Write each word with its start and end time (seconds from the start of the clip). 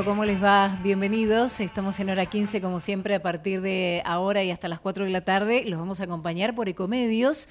¿cómo 0.00 0.24
les 0.24 0.42
va? 0.42 0.78
Bienvenidos. 0.82 1.60
Estamos 1.60 2.00
en 2.00 2.08
hora 2.08 2.24
15, 2.24 2.62
como 2.62 2.80
siempre, 2.80 3.14
a 3.14 3.20
partir 3.20 3.60
de 3.60 4.00
ahora 4.06 4.42
y 4.42 4.50
hasta 4.50 4.66
las 4.66 4.80
4 4.80 5.04
de 5.04 5.10
la 5.10 5.20
tarde. 5.20 5.64
Los 5.66 5.78
vamos 5.78 6.00
a 6.00 6.04
acompañar 6.04 6.54
por 6.54 6.70
Ecomedios. 6.70 7.46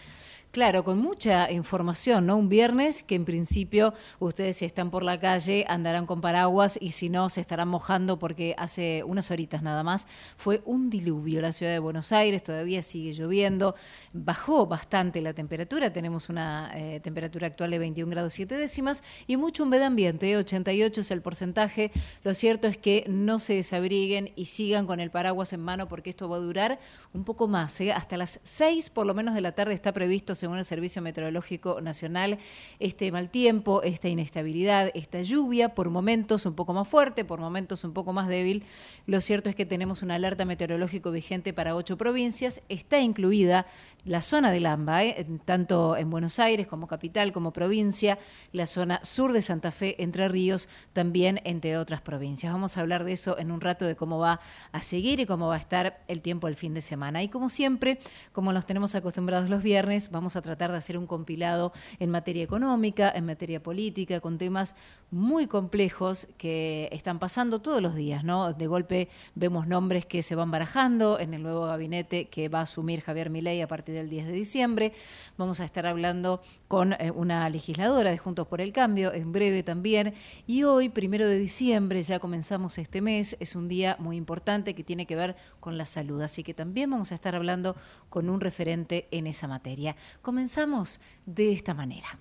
Claro, 0.52 0.84
con 0.84 1.00
mucha 1.00 1.50
información, 1.50 2.26
¿no? 2.26 2.36
Un 2.36 2.50
viernes 2.50 3.04
que 3.04 3.16
en 3.16 3.24
principio 3.24 3.94
ustedes 4.20 4.58
si 4.58 4.66
están 4.66 4.92
por 4.92 5.02
la 5.02 5.18
calle 5.18 5.64
andarán 5.70 6.06
con 6.06 6.20
paraguas 6.20 6.78
y 6.82 6.92
si 6.92 7.08
no 7.08 7.30
se 7.30 7.40
estarán 7.40 7.70
mojando 7.70 8.20
porque 8.20 8.54
hace 8.58 9.02
unas 9.06 9.32
horitas 9.32 9.64
nada 9.64 9.82
más 9.84 10.08
fue 10.36 10.62
un 10.66 10.90
diluvio 10.90 11.40
la 11.40 11.54
ciudad 11.54 11.72
de 11.72 11.80
Buenos 11.80 12.12
Aires, 12.12 12.44
todavía 12.44 12.84
sigue 12.84 13.14
lloviendo, 13.14 13.76
bajó 14.14 14.66
bastante 14.66 15.22
la 15.22 15.34
temperatura, 15.34 15.94
tenemos 15.94 16.28
una 16.28 16.70
eh, 16.76 17.00
temperatura 17.00 17.48
actual 17.48 17.72
de 17.72 17.80
21 17.80 18.12
grados 18.12 18.34
7 18.34 18.58
décimas 18.58 19.04
y 19.28 19.38
mucho 19.38 19.64
humedad 19.64 19.88
ambiente, 19.88 20.36
88 20.36 21.00
es 21.00 21.12
el 21.12 21.22
porcentaje, 21.22 21.94
lo 22.26 22.34
cierto 22.34 22.68
es 22.68 22.78
que 22.78 23.06
no 23.08 23.40
se 23.40 23.54
desabriguen 23.54 24.34
y 24.36 24.48
sigan 24.48 24.86
con 24.86 25.00
el 25.00 25.12
paraguas 25.12 25.54
en 25.54 25.62
mano 25.62 25.88
porque 25.88 26.10
esto 26.10 26.28
va 26.28 26.36
a 26.36 26.40
durar 26.40 26.78
un 27.14 27.24
poco 27.24 27.48
más, 27.48 27.80
¿eh? 27.80 27.94
hasta 27.94 28.18
las 28.18 28.42
6 28.44 28.90
por 28.90 29.06
lo 29.06 29.14
menos 29.14 29.34
de 29.34 29.40
la 29.40 29.54
tarde 29.54 29.74
está 29.74 29.94
previsto 29.94 30.36
según 30.42 30.58
el 30.58 30.66
Servicio 30.66 31.04
Meteorológico 31.04 31.82
Nacional, 31.82 32.40
este 32.80 33.12
mal 33.12 33.30
tiempo, 33.30 33.84
esta 33.84 34.10
inestabilidad, 34.10 34.92
esta 34.96 35.22
lluvia, 35.22 35.76
por 35.76 35.92
momentos 35.92 36.48
un 36.48 36.56
poco 36.56 36.74
más 36.74 36.88
fuerte, 36.88 37.24
por 37.24 37.40
momentos 37.40 37.84
un 37.84 37.94
poco 37.94 38.12
más 38.12 38.28
débil. 38.28 38.64
Lo 39.06 39.22
cierto 39.22 39.50
es 39.50 39.56
que 39.56 39.68
tenemos 39.68 40.02
una 40.02 40.16
alerta 40.16 40.44
meteorológico 40.44 41.12
vigente 41.12 41.54
para 41.54 41.76
ocho 41.76 41.96
provincias. 41.96 42.62
Está 42.70 43.00
incluida 43.00 43.68
la 44.06 44.22
zona 44.22 44.52
del 44.52 44.66
AMBA, 44.66 45.04
¿eh? 45.04 45.28
tanto 45.46 45.96
en 45.96 46.10
Buenos 46.10 46.40
Aires 46.40 46.68
como 46.68 46.88
capital, 46.88 47.32
como 47.32 47.54
provincia, 47.54 48.18
la 48.52 48.66
zona 48.66 49.00
sur 49.04 49.34
de 49.34 49.42
Santa 49.42 49.72
Fe, 49.72 50.02
Entre 50.02 50.28
Ríos, 50.28 50.70
también 50.94 51.40
entre 51.44 51.78
otras 51.78 52.02
provincias. 52.02 52.52
Vamos 52.52 52.78
a 52.78 52.82
hablar 52.82 53.04
de 53.04 53.14
eso 53.14 53.38
en 53.38 53.52
un 53.52 53.62
rato, 53.62 53.86
de 53.86 53.96
cómo 53.96 54.18
va 54.18 54.40
a 54.72 54.82
seguir 54.82 55.20
y 55.20 55.26
cómo 55.26 55.48
va 55.48 55.56
a 55.56 55.60
estar 55.60 56.02
el 56.08 56.22
tiempo 56.22 56.48
el 56.48 56.56
fin 56.56 56.74
de 56.74 56.82
semana. 56.82 57.22
Y 57.22 57.30
como 57.30 57.50
siempre, 57.50 58.00
como 58.32 58.54
nos 58.54 58.66
tenemos 58.66 58.96
acostumbrados 58.96 59.50
los 59.50 59.62
viernes, 59.62 60.10
vamos 60.10 60.36
a 60.36 60.42
tratar 60.42 60.72
de 60.72 60.78
hacer 60.78 60.98
un 60.98 61.08
compilado 61.08 61.72
en 62.00 62.10
materia 62.10 62.44
económica, 62.44 63.12
en 63.14 63.26
materia 63.26 63.62
política, 63.62 64.20
con 64.20 64.38
temas 64.38 64.76
muy 65.12 65.46
complejos 65.46 66.28
que 66.38 66.88
están 66.92 67.20
pasando 67.20 67.60
todos 67.60 67.82
los 67.82 67.96
días, 67.96 68.24
¿no? 68.24 68.54
De 68.54 68.66
golpe 68.66 69.10
vemos 69.36 69.68
nombres 69.68 70.06
que 70.06 70.24
se 70.24 70.36
van 70.36 70.52
barajando 70.52 71.20
en 71.20 71.34
el 71.34 71.44
nuevo 71.44 71.66
gabinete 71.66 72.30
que 72.30 72.48
va 72.48 72.60
a 72.60 72.64
asumir 72.64 73.02
Javier 73.02 73.30
Milei 73.30 73.62
a 73.62 73.68
partir 73.68 73.91
del 73.92 74.10
10 74.10 74.28
de 74.28 74.34
diciembre. 74.34 74.94
Vamos 75.38 75.60
a 75.60 75.66
estar 75.66 75.86
hablando 75.86 76.42
con 76.68 76.94
eh, 76.94 77.12
una 77.12 77.50
legisladora 77.50 78.12
de 78.12 78.18
Juntos 78.18 78.48
por 78.48 78.62
el 78.62 78.74
Cambio 78.74 79.14
en 79.14 79.32
breve 79.32 79.64
también. 79.64 80.14
Y 80.48 80.64
hoy, 80.64 80.90
primero 80.90 81.28
de 81.28 81.38
diciembre, 81.38 82.02
ya 82.04 82.20
comenzamos 82.20 82.78
este 82.78 83.02
mes, 83.02 83.38
es 83.40 83.56
un 83.56 83.68
día 83.68 83.96
muy 84.00 84.18
importante 84.18 84.74
que 84.74 84.84
tiene 84.84 85.06
que 85.06 85.16
ver 85.16 85.36
con 85.60 85.78
la 85.78 85.86
salud. 85.86 86.22
Así 86.22 86.44
que 86.44 86.54
también 86.54 86.90
vamos 86.90 87.12
a 87.12 87.16
estar 87.16 87.36
hablando 87.36 87.76
con 88.10 88.30
un 88.30 88.42
referente 88.42 89.08
en 89.12 89.28
esa 89.28 89.48
materia. 89.48 89.96
Comenzamos 90.22 91.00
de 91.26 91.52
esta 91.52 91.74
manera. 91.74 92.20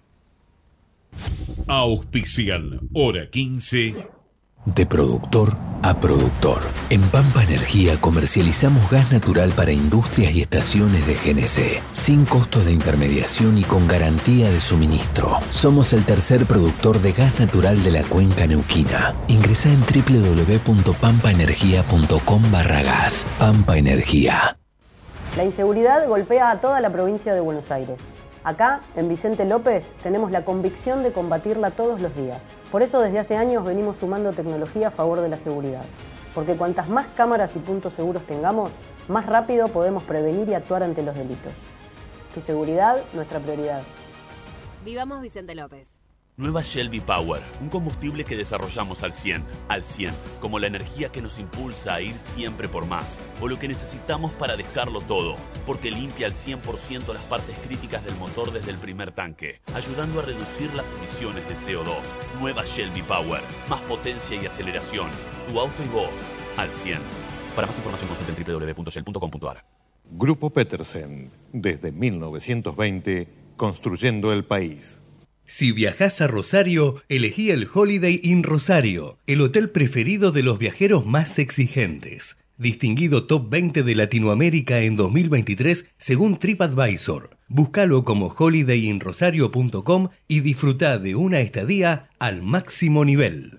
Auspicial, 1.66 2.80
hora 2.92 3.28
15 3.28 4.19
de 4.64 4.86
productor 4.86 5.50
a 5.82 5.98
productor. 5.98 6.60
En 6.90 7.00
Pampa 7.02 7.42
Energía 7.42 7.98
comercializamos 8.00 8.88
gas 8.90 9.10
natural 9.12 9.50
para 9.50 9.72
industrias 9.72 10.34
y 10.34 10.40
estaciones 10.42 11.06
de 11.06 11.14
GNC, 11.14 11.80
sin 11.92 12.26
costos 12.26 12.66
de 12.66 12.72
intermediación 12.72 13.56
y 13.58 13.64
con 13.64 13.88
garantía 13.88 14.50
de 14.50 14.60
suministro. 14.60 15.38
Somos 15.50 15.92
el 15.92 16.04
tercer 16.04 16.46
productor 16.46 17.00
de 17.00 17.12
gas 17.12 17.40
natural 17.40 17.82
de 17.82 17.90
la 17.92 18.02
cuenca 18.02 18.46
neuquina. 18.46 19.14
Ingresa 19.28 19.70
en 19.70 19.80
www.pampaenergia.com 19.80 22.52
barra 22.52 22.82
gas. 22.82 23.26
Pampa 23.38 23.78
Energía. 23.78 24.58
La 25.36 25.44
inseguridad 25.44 26.08
golpea 26.08 26.50
a 26.50 26.60
toda 26.60 26.80
la 26.80 26.90
provincia 26.90 27.32
de 27.32 27.40
Buenos 27.40 27.70
Aires. 27.70 28.00
Acá, 28.42 28.80
en 28.96 29.08
Vicente 29.08 29.44
López, 29.44 29.84
tenemos 30.02 30.30
la 30.30 30.44
convicción 30.44 31.02
de 31.02 31.12
combatirla 31.12 31.70
todos 31.70 32.00
los 32.00 32.16
días. 32.16 32.42
Por 32.70 32.82
eso 32.82 33.00
desde 33.00 33.18
hace 33.18 33.36
años 33.36 33.64
venimos 33.64 33.96
sumando 33.96 34.32
tecnología 34.32 34.88
a 34.88 34.90
favor 34.92 35.20
de 35.20 35.28
la 35.28 35.38
seguridad. 35.38 35.84
Porque 36.34 36.56
cuantas 36.56 36.88
más 36.88 37.08
cámaras 37.16 37.54
y 37.56 37.58
puntos 37.58 37.94
seguros 37.94 38.24
tengamos, 38.26 38.70
más 39.08 39.26
rápido 39.26 39.68
podemos 39.68 40.04
prevenir 40.04 40.48
y 40.48 40.54
actuar 40.54 40.84
ante 40.84 41.02
los 41.02 41.16
delitos. 41.16 41.52
Tu 42.34 42.40
seguridad, 42.40 43.02
nuestra 43.12 43.40
prioridad. 43.40 43.82
Vivamos 44.84 45.20
Vicente 45.20 45.54
López. 45.56 45.99
Nueva 46.40 46.62
Shelby 46.62 47.00
Power, 47.00 47.42
un 47.60 47.68
combustible 47.68 48.24
que 48.24 48.34
desarrollamos 48.34 49.02
al 49.02 49.12
100, 49.12 49.44
al 49.68 49.84
100, 49.84 50.14
como 50.40 50.58
la 50.58 50.68
energía 50.68 51.12
que 51.12 51.20
nos 51.20 51.38
impulsa 51.38 51.96
a 51.96 52.00
ir 52.00 52.16
siempre 52.16 52.66
por 52.66 52.86
más, 52.86 53.20
o 53.42 53.46
lo 53.46 53.58
que 53.58 53.68
necesitamos 53.68 54.32
para 54.32 54.56
dejarlo 54.56 55.02
todo, 55.02 55.36
porque 55.66 55.90
limpia 55.90 56.26
al 56.26 56.32
100% 56.32 57.12
las 57.12 57.22
partes 57.24 57.54
críticas 57.66 58.02
del 58.06 58.14
motor 58.14 58.52
desde 58.52 58.70
el 58.70 58.78
primer 58.78 59.12
tanque, 59.12 59.60
ayudando 59.74 60.20
a 60.20 60.22
reducir 60.22 60.72
las 60.72 60.94
emisiones 60.94 61.46
de 61.46 61.54
CO2. 61.56 62.00
Nueva 62.40 62.64
Shelby 62.64 63.02
Power, 63.02 63.42
más 63.68 63.82
potencia 63.82 64.42
y 64.42 64.46
aceleración, 64.46 65.10
tu 65.46 65.60
auto 65.60 65.84
y 65.84 65.88
vos, 65.88 66.10
al 66.56 66.70
100. 66.70 67.00
Para 67.54 67.66
más 67.66 67.76
información 67.76 68.08
consulte 68.08 68.32
en 68.32 68.58
www.shell.com.ar. 68.58 69.62
Grupo 70.12 70.48
Petersen, 70.48 71.30
desde 71.52 71.92
1920, 71.92 73.28
construyendo 73.58 74.32
el 74.32 74.46
país. 74.46 74.99
Si 75.50 75.72
viajas 75.72 76.20
a 76.20 76.28
Rosario, 76.28 77.02
elegí 77.08 77.50
el 77.50 77.66
Holiday 77.74 78.20
Inn 78.22 78.44
Rosario, 78.44 79.18
el 79.26 79.40
hotel 79.40 79.68
preferido 79.68 80.30
de 80.30 80.44
los 80.44 80.60
viajeros 80.60 81.06
más 81.06 81.40
exigentes. 81.40 82.36
Distinguido 82.56 83.24
Top 83.24 83.50
20 83.50 83.82
de 83.82 83.94
Latinoamérica 83.96 84.78
en 84.82 84.94
2023 84.94 85.86
según 85.98 86.38
TripAdvisor. 86.38 87.30
Búscalo 87.48 88.04
como 88.04 88.28
holidayinrosario.com 88.28 90.10
y 90.28 90.38
disfruta 90.38 91.00
de 91.00 91.16
una 91.16 91.40
estadía 91.40 92.10
al 92.20 92.42
máximo 92.42 93.04
nivel. 93.04 93.58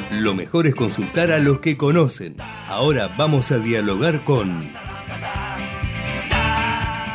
lo 0.11 0.33
mejor 0.33 0.67
es 0.67 0.75
consultar 0.75 1.31
a 1.31 1.39
los 1.39 1.59
que 1.59 1.77
conocen. 1.77 2.35
Ahora 2.67 3.07
vamos 3.17 3.51
a 3.51 3.59
dialogar 3.59 4.23
con... 4.23 4.69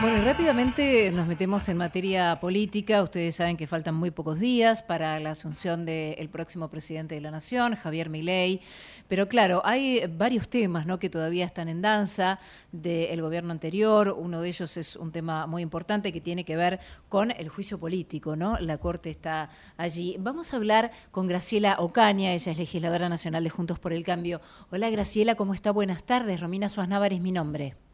Bueno, 0.00 0.18
y 0.18 0.20
rápidamente 0.20 1.10
nos 1.10 1.26
metemos 1.26 1.68
en 1.68 1.78
materia 1.78 2.38
política. 2.40 3.02
Ustedes 3.02 3.34
saben 3.34 3.56
que 3.56 3.66
faltan 3.66 3.94
muy 3.94 4.10
pocos 4.10 4.38
días 4.38 4.82
para 4.82 5.18
la 5.20 5.30
asunción 5.30 5.84
del 5.84 6.28
próximo 6.28 6.68
presidente 6.68 7.14
de 7.14 7.20
la 7.20 7.30
Nación, 7.30 7.76
Javier 7.76 8.08
Milei. 8.08 8.60
Pero 9.08 9.28
claro, 9.28 9.62
hay 9.64 10.04
varios 10.06 10.48
temas 10.48 10.86
¿no? 10.86 10.98
que 10.98 11.10
todavía 11.10 11.44
están 11.44 11.68
en 11.68 11.82
danza 11.82 12.40
del 12.72 13.22
gobierno 13.22 13.52
anterior. 13.52 14.14
Uno 14.18 14.40
de 14.40 14.48
ellos 14.48 14.76
es 14.76 14.96
un 14.96 15.12
tema 15.12 15.46
muy 15.46 15.62
importante 15.62 16.12
que 16.12 16.20
tiene 16.20 16.44
que 16.44 16.56
ver 16.56 16.80
con 17.08 17.30
el 17.30 17.48
juicio 17.48 17.78
político. 17.78 18.36
¿no? 18.36 18.58
La 18.58 18.78
Corte 18.78 19.10
está 19.10 19.50
allí. 19.76 20.16
Vamos 20.18 20.52
a 20.52 20.56
hablar 20.56 20.90
con 21.10 21.26
Graciela 21.26 21.76
Ocaña, 21.78 22.32
ella 22.32 22.52
es 22.52 22.58
legisladora 22.58 23.08
nacional 23.08 23.44
de 23.44 23.50
Juntos 23.50 23.78
por 23.78 23.92
el 23.92 24.04
Cambio. 24.04 24.40
Hola 24.70 24.90
Graciela, 24.90 25.34
¿cómo 25.34 25.54
está? 25.54 25.70
Buenas 25.70 26.02
tardes. 26.04 26.40
Romina 26.40 26.68
Suárez 26.68 27.12
es 27.12 27.20
mi 27.20 27.32
nombre. 27.32 27.85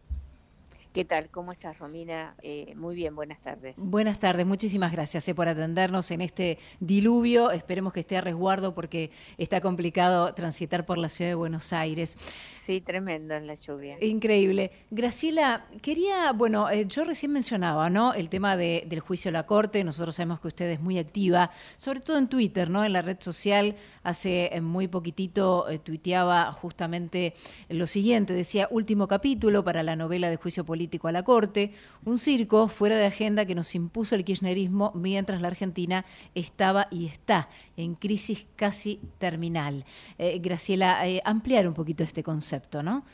¿Qué 0.93 1.07
tal? 1.07 1.31
¿Cómo 1.31 1.53
estás, 1.53 1.79
Romina? 1.79 2.35
Eh, 2.43 2.75
muy 2.77 2.95
bien, 2.95 3.17
buenas 3.17 3.41
tardes. 3.41 3.77
Buenas 3.79 4.19
tardes, 4.19 4.45
muchísimas 4.45 4.93
gracias 4.93 5.27
eh, 5.27 5.35
por 5.35 5.49
atendernos 5.49 6.11
en 6.11 6.21
este 6.21 6.59
diluvio. 6.81 7.51
Esperemos 7.51 7.95
que 7.95 8.01
esté 8.01 8.19
a 8.19 8.21
resguardo 8.21 8.75
porque 8.75 9.11
está 9.39 9.63
complicado 9.63 10.35
transitar 10.35 10.85
por 10.85 10.99
la 10.99 11.09
ciudad 11.09 11.31
de 11.31 11.35
Buenos 11.35 11.73
Aires. 11.73 12.19
Sí, 12.53 12.83
tremendo 12.83 13.33
en 13.35 13.47
la 13.47 13.55
lluvia. 13.55 13.97
Increíble. 14.05 14.71
Graciela, 14.91 15.65
quería, 15.81 16.31
bueno, 16.33 16.69
eh, 16.69 16.85
yo 16.87 17.05
recién 17.05 17.33
mencionaba, 17.33 17.89
¿no? 17.89 18.13
El 18.13 18.29
tema 18.29 18.59
del 18.59 19.01
juicio 19.01 19.31
a 19.31 19.33
la 19.33 19.47
Corte. 19.47 19.83
Nosotros 19.85 20.15
sabemos 20.15 20.41
que 20.41 20.49
usted 20.49 20.71
es 20.71 20.81
muy 20.81 20.99
activa, 20.99 21.53
sobre 21.79 22.01
todo 22.01 22.19
en 22.19 22.29
Twitter, 22.29 22.69
¿no? 22.69 22.85
En 22.85 22.93
la 22.93 23.01
red 23.01 23.17
social. 23.19 23.77
Hace 24.03 24.61
muy 24.61 24.89
poquitito 24.89 25.67
tuiteaba 25.85 26.53
justamente 26.53 27.35
lo 27.71 27.87
siguiente. 27.87 28.35
Decía, 28.35 28.69
último 28.71 29.09
capítulo 29.09 29.65
para 29.65 29.83
la 29.83 29.97
novela 29.97 30.29
de 30.29 30.37
juicio 30.37 30.65
político 30.65 30.82
a 31.03 31.13
la 31.13 31.23
Corte. 31.23 31.73
Un 32.05 32.19
circo 32.19 32.69
fuera 32.69 32.97
de 32.97 33.07
agenda 33.07 33.45
que 33.45 33.55
nos 33.55 33.75
impuso 33.75 34.15
el 34.15 34.25
kirchnerismo 34.25 34.93
mientras 34.95 35.41
la 35.41 35.49
Argentina 35.49 36.05
estaba 36.35 36.89
y 36.91 37.07
está 37.07 37.49
en 37.77 37.95
crisis 37.95 38.47
casi 38.57 39.01
terminal. 39.19 39.85
Graciela, 40.19 41.03
ampliar 41.25 41.67
un 41.67 41.75
poquito 41.75 42.03
este 42.05 42.23
concepto. 42.23 42.83
¿no? 42.83 43.05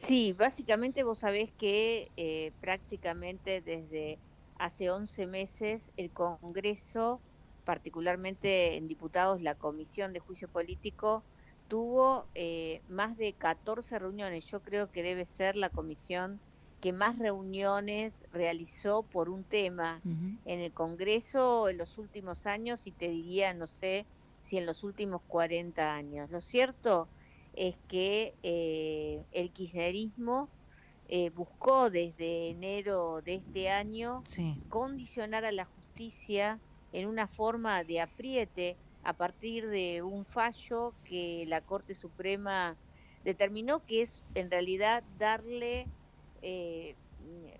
Sí, 0.00 0.32
básicamente 0.32 1.02
vos 1.02 1.18
sabés 1.18 1.52
que 1.52 2.10
eh, 2.16 2.52
prácticamente 2.62 3.60
desde 3.60 4.18
hace 4.58 4.90
11 4.90 5.26
meses 5.26 5.92
el 5.98 6.10
Congreso, 6.10 7.20
particularmente 7.64 8.76
en 8.76 8.88
diputados, 8.88 9.42
la 9.42 9.54
Comisión 9.54 10.14
de 10.14 10.20
Juicio 10.20 10.48
Político, 10.48 11.22
tuvo 11.70 12.26
eh, 12.34 12.82
más 12.88 13.16
de 13.16 13.32
14 13.32 14.00
reuniones. 14.00 14.44
Yo 14.50 14.60
creo 14.60 14.90
que 14.90 15.04
debe 15.04 15.24
ser 15.24 15.54
la 15.54 15.70
comisión 15.70 16.40
que 16.80 16.92
más 16.92 17.18
reuniones 17.18 18.24
realizó 18.32 19.04
por 19.04 19.28
un 19.28 19.44
tema 19.44 20.00
en 20.04 20.60
el 20.60 20.72
Congreso 20.72 21.68
en 21.68 21.78
los 21.78 21.96
últimos 21.98 22.46
años 22.46 22.86
y 22.86 22.90
te 22.90 23.08
diría, 23.08 23.54
no 23.54 23.66
sé, 23.66 24.04
si 24.40 24.56
en 24.58 24.66
los 24.66 24.82
últimos 24.82 25.22
40 25.28 25.94
años. 25.94 26.30
Lo 26.30 26.40
cierto 26.40 27.06
es 27.54 27.76
que 27.86 28.34
eh, 28.42 29.22
el 29.30 29.50
kirchnerismo 29.52 30.48
eh, 31.08 31.30
buscó 31.30 31.90
desde 31.90 32.48
enero 32.48 33.20
de 33.22 33.34
este 33.34 33.70
año 33.70 34.24
condicionar 34.68 35.44
a 35.44 35.52
la 35.52 35.66
justicia 35.66 36.58
en 36.92 37.06
una 37.06 37.28
forma 37.28 37.84
de 37.84 38.00
apriete 38.00 38.76
a 39.02 39.16
partir 39.16 39.68
de 39.68 40.02
un 40.02 40.24
fallo 40.24 40.96
que 41.04 41.44
la 41.46 41.60
Corte 41.62 41.94
Suprema 41.94 42.78
determinó 43.24 43.84
que 43.84 44.02
es 44.02 44.24
en 44.34 44.50
realidad 44.50 45.04
darle 45.16 45.90
eh, 46.42 46.96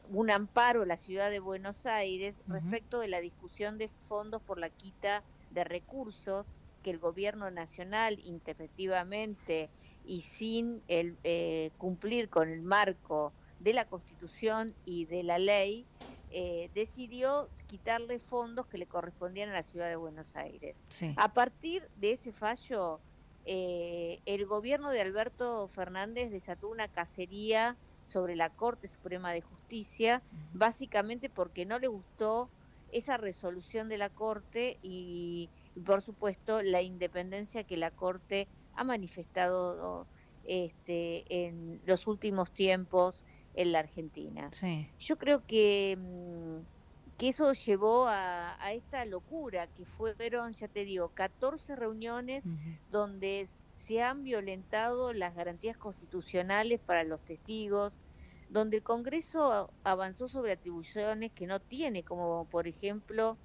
un 0.05 0.31
amparo 0.31 0.83
a 0.83 0.87
la 0.87 0.97
ciudad 0.97 1.31
de 1.31 1.41
Buenos 1.41 1.87
Aires 1.87 2.43
respecto 2.47 3.01
de 3.01 3.09
la 3.09 3.21
discusión 3.21 3.79
de 3.79 3.89
fondos 3.89 4.43
por 4.43 4.59
la 4.59 4.71
quita 4.71 5.25
de 5.51 5.65
recursos 5.65 6.55
que 6.83 6.91
el 6.91 6.99
gobierno 6.99 7.51
nacional 7.51 8.19
interpretativamente 8.21 9.71
y 10.03 10.23
sin 10.23 10.83
el, 10.89 11.19
eh, 11.25 11.73
cumplir 11.77 12.31
con 12.31 12.49
el 12.49 12.63
marco 12.63 13.35
de 13.59 13.75
la 13.75 13.85
Constitución 13.85 14.75
y 14.85 15.05
de 15.05 15.23
la 15.23 15.39
ley, 15.39 15.89
eh, 16.31 16.71
decidió 16.75 17.51
quitarle 17.67 18.19
fondos 18.21 18.67
que 18.69 18.79
le 18.79 18.87
correspondían 18.87 19.51
a 19.51 19.55
la 19.55 19.63
ciudad 19.65 19.89
de 19.89 19.97
Buenos 19.97 20.37
Aires. 20.37 20.85
A 21.15 21.33
partir 21.35 21.91
de 21.95 22.13
ese 22.13 22.33
fallo, 22.33 23.03
eh, 23.45 24.21
el 24.27 24.47
gobierno 24.47 24.91
de 24.91 25.01
Alberto 25.01 25.69
Fernández 25.69 26.31
desató 26.31 26.69
una 26.69 26.89
cacería 26.89 27.79
sobre 28.05 28.37
la 28.37 28.51
Corte 28.51 28.87
Suprema 28.89 29.33
de 29.33 29.43
Justicia, 29.43 30.25
básicamente 30.53 31.31
porque 31.31 31.67
no 31.67 31.79
le 31.79 31.89
gustó 31.89 32.53
esa 32.89 33.17
resolución 33.17 33.89
de 33.89 33.99
la 33.99 34.11
Corte 34.11 34.79
y, 34.83 35.53
por 35.85 36.03
supuesto, 36.03 36.63
la 36.63 36.83
independencia 36.83 37.65
que 37.65 37.77
la 37.77 37.91
Corte 37.91 38.49
ha 38.73 38.85
manifestado 38.85 40.09
este, 40.43 41.25
en 41.47 41.81
los 41.85 42.07
últimos 42.07 42.53
tiempos 42.53 43.25
en 43.55 43.73
la 43.73 43.81
Argentina. 43.81 44.51
Yo 44.99 45.19
creo 45.19 45.45
que, 45.47 45.97
mm, 45.99 47.19
que 47.19 47.29
eso 47.29 47.53
llevó 47.53 48.07
a, 48.09 48.57
esta 48.73 49.05
locura, 49.05 49.67
que 49.67 49.85
fueron, 49.85 50.55
ya 50.55 50.69
te 50.69 50.85
digo, 50.85 51.11
14 51.11 51.77
reuniones 51.77 52.45
donde 52.91 53.49
se 53.73 54.03
han 54.03 54.23
violentado 54.23 55.13
las 55.13 55.35
garantías 55.35 55.77
constitucionales 55.77 56.81
para 56.81 57.05
los 57.05 57.21
testigos, 57.25 58.01
donde 58.49 58.79
el 58.79 58.83
Congreso 58.83 59.73
avanzó 59.85 60.29
sobre 60.29 60.53
atribuciones 60.53 61.31
que 61.33 61.47
no 61.47 61.61
tiene, 61.61 62.03
como 62.03 62.47
por 62.47 62.67
ejemplo 62.67 63.37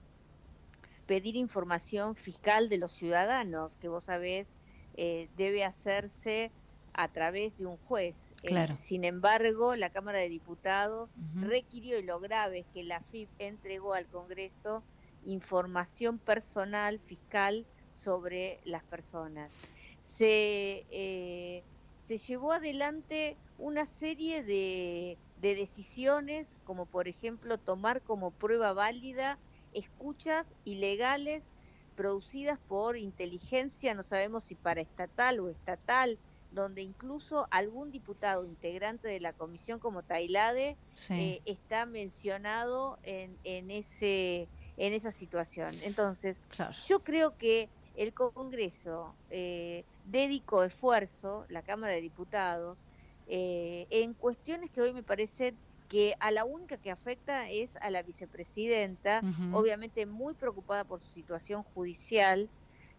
pedir 1.06 1.36
información 1.36 2.16
fiscal 2.16 2.70
de 2.70 2.78
los 2.78 2.92
ciudadanos, 2.92 3.78
que 3.78 3.88
vos 3.88 4.06
sabés 4.06 4.56
eh, 4.96 5.30
debe 5.36 5.64
hacerse 5.64 6.52
a 6.98 7.12
través 7.12 7.58
de 7.58 7.66
un 7.66 7.78
juez. 7.78 8.32
Eh, 8.44 8.68
sin 8.78 9.04
embargo, 9.04 9.76
la 9.76 9.90
Cámara 9.90 10.20
de 10.20 10.30
Diputados 10.30 11.10
requirió, 11.36 12.00
y 12.00 12.04
lo 12.04 12.20
grave 12.20 12.60
es 12.60 12.68
que 12.68 12.84
la 12.84 13.02
FIP 13.02 13.30
entregó 13.40 13.94
al 13.94 14.08
Congreso 14.08 14.84
información 15.24 16.20
personal 16.20 17.00
fiscal 17.00 17.66
sobre 17.94 18.60
las 18.64 18.84
personas. 18.84 19.54
Se, 20.00 20.86
eh, 20.90 21.64
se 22.00 22.18
llevó 22.18 22.54
adelante 22.54 23.38
una 23.58 23.86
serie 23.86 24.44
de, 24.44 25.18
de 25.38 25.56
decisiones, 25.56 26.58
como 26.64 26.86
por 26.86 27.08
ejemplo 27.08 27.58
tomar 27.58 28.02
como 28.04 28.32
prueba 28.32 28.74
válida 28.74 29.40
escuchas 29.74 30.56
ilegales 30.64 31.58
producidas 31.96 32.60
por 32.68 32.98
inteligencia, 32.98 33.94
no 33.94 34.04
sabemos 34.04 34.46
si 34.46 34.56
para 34.56 34.82
estatal 34.82 35.40
o 35.40 35.50
estatal, 35.50 36.20
donde 36.56 36.82
incluso 36.82 37.48
algún 37.52 37.92
diputado 37.92 38.46
integrante 38.46 39.08
de 39.08 39.20
la 39.20 39.34
comisión 39.34 39.80
como 39.80 40.02
Tailade 40.02 40.78
eh, 41.10 41.42
está 41.46 41.86
mencionado 41.86 42.98
en, 43.04 43.38
en, 43.44 43.70
ese, 43.70 44.48
en 44.78 44.94
esa 44.94 45.12
situación. 45.12 45.72
Entonces, 45.84 46.44
yo 46.88 47.04
creo 47.04 47.38
que 47.38 47.70
el 47.96 48.14
Congreso 48.14 49.14
eh, 49.30 49.84
dedicó 50.06 50.64
esfuerzo, 50.64 51.46
la 51.50 51.62
Cámara 51.62 51.94
de 51.94 52.02
Diputados, 52.02 52.86
eh, 53.28 53.88
en 53.90 54.14
cuestiones 54.14 54.70
que 54.72 54.82
hoy 54.82 54.94
me 54.94 55.04
parecen 55.04 55.58
que 55.90 56.16
a 56.20 56.32
la 56.32 56.46
única 56.46 56.78
que 56.78 56.90
afecta 56.90 57.50
es 57.50 57.76
a 57.78 57.92
la 57.92 58.02
vicepresidenta, 58.02 59.22
obviamente 59.54 60.06
muy 60.06 60.34
preocupada 60.34 60.84
por 60.84 61.00
su 61.00 61.12
situación 61.14 61.64
judicial 61.64 62.50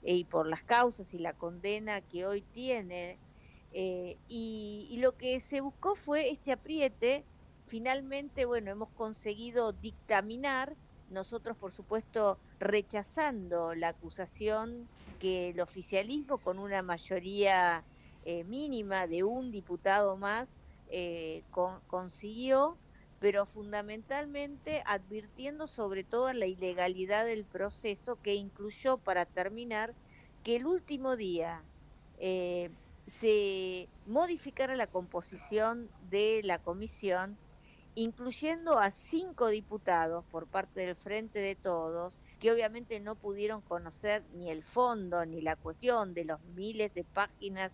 y 0.05 0.25
por 0.25 0.47
las 0.47 0.63
causas 0.63 1.13
y 1.13 1.19
la 1.19 1.33
condena 1.33 2.01
que 2.01 2.27
hoy 2.27 2.43
tiene 2.43 3.19
eh, 3.79 4.17
y, 4.27 4.97
lo 5.01 5.19
que 5.19 5.39
se 5.39 5.61
buscó 5.61 5.97
fue 5.97 6.31
este 6.31 6.53
apriete. 6.53 7.27
Finalmente, 7.67 8.47
bueno, 8.47 8.71
hemos 8.71 8.89
conseguido 8.89 9.73
dictaminar, 9.73 10.75
nosotros 11.11 11.59
por 11.59 11.73
supuesto 11.73 12.39
rechazando 12.59 13.75
la 13.75 13.89
acusación 13.89 14.89
que 15.21 15.51
el 15.51 15.61
oficialismo 15.61 16.39
con 16.39 16.59
una 16.59 16.81
mayoría 16.81 17.85
eh, 18.25 18.45
mínima 18.45 19.07
de 19.07 19.25
un 19.25 19.51
diputado 19.51 20.17
más 20.17 20.59
eh, 20.89 21.43
consiguió, 21.87 22.79
pero 23.21 23.45
fundamentalmente 23.45 24.83
advirtiendo 24.87 25.69
sobre 25.69 26.03
todo 26.03 26.33
la 26.33 26.47
ilegalidad 26.47 27.27
del 27.27 27.45
proceso 27.45 28.17
que 28.23 28.37
incluyó 28.37 28.97
para 28.97 29.27
terminar 29.27 29.93
que 30.43 30.57
el 30.57 30.65
último 30.65 31.17
día 31.17 31.63
se 33.07 33.89
modificara 34.07 34.75
la 34.77 34.87
composición 34.87 35.89
de 36.11 36.41
la 36.45 36.59
comisión, 36.59 37.37
incluyendo 37.95 38.79
a 38.79 38.91
cinco 38.91 39.49
diputados 39.49 40.25
por 40.27 40.47
parte 40.47 40.81
del 40.81 40.97
Frente 40.97 41.39
de 41.39 41.55
Todos, 41.55 42.21
que 42.41 42.53
obviamente 42.53 43.01
no 43.01 43.15
pudieron 43.15 43.63
conocer 43.63 44.25
ni 44.35 44.51
el 44.51 44.63
fondo 44.63 45.25
ni 45.25 45.41
la 45.41 45.57
cuestión 45.57 46.13
de 46.15 46.25
los 46.25 46.41
miles 46.57 46.93
de 46.95 47.05
páginas 47.05 47.73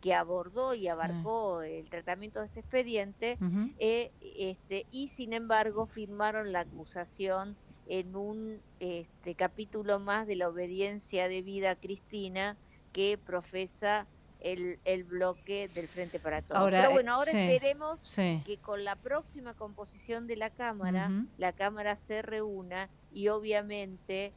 que 0.00 0.14
abordó 0.14 0.74
y 0.74 0.88
abarcó 0.88 1.62
el 1.62 1.88
tratamiento 1.90 2.40
de 2.40 2.46
este 2.46 2.60
expediente, 2.60 3.38
eh, 3.78 4.10
este, 4.38 4.86
y 4.90 5.08
sin 5.08 5.34
embargo 5.34 5.86
firmaron 5.86 6.52
la 6.52 6.60
acusación 6.60 7.54
en 7.86 8.16
un 8.16 8.62
este, 8.78 9.34
capítulo 9.34 9.98
más 9.98 10.26
de 10.26 10.36
la 10.36 10.48
obediencia 10.48 11.28
debida 11.28 11.72
a 11.72 11.76
Cristina 11.76 12.56
que 12.92 13.18
profesa 13.18 14.06
el, 14.40 14.78
el 14.84 15.04
bloque 15.04 15.68
del 15.68 15.88
Frente 15.88 16.18
para 16.18 16.42
Todos. 16.42 16.70
Pero 16.70 16.90
bueno, 16.90 17.14
ahora 17.14 17.30
esperemos 17.30 17.98
que 18.16 18.58
con 18.60 18.84
la 18.84 18.96
próxima 18.96 19.54
composición 19.54 20.26
de 20.26 20.36
la 20.36 20.50
Cámara, 20.50 21.10
la 21.38 21.52
Cámara 21.52 21.96
se 21.96 22.22
reúna 22.22 22.88
y 23.12 23.28
obviamente 23.28 24.32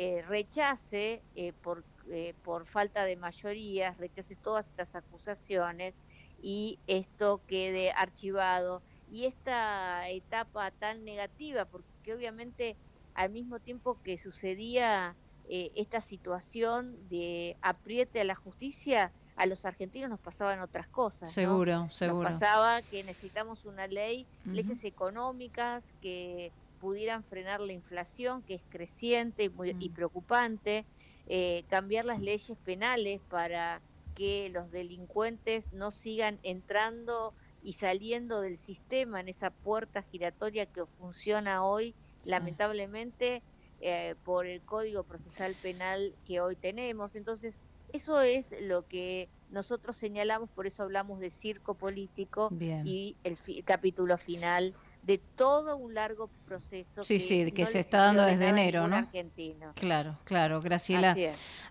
eh, 0.00 0.22
rechace 0.28 1.22
eh, 1.34 1.52
por, 1.52 1.84
eh, 2.10 2.34
por 2.44 2.66
falta 2.66 3.04
de 3.04 3.16
mayoría, 3.16 3.96
rechace 3.98 4.36
todas 4.36 4.68
estas 4.68 4.94
acusaciones 4.94 6.04
y 6.40 6.78
esto 6.86 7.40
quede 7.48 7.90
archivado. 7.90 8.82
Y 9.10 9.24
esta 9.24 10.08
etapa 10.08 10.70
tan 10.70 11.04
negativa, 11.04 11.64
porque 11.64 12.14
obviamente 12.14 12.76
al 13.14 13.30
mismo 13.30 13.58
tiempo 13.58 14.00
que 14.04 14.18
sucedía 14.18 15.16
esta 15.50 16.02
situación 16.02 17.08
de 17.08 17.56
apriete 17.62 18.20
a 18.20 18.24
la 18.24 18.34
justicia, 18.34 19.12
a 19.38 19.46
los 19.46 19.64
argentinos 19.64 20.10
nos 20.10 20.18
pasaban 20.18 20.60
otras 20.60 20.88
cosas. 20.88 21.30
Seguro, 21.30 21.88
seguro. 21.90 22.24
Nos 22.24 22.32
pasaba 22.32 22.82
que 22.82 23.04
necesitamos 23.04 23.64
una 23.64 23.86
ley, 23.86 24.26
leyes 24.44 24.82
económicas 24.84 25.94
que 26.02 26.50
pudieran 26.80 27.22
frenar 27.22 27.60
la 27.60 27.72
inflación, 27.72 28.42
que 28.42 28.54
es 28.54 28.62
creciente 28.68 29.44
y, 29.44 29.48
muy, 29.48 29.76
y 29.78 29.90
mm. 29.90 29.94
preocupante, 29.94 30.84
eh, 31.28 31.64
cambiar 31.68 32.04
las 32.04 32.20
leyes 32.20 32.52
penales 32.64 33.20
para 33.28 33.80
que 34.16 34.48
los 34.52 34.72
delincuentes 34.72 35.72
no 35.72 35.92
sigan 35.92 36.40
entrando 36.42 37.32
y 37.62 37.74
saliendo 37.74 38.40
del 38.40 38.56
sistema 38.56 39.20
en 39.20 39.28
esa 39.28 39.50
puerta 39.50 40.02
giratoria 40.02 40.66
que 40.66 40.84
funciona 40.84 41.64
hoy, 41.64 41.94
lamentablemente, 42.24 43.42
eh, 43.80 44.16
por 44.24 44.46
el 44.46 44.60
Código 44.62 45.04
Procesal 45.04 45.54
Penal 45.62 46.12
que 46.26 46.40
hoy 46.40 46.56
tenemos. 46.56 47.14
Entonces, 47.14 47.62
eso 47.92 48.20
es 48.20 48.54
lo 48.60 48.86
que 48.86 49.28
nosotros 49.50 49.96
señalamos, 49.96 50.50
por 50.50 50.66
eso 50.66 50.82
hablamos 50.82 51.20
de 51.20 51.30
circo 51.30 51.74
político 51.74 52.50
y 52.84 53.16
el, 53.24 53.36
capítulo 53.64 54.18
final 54.18 54.74
de 55.02 55.18
todo 55.18 55.76
un 55.76 55.94
largo 55.94 56.28
proceso 56.44 57.02
sí, 57.02 57.14
que, 57.14 57.20
sí, 57.20 57.52
que 57.52 57.66
se 57.66 57.80
está 57.80 57.98
dando 57.98 58.24
desde 58.24 58.48
enero, 58.48 58.86
¿no? 58.88 58.96
Argentino. 58.96 59.72
Claro, 59.74 60.18
claro, 60.24 60.60
Graciela. 60.60 61.16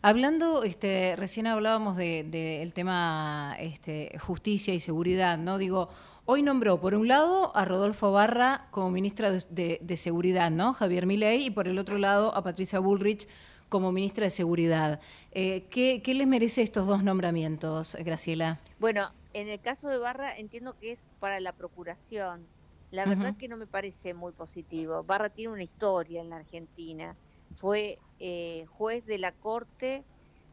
Hablando, 0.01 0.63
este, 0.63 1.15
recién 1.15 1.45
hablábamos 1.45 1.97
del 1.97 2.31
de, 2.31 2.63
el 2.63 2.73
tema 2.73 3.55
este, 3.59 4.17
justicia 4.19 4.73
y 4.73 4.79
seguridad, 4.79 5.37
¿no? 5.37 5.59
Digo, 5.59 5.89
hoy 6.25 6.41
nombró 6.41 6.81
por 6.81 6.95
un 6.95 7.07
lado 7.07 7.55
a 7.55 7.63
Rodolfo 7.63 8.11
Barra 8.11 8.67
como 8.71 8.89
ministra 8.89 9.31
de, 9.31 9.77
de 9.81 9.97
Seguridad, 9.97 10.49
¿no? 10.49 10.73
Javier 10.73 11.05
Milei, 11.05 11.45
y 11.45 11.51
por 11.51 11.67
el 11.67 11.77
otro 11.77 11.99
lado 11.99 12.33
a 12.35 12.41
Patricia 12.41 12.79
Bullrich 12.79 13.27
como 13.69 13.91
ministra 13.91 14.25
de 14.25 14.29
Seguridad. 14.29 14.99
Eh, 15.31 15.67
¿qué, 15.69 16.01
les 16.13 16.27
merece 16.27 16.61
estos 16.61 16.87
dos 16.87 17.03
nombramientos, 17.03 17.95
Graciela? 17.99 18.59
Bueno, 18.79 19.11
en 19.33 19.49
el 19.49 19.59
caso 19.59 19.89
de 19.89 19.97
Barra 19.97 20.37
entiendo 20.37 20.77
que 20.79 20.91
es 20.91 21.03
para 21.19 21.39
la 21.39 21.53
procuración. 21.53 22.47
La 22.91 23.05
verdad 23.05 23.35
que 23.35 23.49
no 23.49 23.57
me 23.57 23.67
parece 23.67 24.13
muy 24.13 24.31
positivo. 24.31 25.03
Barra 25.03 25.29
tiene 25.29 25.53
una 25.53 25.63
historia 25.63 26.21
en 26.21 26.29
la 26.29 26.37
Argentina. 26.37 27.17
Fue 27.55 27.99
eh, 28.19 28.65
juez 28.69 29.05
de 29.05 29.17
la 29.17 29.33
Corte 29.33 30.05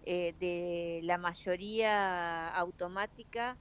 eh, 0.04 0.34
de 0.40 1.00
la 1.04 1.16
mayoría 1.16 2.48
automática 2.48 3.56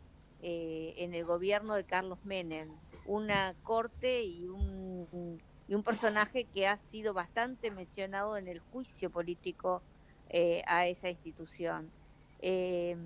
en 0.45 1.13
el 1.13 1.23
gobierno 1.23 1.73
de 1.75 1.85
Carlos 1.85 2.19
Menem. 2.25 2.67
Una 3.05 3.53
corte 3.63 4.23
y 4.23 4.47
un 4.47 5.37
y 5.67 5.75
un 5.75 5.83
personaje 5.83 6.45
que 6.45 6.67
ha 6.67 6.77
sido 6.77 7.13
bastante 7.13 7.71
mencionado 7.71 8.37
en 8.37 8.47
el 8.47 8.59
juicio 8.59 9.09
político 9.09 9.81
eh, 10.29 10.61
a 10.67 10.87
esa 10.87 11.09
institución. 11.09 11.91
Eh, 12.39 12.97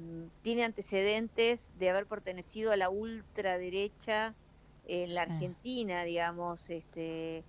tiene 0.41 0.63
antecedentes 0.63 1.69
de 1.77 1.89
haber 1.89 2.07
pertenecido 2.07 2.71
a 2.71 2.77
la 2.77 2.89
ultraderecha 2.89 4.33
en 4.85 5.13
la 5.13 5.23
Argentina, 5.23 6.03
digamos, 6.03 6.69
este, 6.69 7.43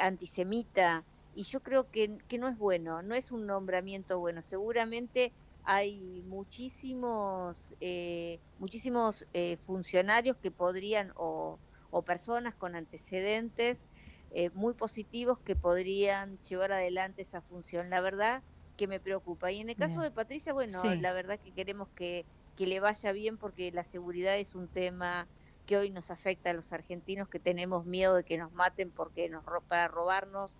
antisemita, 0.00 1.04
y 1.34 1.44
yo 1.44 1.60
creo 1.60 1.90
que, 1.90 2.18
que, 2.28 2.38
no 2.38 2.48
es 2.48 2.58
bueno, 2.58 3.02
no 3.02 3.14
es 3.14 3.30
un 3.30 3.46
nombramiento 3.46 4.18
bueno. 4.18 4.42
Seguramente 4.42 5.32
hay 5.64 6.22
muchísimos, 6.26 7.74
eh, 7.80 8.40
muchísimos 8.58 9.24
funcionarios 9.58 10.36
que 10.36 10.50
podrían, 10.50 11.12
o, 11.16 11.58
o 11.90 12.02
personas 12.02 12.54
con 12.54 12.74
antecedentes, 12.74 13.86
eh, 14.34 14.50
muy 14.54 14.74
positivos 14.74 15.38
que 15.40 15.56
podrían 15.56 16.38
llevar 16.38 16.72
adelante 16.72 17.22
esa 17.22 17.42
función. 17.42 17.90
La 17.90 18.00
verdad 18.00 18.42
que 18.76 18.88
me 18.88 18.98
preocupa. 18.98 19.52
Y 19.52 19.60
en 19.60 19.68
el 19.68 19.76
caso 19.76 20.00
de 20.00 20.10
Patricia, 20.10 20.52
bueno, 20.52 20.82
la 21.00 21.12
verdad 21.12 21.38
que 21.38 21.52
queremos 21.52 21.88
que, 21.94 22.24
que 22.56 22.66
le 22.66 22.80
vaya 22.80 23.12
bien 23.12 23.36
porque 23.36 23.70
la 23.72 23.84
seguridad 23.84 24.36
es 24.38 24.54
un 24.54 24.68
tema 24.68 25.28
que 25.66 25.76
hoy 25.76 25.90
nos 25.90 26.10
afecta 26.10 26.50
a 26.50 26.54
los 26.54 26.72
argentinos 26.72 27.28
que 27.28 27.38
tenemos 27.38 27.84
miedo 27.84 28.14
de 28.16 28.24
que 28.24 28.38
nos 28.38 28.52
maten 28.52 28.90
porque 28.90 29.28
nos 29.28 29.44
para 29.68 29.88
robarnos 29.88 30.50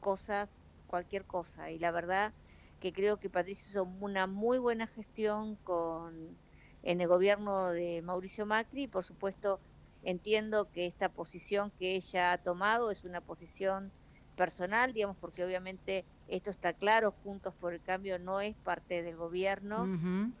cosas, 0.00 0.62
cualquier 0.86 1.24
cosa. 1.24 1.70
Y 1.70 1.78
la 1.78 1.90
verdad 1.90 2.34
que 2.78 2.92
creo 2.92 3.18
que 3.18 3.30
Patricia 3.30 3.70
hizo 3.70 3.84
una 3.84 4.26
muy 4.26 4.58
buena 4.58 4.86
gestión 4.86 5.56
con 5.56 6.36
en 6.82 7.00
el 7.00 7.08
gobierno 7.08 7.70
de 7.70 8.02
Mauricio 8.02 8.44
Macri 8.44 8.82
y 8.82 8.88
por 8.88 9.06
supuesto 9.06 9.58
Entiendo 10.04 10.70
que 10.70 10.86
esta 10.86 11.08
posición 11.08 11.72
que 11.78 11.96
ella 11.96 12.32
ha 12.32 12.38
tomado 12.38 12.90
es 12.90 13.04
una 13.04 13.20
posición 13.20 13.90
personal, 14.36 14.92
digamos, 14.92 15.16
porque 15.16 15.44
obviamente 15.44 16.04
esto 16.28 16.50
está 16.50 16.72
claro, 16.72 17.12
Juntos 17.12 17.54
por 17.54 17.74
el 17.74 17.82
Cambio 17.82 18.18
no 18.18 18.40
es 18.40 18.56
parte 18.56 19.02
del 19.02 19.16
gobierno 19.16 19.88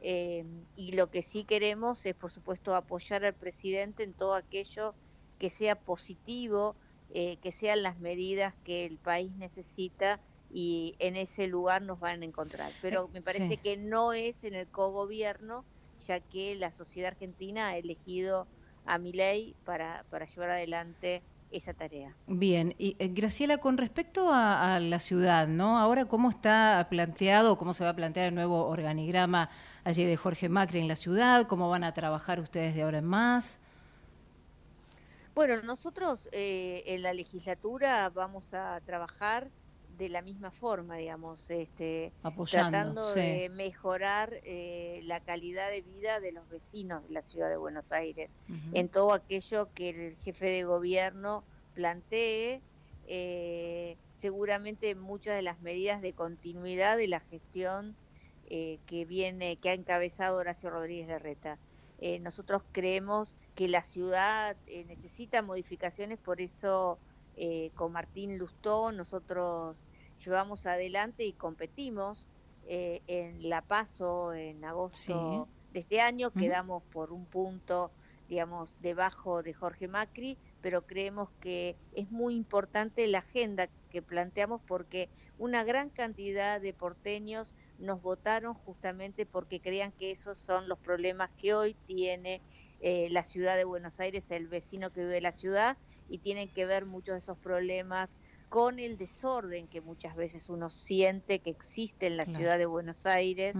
eh, 0.00 0.44
y 0.76 0.92
lo 0.92 1.10
que 1.10 1.22
sí 1.22 1.44
queremos 1.44 2.04
es, 2.06 2.14
por 2.14 2.30
supuesto, 2.30 2.74
apoyar 2.74 3.24
al 3.24 3.34
presidente 3.34 4.02
en 4.02 4.12
todo 4.12 4.34
aquello 4.34 4.94
que 5.38 5.50
sea 5.50 5.76
positivo, 5.76 6.76
eh, 7.10 7.36
que 7.38 7.52
sean 7.52 7.82
las 7.82 7.98
medidas 7.98 8.54
que 8.64 8.84
el 8.84 8.98
país 8.98 9.32
necesita 9.36 10.20
y 10.50 10.94
en 10.98 11.16
ese 11.16 11.46
lugar 11.46 11.82
nos 11.82 12.00
van 12.00 12.22
a 12.22 12.24
encontrar. 12.24 12.72
Pero 12.80 13.08
me 13.08 13.22
parece 13.22 13.56
que 13.58 13.76
no 13.76 14.12
es 14.12 14.44
en 14.44 14.54
el 14.54 14.68
cogobierno, 14.68 15.64
ya 16.00 16.20
que 16.20 16.54
la 16.54 16.72
sociedad 16.72 17.12
argentina 17.12 17.68
ha 17.68 17.76
elegido 17.76 18.46
a 18.86 18.98
mi 18.98 19.12
ley 19.12 19.54
para, 19.64 20.04
para 20.10 20.26
llevar 20.26 20.50
adelante 20.50 21.22
esa 21.50 21.72
tarea. 21.72 22.14
Bien, 22.26 22.74
y 22.78 22.96
eh, 22.98 23.08
Graciela, 23.08 23.58
con 23.58 23.78
respecto 23.78 24.30
a, 24.32 24.78
la 24.80 24.98
ciudad, 24.98 25.46
¿no? 25.46 25.78
Ahora, 25.78 26.06
¿cómo 26.06 26.30
está 26.30 26.86
planteado, 26.90 27.56
cómo 27.56 27.72
se 27.72 27.84
va 27.84 27.90
a 27.90 27.96
plantear 27.96 28.28
el 28.28 28.34
nuevo 28.34 28.66
organigrama 28.66 29.50
allí 29.84 30.04
de 30.04 30.16
Jorge 30.16 30.48
Macri 30.48 30.80
en 30.80 30.88
la 30.88 30.96
ciudad? 30.96 31.46
¿Cómo 31.46 31.70
van 31.70 31.84
a 31.84 31.94
trabajar 31.94 32.40
ustedes 32.40 32.74
de 32.74 32.82
ahora 32.82 32.98
en 32.98 33.04
más? 33.04 33.60
Bueno, 35.34 35.62
nosotros 35.62 36.28
eh, 36.32 36.82
en 36.86 37.02
la 37.02 37.12
legislatura 37.12 38.08
vamos 38.10 38.54
a 38.54 38.80
trabajar 38.84 39.48
de 39.96 40.08
la 40.08 40.22
misma 40.22 40.50
forma, 40.50 40.96
digamos, 40.96 41.50
este, 41.50 42.12
tratando 42.50 43.14
de 43.14 43.48
mejorar 43.50 44.40
eh, 44.44 45.00
la 45.04 45.20
calidad 45.20 45.70
de 45.70 45.82
vida 45.82 46.20
de 46.20 46.32
los 46.32 46.48
vecinos 46.48 47.06
de 47.06 47.10
la 47.14 47.22
ciudad 47.22 47.48
de 47.48 47.56
Buenos 47.56 47.92
Aires, 47.92 48.36
en 48.72 48.88
todo 48.88 49.12
aquello 49.12 49.72
que 49.74 49.90
el 49.90 50.16
jefe 50.16 50.46
de 50.46 50.64
gobierno 50.64 51.44
plantee, 51.74 52.60
eh, 53.06 53.96
seguramente 54.14 54.94
muchas 54.94 55.36
de 55.36 55.42
las 55.42 55.60
medidas 55.60 56.00
de 56.00 56.12
continuidad 56.12 56.96
de 56.96 57.08
la 57.08 57.20
gestión 57.20 57.96
eh, 58.46 58.78
que 58.86 59.04
viene, 59.04 59.56
que 59.56 59.70
ha 59.70 59.74
encabezado 59.74 60.38
Horacio 60.38 60.70
Rodríguez 60.70 61.08
Larreta. 61.08 61.58
nosotros 62.20 62.62
creemos 62.72 63.36
que 63.54 63.68
la 63.68 63.82
ciudad 63.82 64.56
necesita 64.86 65.42
modificaciones, 65.42 66.18
por 66.18 66.40
eso 66.40 66.98
eh, 67.36 67.70
con 67.74 67.92
Martín 67.92 68.38
Lustó 68.38 68.92
nosotros 68.92 69.86
llevamos 70.22 70.66
adelante 70.66 71.24
y 71.24 71.32
competimos 71.32 72.28
eh, 72.66 73.02
en 73.06 73.48
La 73.48 73.62
Paso 73.62 74.32
en 74.32 74.64
agosto 74.64 75.48
de 75.72 75.80
este 75.80 76.00
año, 76.00 76.30
quedamos 76.30 76.82
por 76.84 77.12
un 77.12 77.26
punto, 77.26 77.90
digamos, 78.28 78.74
debajo 78.80 79.42
de 79.42 79.52
Jorge 79.52 79.88
Macri, 79.88 80.38
pero 80.62 80.86
creemos 80.86 81.28
que 81.40 81.76
es 81.92 82.10
muy 82.10 82.36
importante 82.36 83.06
la 83.08 83.18
agenda 83.18 83.68
que 83.90 84.00
planteamos 84.00 84.62
porque 84.66 85.10
una 85.36 85.62
gran 85.64 85.90
cantidad 85.90 86.60
de 86.60 86.72
porteños 86.72 87.54
nos 87.78 88.00
votaron 88.00 88.54
justamente 88.54 89.26
porque 89.26 89.60
creían 89.60 89.92
que 89.92 90.10
esos 90.10 90.38
son 90.38 90.68
los 90.68 90.78
problemas 90.78 91.30
que 91.36 91.54
hoy 91.54 91.74
tiene 91.86 92.40
eh, 92.80 93.08
la 93.10 93.22
ciudad 93.22 93.56
de 93.56 93.64
Buenos 93.64 94.00
Aires, 94.00 94.30
el 94.30 94.48
vecino 94.48 94.90
que 94.90 95.00
vive 95.00 95.20
la 95.20 95.32
ciudad, 95.32 95.76
y 96.08 96.18
tienen 96.18 96.48
que 96.48 96.66
ver 96.66 96.86
muchos 96.86 97.14
de 97.14 97.18
esos 97.18 97.38
problemas 97.38 98.16
con 98.48 98.78
el 98.78 98.96
desorden 98.98 99.66
que 99.66 99.80
muchas 99.80 100.14
veces 100.14 100.48
uno 100.48 100.70
siente 100.70 101.40
que 101.40 101.50
existe 101.50 102.06
en 102.06 102.16
la 102.16 102.24
ciudad 102.24 102.56
de 102.56 102.66
Buenos 102.66 103.04
Aires. 103.06 103.56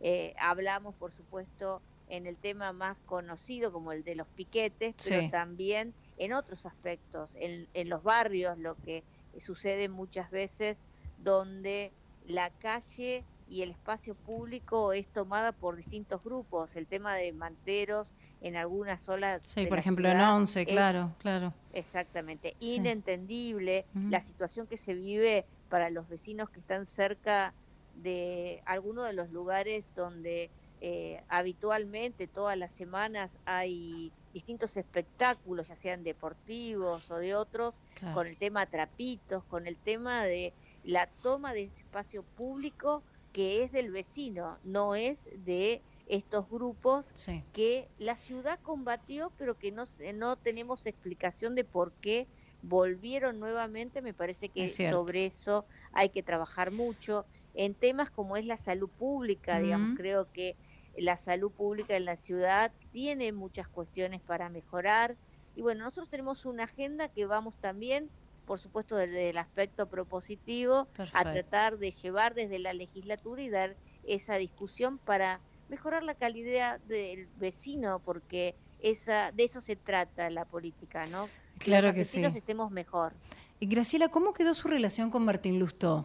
Eh, 0.00 0.34
hablamos, 0.38 0.94
por 0.94 1.12
supuesto, 1.12 1.80
en 2.08 2.26
el 2.26 2.36
tema 2.36 2.72
más 2.74 2.98
conocido 3.06 3.72
como 3.72 3.92
el 3.92 4.04
de 4.04 4.14
los 4.14 4.28
piquetes, 4.28 4.94
pero 5.08 5.30
también 5.30 5.94
en 6.18 6.34
otros 6.34 6.66
aspectos, 6.66 7.36
en, 7.40 7.68
en 7.72 7.88
los 7.88 8.02
barrios, 8.02 8.58
lo 8.58 8.74
que 8.76 9.02
sucede 9.38 9.88
muchas 9.88 10.30
veces 10.30 10.82
donde 11.18 11.92
la 12.26 12.50
calle 12.50 13.24
y 13.46 13.62
el 13.62 13.70
espacio 13.70 14.14
público 14.14 14.92
es 14.92 15.08
tomada 15.08 15.52
por 15.52 15.76
distintos 15.76 16.22
grupos. 16.22 16.76
El 16.76 16.86
tema 16.86 17.14
de 17.14 17.32
manteros 17.32 18.14
en 18.40 18.56
algunas 18.56 19.02
zonas. 19.02 19.42
Sí, 19.44 19.66
por 19.66 19.78
ejemplo 19.78 20.08
en 20.08 20.20
Once, 20.20 20.64
claro, 20.66 21.14
claro. 21.18 21.54
Exactamente. 21.72 22.56
Inentendible 22.60 23.86
la 23.94 24.20
situación 24.20 24.66
que 24.66 24.76
se 24.76 24.94
vive 24.94 25.46
para 25.68 25.90
los 25.90 26.08
vecinos 26.08 26.50
que 26.50 26.60
están 26.60 26.86
cerca 26.86 27.54
de 27.94 28.62
algunos 28.66 29.06
de 29.06 29.12
los 29.12 29.30
lugares 29.30 29.90
donde 29.94 30.50
eh, 30.80 31.22
habitualmente 31.28 32.26
todas 32.26 32.56
las 32.56 32.72
semanas 32.72 33.38
hay 33.44 34.12
distintos 34.32 34.76
espectáculos, 34.76 35.68
ya 35.68 35.76
sean 35.76 36.02
deportivos 36.02 37.10
o 37.10 37.18
de 37.18 37.34
otros, 37.34 37.80
con 38.12 38.26
el 38.26 38.36
tema 38.36 38.66
trapitos, 38.66 39.44
con 39.44 39.66
el 39.66 39.78
tema 39.78 40.24
de 40.24 40.52
la 40.82 41.06
toma 41.22 41.54
de 41.54 41.62
espacio 41.62 42.24
público 42.36 43.04
que 43.34 43.64
es 43.64 43.72
del 43.72 43.90
vecino, 43.90 44.58
no 44.62 44.94
es 44.94 45.28
de 45.44 45.82
estos 46.06 46.48
grupos 46.48 47.12
que 47.52 47.88
la 47.98 48.16
ciudad 48.16 48.60
combatió, 48.62 49.32
pero 49.36 49.58
que 49.58 49.72
no, 49.72 49.84
no 50.14 50.36
tenemos 50.36 50.86
explicación 50.86 51.56
de 51.56 51.64
por 51.64 51.92
qué 51.94 52.28
volvieron 52.62 53.40
nuevamente. 53.40 54.02
Me 54.02 54.14
parece 54.14 54.50
que 54.50 54.68
sobre 54.68 55.26
eso 55.26 55.66
hay 55.92 56.10
que 56.10 56.22
trabajar 56.22 56.70
mucho. 56.70 57.26
En 57.54 57.74
temas 57.74 58.08
como 58.08 58.36
es 58.36 58.46
la 58.46 58.56
salud 58.56 58.88
pública, 58.88 59.58
digamos, 59.58 59.96
creo 59.96 60.30
que 60.30 60.56
la 60.96 61.16
salud 61.16 61.50
pública 61.50 61.96
en 61.96 62.04
la 62.04 62.14
ciudad 62.14 62.72
tiene 62.92 63.32
muchas 63.32 63.66
cuestiones 63.66 64.20
para 64.22 64.48
mejorar. 64.48 65.16
Y 65.56 65.62
bueno, 65.62 65.82
nosotros 65.82 66.08
tenemos 66.08 66.46
una 66.46 66.64
agenda 66.64 67.08
que 67.08 67.26
vamos 67.26 67.56
también 67.56 68.10
por 68.46 68.58
supuesto 68.58 68.96
desde 68.96 69.30
el 69.30 69.38
aspecto 69.38 69.88
propositivo, 69.88 70.88
a 71.12 71.22
tratar 71.24 71.78
de 71.78 71.90
llevar 71.90 72.34
desde 72.34 72.58
la 72.58 72.72
legislatura 72.72 73.42
y 73.42 73.48
dar 73.48 73.76
esa 74.04 74.36
discusión 74.36 74.98
para 74.98 75.40
mejorar 75.68 76.02
la 76.02 76.14
calidad 76.14 76.80
del 76.80 77.26
vecino, 77.38 78.00
porque 78.04 78.54
esa, 78.80 79.32
de 79.32 79.44
eso 79.44 79.60
se 79.60 79.76
trata 79.76 80.28
la 80.30 80.44
política, 80.44 81.06
¿no? 81.06 81.28
Claro 81.58 81.88
los 81.88 81.94
que 81.94 82.04
sí. 82.04 82.22
estemos 82.22 82.70
mejor. 82.70 83.14
Y 83.60 83.66
Graciela, 83.66 84.08
¿cómo 84.08 84.34
quedó 84.34 84.52
su 84.54 84.68
relación 84.68 85.10
con 85.10 85.24
Martín 85.24 85.58
Lustó 85.58 86.04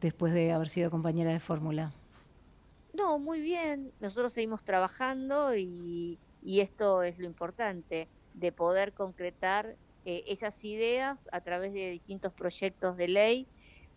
después 0.00 0.32
de 0.32 0.52
haber 0.52 0.68
sido 0.68 0.90
compañera 0.90 1.32
de 1.32 1.40
fórmula? 1.40 1.92
No, 2.92 3.18
muy 3.18 3.40
bien. 3.40 3.92
Nosotros 4.00 4.32
seguimos 4.32 4.62
trabajando 4.62 5.56
y, 5.56 6.18
y 6.42 6.60
esto 6.60 7.02
es 7.02 7.18
lo 7.18 7.26
importante, 7.26 8.08
de 8.34 8.52
poder 8.52 8.92
concretar 8.92 9.76
eh, 10.10 10.24
esas 10.26 10.64
ideas 10.64 11.28
a 11.32 11.42
través 11.42 11.74
de 11.74 11.90
distintos 11.90 12.32
proyectos 12.32 12.96
de 12.96 13.08
ley 13.08 13.46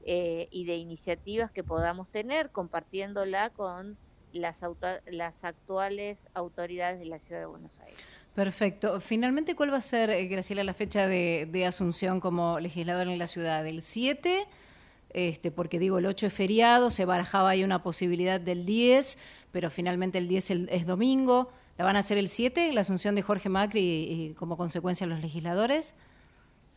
eh, 0.05 0.49
y 0.51 0.65
de 0.65 0.75
iniciativas 0.75 1.51
que 1.51 1.63
podamos 1.63 2.09
tener, 2.09 2.51
compartiéndola 2.51 3.49
con 3.51 3.97
las, 4.33 4.59
las 5.05 5.45
actuales 5.45 6.27
autoridades 6.33 6.99
de 6.99 7.05
la 7.05 7.17
Ciudad 7.17 7.39
de 7.39 7.45
Buenos 7.45 7.79
Aires. 7.79 7.97
Perfecto. 8.35 8.99
Finalmente, 8.99 9.55
¿cuál 9.55 9.71
va 9.71 9.77
a 9.77 9.81
ser, 9.81 10.09
eh, 10.09 10.25
Graciela, 10.25 10.65
la 10.65 10.73
fecha 10.73 11.07
de, 11.07 11.65
asunción 11.65 12.19
como 12.19 12.59
legislador 12.59 13.07
en 13.07 13.17
la 13.17 13.27
ciudad? 13.27 13.65
¿El 13.65 13.81
7? 13.81 14.47
Este, 15.11 15.49
porque 15.49 15.79
digo, 15.79 15.99
el 15.99 16.05
8 16.07 16.27
es 16.27 16.33
feriado, 16.33 16.89
se 16.89 17.05
barajaba 17.05 17.51
ahí 17.51 17.63
una 17.63 17.83
posibilidad 17.83 18.41
del 18.41 18.65
10, 18.65 19.17
pero 19.53 19.69
finalmente 19.69 20.17
el 20.17 20.27
10 20.27 20.51
el- 20.51 20.67
es 20.73 20.85
domingo. 20.85 21.53
¿La 21.77 21.85
van 21.85 21.95
a 21.95 21.99
hacer 21.99 22.17
el 22.17 22.29
7, 22.29 22.71
la 22.73 22.81
asunción 22.81 23.15
de 23.15 23.21
Jorge 23.21 23.49
Macri 23.49 23.81
y, 23.81 24.11
y 24.25 24.33
como 24.33 24.57
consecuencia 24.57 25.07
los 25.07 25.19
legisladores? 25.21 25.95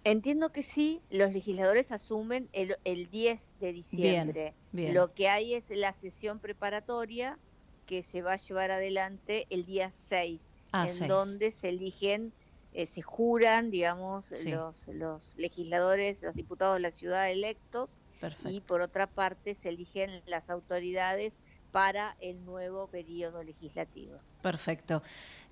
Entiendo 0.04 0.52
que 0.52 0.62
sí, 0.62 1.00
los 1.10 1.32
legisladores 1.32 1.90
asumen 1.92 2.48
el, 2.52 2.76
el 2.84 3.08
10 3.10 3.52
de 3.60 3.72
diciembre. 3.72 4.54
bien. 4.72 4.92
Lo 4.94 5.14
que 5.14 5.28
hay 5.28 5.54
es 5.54 5.70
la 5.70 5.92
sesión 5.94 6.38
preparatoria 6.40 7.38
que 7.86 8.02
se 8.02 8.22
va 8.22 8.34
a 8.34 8.36
llevar 8.36 8.70
adelante 8.70 9.46
el 9.50 9.64
día 9.64 9.90
6, 9.90 10.52
Ah, 10.72 10.84
en 10.84 10.90
6. 10.90 11.08
donde 11.08 11.50
se 11.50 11.68
eligen, 11.70 12.32
eh, 12.72 12.86
se 12.86 13.00
juran, 13.02 13.70
digamos, 13.70 14.26
Sí. 14.34 14.50
los, 14.50 14.88
los 14.88 15.36
legisladores, 15.38 16.22
los 16.22 16.34
diputados 16.34 16.74
de 16.76 16.80
la 16.80 16.90
ciudad 16.90 17.30
electos, 17.30 17.96
Perfecto. 18.20 18.50
y 18.50 18.60
por 18.60 18.80
otra 18.80 19.06
parte 19.06 19.54
se 19.54 19.68
eligen 19.70 20.10
las 20.26 20.50
autoridades 20.50 21.38
para 21.74 22.14
el 22.20 22.44
nuevo 22.44 22.86
periodo 22.86 23.42
legislativo. 23.42 24.20
Perfecto. 24.42 25.02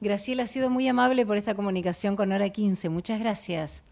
Graciela 0.01 0.45
ha 0.45 0.47
sido 0.47 0.71
muy 0.71 0.87
amable 0.87 1.27
por 1.27 1.37
esta 1.37 1.57
comunicación 1.57 2.15
con 2.15 2.31
Hora 2.31 2.49
15. 2.49 2.91
Muchas 2.91 3.19
gracias. 3.19 3.83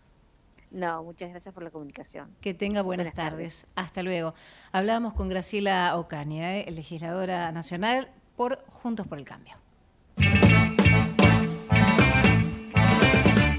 No, 0.70 1.02
muchas 1.02 1.30
gracias 1.30 1.52
por 1.52 1.64
la 1.64 1.70
comunicación. 1.70 2.30
Que 2.40 2.54
tenga 2.54 2.82
buenas, 2.82 3.06
Buenas 3.06 3.16
tardes. 3.16 3.66
Hasta 3.74 4.04
luego. 4.04 4.34
Hablábamos 4.70 5.14
con 5.14 5.28
Graciela 5.28 5.96
Ocaña, 5.96 6.56
¿eh? 6.56 6.70
legisladora 6.70 7.50
nacional 7.50 8.12
por 8.36 8.64
Juntos 8.68 9.08
por 9.08 9.18
el 9.18 9.24
Cambio. 9.24 9.56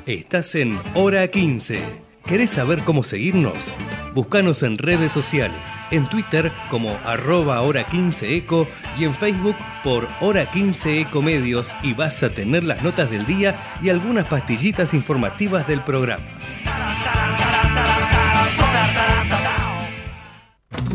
Estás 0.05 0.55
en 0.55 0.79
Hora 0.95 1.27
15. 1.27 2.10
¿Querés 2.25 2.51
saber 2.51 2.79
cómo 2.83 3.03
seguirnos? 3.03 3.73
Búscanos 4.13 4.63
en 4.63 4.77
redes 4.77 5.11
sociales, 5.11 5.59
en 5.89 6.07
Twitter 6.07 6.51
como 6.69 6.97
arroba 7.03 7.61
hora 7.61 7.87
15 7.87 8.35
eco 8.35 8.67
y 8.97 9.03
en 9.03 9.15
Facebook 9.15 9.55
por 9.83 10.07
hora 10.21 10.49
15 10.49 11.01
eco 11.01 11.21
medios 11.21 11.73
y 11.83 11.93
vas 11.93 12.23
a 12.23 12.33
tener 12.33 12.63
las 12.63 12.83
notas 12.83 13.09
del 13.09 13.25
día 13.25 13.55
y 13.81 13.89
algunas 13.89 14.27
pastillitas 14.27 14.93
informativas 14.93 15.67
del 15.67 15.81
programa. 15.81 16.23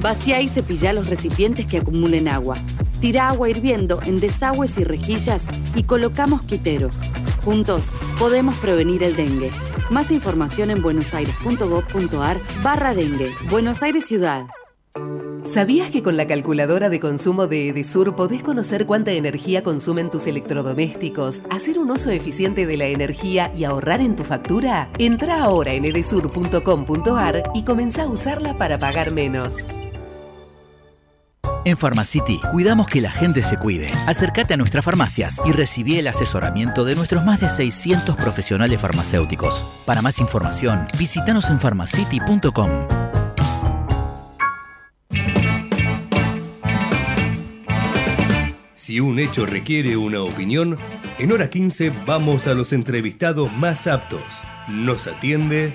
Vacía 0.00 0.40
y 0.40 0.48
cepilla 0.48 0.92
los 0.92 1.10
recipientes 1.10 1.66
que 1.66 1.78
acumulen 1.78 2.28
agua. 2.28 2.56
Tira 3.00 3.28
agua 3.28 3.48
hirviendo 3.48 4.00
en 4.04 4.20
desagües 4.20 4.78
y 4.78 4.84
rejillas 4.84 5.44
y 5.74 5.82
colocamos 5.82 6.42
quiteros. 6.42 7.00
Juntos 7.46 7.92
podemos 8.18 8.56
prevenir 8.56 9.04
el 9.04 9.14
dengue. 9.14 9.50
Más 9.88 10.10
información 10.10 10.68
en 10.68 10.82
buenosaires.gov.ar 10.82 12.40
barra 12.64 12.92
dengue. 12.92 13.32
Buenos 13.48 13.84
Aires 13.84 14.04
Ciudad. 14.04 14.46
¿Sabías 15.44 15.90
que 15.92 16.02
con 16.02 16.16
la 16.16 16.26
calculadora 16.26 16.88
de 16.88 16.98
consumo 16.98 17.46
de 17.46 17.68
Edesur 17.68 18.16
podés 18.16 18.42
conocer 18.42 18.84
cuánta 18.84 19.12
energía 19.12 19.62
consumen 19.62 20.10
tus 20.10 20.26
electrodomésticos, 20.26 21.40
hacer 21.48 21.78
un 21.78 21.92
uso 21.92 22.10
eficiente 22.10 22.66
de 22.66 22.76
la 22.78 22.86
energía 22.86 23.52
y 23.56 23.62
ahorrar 23.62 24.00
en 24.00 24.16
tu 24.16 24.24
factura? 24.24 24.88
Entra 24.98 25.44
ahora 25.44 25.72
en 25.72 25.84
edesur.com.ar 25.84 27.44
y 27.54 27.62
comenzá 27.62 28.02
a 28.02 28.08
usarla 28.08 28.58
para 28.58 28.76
pagar 28.80 29.14
menos. 29.14 29.54
En 31.66 31.76
Pharmacity 31.76 32.38
cuidamos 32.52 32.86
que 32.86 33.00
la 33.00 33.10
gente 33.10 33.42
se 33.42 33.56
cuide. 33.56 33.88
Acércate 34.06 34.54
a 34.54 34.56
nuestras 34.56 34.84
farmacias 34.84 35.40
y 35.44 35.50
recibí 35.50 35.98
el 35.98 36.06
asesoramiento 36.06 36.84
de 36.84 36.94
nuestros 36.94 37.24
más 37.24 37.40
de 37.40 37.48
600 37.48 38.14
profesionales 38.14 38.80
farmacéuticos. 38.80 39.66
Para 39.84 40.00
más 40.00 40.20
información, 40.20 40.86
visítanos 40.96 41.50
en 41.50 41.58
pharmacity.com. 41.58 42.70
Si 48.76 49.00
un 49.00 49.18
hecho 49.18 49.44
requiere 49.44 49.96
una 49.96 50.20
opinión, 50.20 50.78
en 51.18 51.32
Hora 51.32 51.50
15 51.50 51.92
vamos 52.06 52.46
a 52.46 52.54
los 52.54 52.72
entrevistados 52.72 53.52
más 53.54 53.88
aptos. 53.88 54.22
Nos 54.68 55.08
atiende 55.08 55.74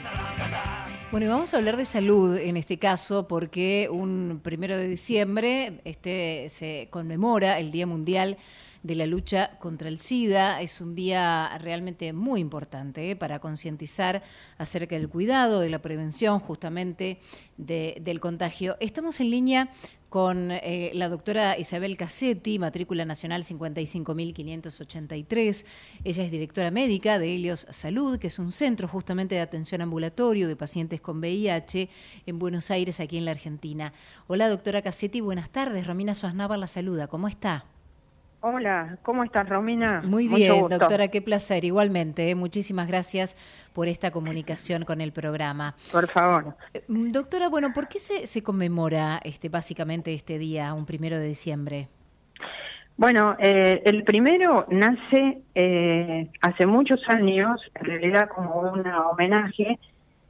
Bueno, 1.12 1.26
y 1.26 1.30
vamos 1.30 1.54
a 1.54 1.58
hablar 1.58 1.76
de 1.76 1.84
salud 1.84 2.38
en 2.38 2.56
este 2.56 2.80
caso 2.80 3.28
porque 3.28 3.90
un 3.92 4.40
primero 4.42 4.78
de 4.78 4.88
diciembre 4.88 5.82
este, 5.84 6.48
se 6.50 6.88
conmemora 6.90 7.60
el 7.60 7.70
Día 7.72 7.86
Mundial 7.86 8.38
de 8.84 8.96
la 8.96 9.06
lucha 9.06 9.58
contra 9.60 9.90
el 9.90 10.00
SIDA. 10.00 10.62
Es 10.62 10.80
un 10.80 10.96
día 10.96 11.58
realmente 11.60 12.14
muy 12.14 12.40
importante 12.40 13.12
¿eh? 13.12 13.16
para 13.18 13.40
concientizar 13.40 14.24
acerca 14.58 14.96
del 14.96 15.10
cuidado, 15.10 15.60
de 15.60 15.70
la 15.70 15.82
prevención 15.82 16.40
justamente 16.40 17.20
de- 17.58 17.98
del 18.02 18.22
contagio. 18.22 18.78
Estamos 18.80 19.20
en 19.20 19.32
línea 19.32 19.70
con 20.12 20.52
eh, 20.52 20.92
la 20.94 21.08
doctora 21.08 21.58
Isabel 21.58 21.96
Cassetti, 21.96 22.60
matrícula 22.60 23.06
nacional 23.06 23.46
55.583. 23.46 25.66
Ella 26.04 26.24
es 26.26 26.32
directora 26.32 26.70
médica 26.70 27.18
de 27.18 27.34
Helios 27.34 27.66
Salud, 27.70 28.20
que 28.20 28.28
es 28.28 28.38
un 28.38 28.52
centro 28.52 28.90
justamente 28.90 29.36
de 29.36 29.42
atención 29.42 29.80
ambulatorio 29.80 30.50
de 30.50 30.58
pacientes 30.58 31.00
con 31.00 31.20
VIH 31.20 31.90
en 32.26 32.40
Buenos 32.40 32.72
Aires, 32.72 33.00
aquí 33.00 33.18
en 33.18 33.24
la 33.24 33.32
Argentina. 33.32 33.94
Hola, 34.28 34.50
doctora 34.50 34.82
Cassetti, 34.82 35.22
buenas 35.22 35.50
tardes. 35.50 35.88
Romina 35.88 36.14
Suaznavar 36.14 36.60
la 36.60 36.68
saluda. 36.68 37.08
¿Cómo 37.08 37.30
está? 37.30 37.64
Hola, 38.44 38.98
¿cómo 39.04 39.24
estás, 39.24 39.48
Romina? 39.48 40.02
Muy 40.04 40.28
bien, 40.28 40.68
doctora, 40.68 41.10
qué 41.10 41.22
placer. 41.22 41.64
Igualmente, 41.64 42.28
¿eh? 42.28 42.34
muchísimas 42.34 42.88
gracias 42.88 43.38
por 43.72 43.88
esta 43.88 44.10
comunicación 44.10 44.84
con 44.84 45.00
el 45.00 45.12
programa. 45.12 45.76
Por 45.92 46.10
favor. 46.10 46.56
Eh, 46.74 46.84
mm, 46.88 47.12
Doctora, 47.12 47.50
bueno, 47.50 47.72
¿por 47.72 47.88
qué 47.88 48.00
se, 48.00 48.26
se 48.26 48.42
conmemora 48.42 49.20
este, 49.24 49.50
básicamente 49.50 50.12
este 50.16 50.40
día, 50.40 50.74
un 50.74 50.88
primero 50.88 51.20
de 51.20 51.28
diciembre? 51.28 51.88
Bueno, 52.98 53.36
eh, 53.38 53.84
el 53.86 54.04
primero 54.04 54.66
nace 54.70 55.44
eh, 55.54 56.28
hace 56.42 56.66
muchos 56.66 57.00
años, 57.10 57.62
en 57.76 57.86
realidad 57.86 58.28
como 58.28 58.60
un 58.60 58.88
homenaje 58.88 59.78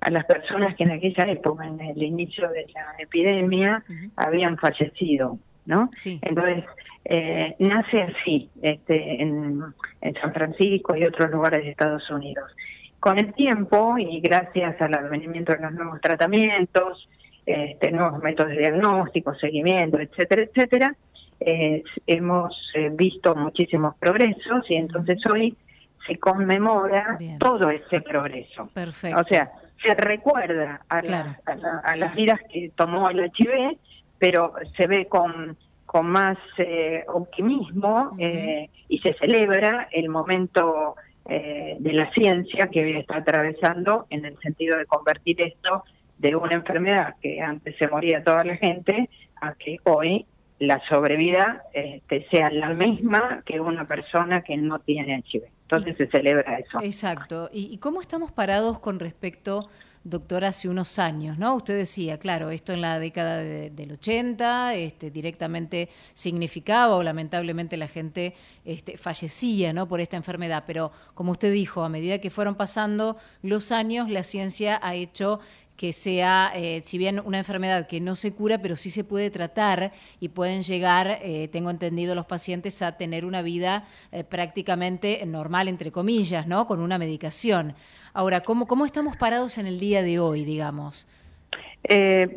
a 0.01 0.11
las 0.11 0.25
personas 0.25 0.75
que 0.75 0.83
en 0.83 0.91
aquella 0.91 1.31
época, 1.31 1.65
en 1.65 1.79
el 1.79 2.03
inicio 2.03 2.49
de 2.49 2.67
la 2.73 2.93
epidemia, 2.99 3.83
habían 4.17 4.57
fallecido, 4.57 5.37
¿no? 5.65 5.89
Sí. 5.93 6.19
Entonces, 6.21 6.63
eh, 7.05 7.55
nace 7.59 8.03
así, 8.03 8.49
este, 8.61 9.21
en, 9.21 9.61
en 10.01 10.13
San 10.15 10.33
Francisco 10.33 10.95
y 10.95 11.03
otros 11.05 11.29
lugares 11.31 11.63
de 11.63 11.71
Estados 11.71 12.09
Unidos. 12.09 12.51
Con 12.99 13.17
el 13.17 13.33
tiempo 13.33 13.97
y 13.97 14.19
gracias 14.21 14.79
al 14.81 14.93
advenimiento 14.93 15.53
de 15.53 15.59
los 15.59 15.71
nuevos 15.73 15.99
tratamientos, 16.01 17.09
este, 17.45 17.91
nuevos 17.91 18.21
métodos 18.21 18.51
de 18.51 18.59
diagnóstico, 18.59 19.33
seguimiento, 19.35 19.99
etcétera, 19.99 20.43
etcétera, 20.43 20.95
eh, 21.39 21.81
hemos 22.05 22.55
eh, 22.75 22.89
visto 22.93 23.33
muchísimos 23.35 23.95
progresos 23.97 24.69
y 24.69 24.75
entonces 24.75 25.17
hoy 25.25 25.57
se 26.05 26.17
conmemora 26.19 27.17
todo 27.39 27.71
ese 27.71 28.01
progreso. 28.01 28.69
Perfecto. 28.73 29.19
O 29.19 29.23
sea, 29.23 29.51
se 29.83 29.95
recuerda 29.95 30.81
a, 30.87 30.99
a 30.99 31.01
la- 31.01 31.81
a 31.83 31.95
las 31.95 32.15
vidas 32.15 32.39
que 32.53 32.71
tomó 32.75 33.09
el 33.09 33.31
HIV, 33.35 33.77
pero 34.21 34.53
se 34.77 34.85
ve 34.85 35.07
con, 35.07 35.57
con 35.87 36.05
más 36.05 36.37
eh, 36.59 37.03
optimismo 37.07 38.15
eh, 38.19 38.69
y 38.87 38.99
se 38.99 39.15
celebra 39.15 39.89
el 39.91 40.09
momento 40.09 40.95
eh, 41.27 41.75
de 41.79 41.93
la 41.93 42.11
ciencia 42.11 42.67
que 42.67 42.83
hoy 42.83 42.97
está 42.97 43.17
atravesando 43.17 44.05
en 44.11 44.25
el 44.25 44.37
sentido 44.37 44.77
de 44.77 44.85
convertir 44.85 45.41
esto 45.41 45.83
de 46.19 46.35
una 46.35 46.53
enfermedad 46.53 47.15
que 47.19 47.41
antes 47.41 47.75
se 47.79 47.87
moría 47.87 48.23
toda 48.23 48.43
la 48.43 48.57
gente 48.57 49.09
a 49.41 49.55
que 49.55 49.79
hoy 49.85 50.27
la 50.59 50.79
sobrevida 50.87 51.63
este, 51.73 52.27
sea 52.29 52.51
la 52.51 52.69
misma 52.75 53.41
que 53.43 53.59
una 53.59 53.87
persona 53.87 54.43
que 54.43 54.55
no 54.55 54.77
tiene 54.77 55.23
HIV. 55.25 55.45
Entonces 55.63 55.97
se 55.97 56.05
celebra 56.07 56.59
eso. 56.59 56.79
Exacto. 56.83 57.49
¿Y, 57.51 57.73
y 57.73 57.79
cómo 57.79 58.01
estamos 58.01 58.31
parados 58.31 58.77
con 58.77 58.99
respecto 58.99 59.67
doctora, 60.03 60.49
hace 60.49 60.67
unos 60.67 60.97
años, 60.99 61.37
¿no? 61.37 61.55
Usted 61.55 61.77
decía, 61.77 62.17
claro, 62.17 62.49
esto 62.49 62.73
en 62.73 62.81
la 62.81 62.99
década 62.99 63.37
del 63.37 63.91
80 63.91 64.75
este, 64.75 65.11
directamente 65.11 65.89
significaba 66.13 66.95
o 66.95 67.03
lamentablemente 67.03 67.77
la 67.77 67.87
gente 67.87 68.33
este, 68.65 68.97
fallecía, 68.97 69.73
¿no? 69.73 69.87
Por 69.87 70.01
esta 70.01 70.17
enfermedad, 70.17 70.63
pero 70.65 70.91
como 71.13 71.31
usted 71.33 71.53
dijo, 71.53 71.83
a 71.83 71.89
medida 71.89 72.19
que 72.19 72.29
fueron 72.29 72.55
pasando 72.55 73.17
los 73.43 73.71
años, 73.71 74.09
la 74.09 74.23
ciencia 74.23 74.79
ha 74.81 74.95
hecho 74.95 75.39
que 75.81 75.93
sea, 75.93 76.51
eh, 76.53 76.81
si 76.83 76.99
bien 76.99 77.19
una 77.25 77.39
enfermedad 77.39 77.87
que 77.87 77.99
no 77.99 78.13
se 78.13 78.33
cura, 78.33 78.61
pero 78.61 78.75
sí 78.75 78.91
se 78.91 79.03
puede 79.03 79.31
tratar 79.31 79.93
y 80.19 80.29
pueden 80.29 80.61
llegar, 80.61 81.17
eh, 81.23 81.47
tengo 81.51 81.71
entendido, 81.71 82.13
los 82.13 82.27
pacientes 82.27 82.83
a 82.83 82.97
tener 82.97 83.25
una 83.25 83.41
vida 83.41 83.87
eh, 84.11 84.23
prácticamente 84.23 85.25
normal, 85.25 85.67
entre 85.67 85.91
comillas, 85.91 86.45
¿no? 86.45 86.67
Con 86.67 86.81
una 86.81 86.99
medicación. 86.99 87.73
Ahora, 88.13 88.41
¿cómo, 88.41 88.67
¿cómo 88.67 88.85
estamos 88.85 89.17
parados 89.17 89.57
en 89.57 89.67
el 89.67 89.79
día 89.79 90.01
de 90.01 90.19
hoy, 90.19 90.45
digamos? 90.45 91.07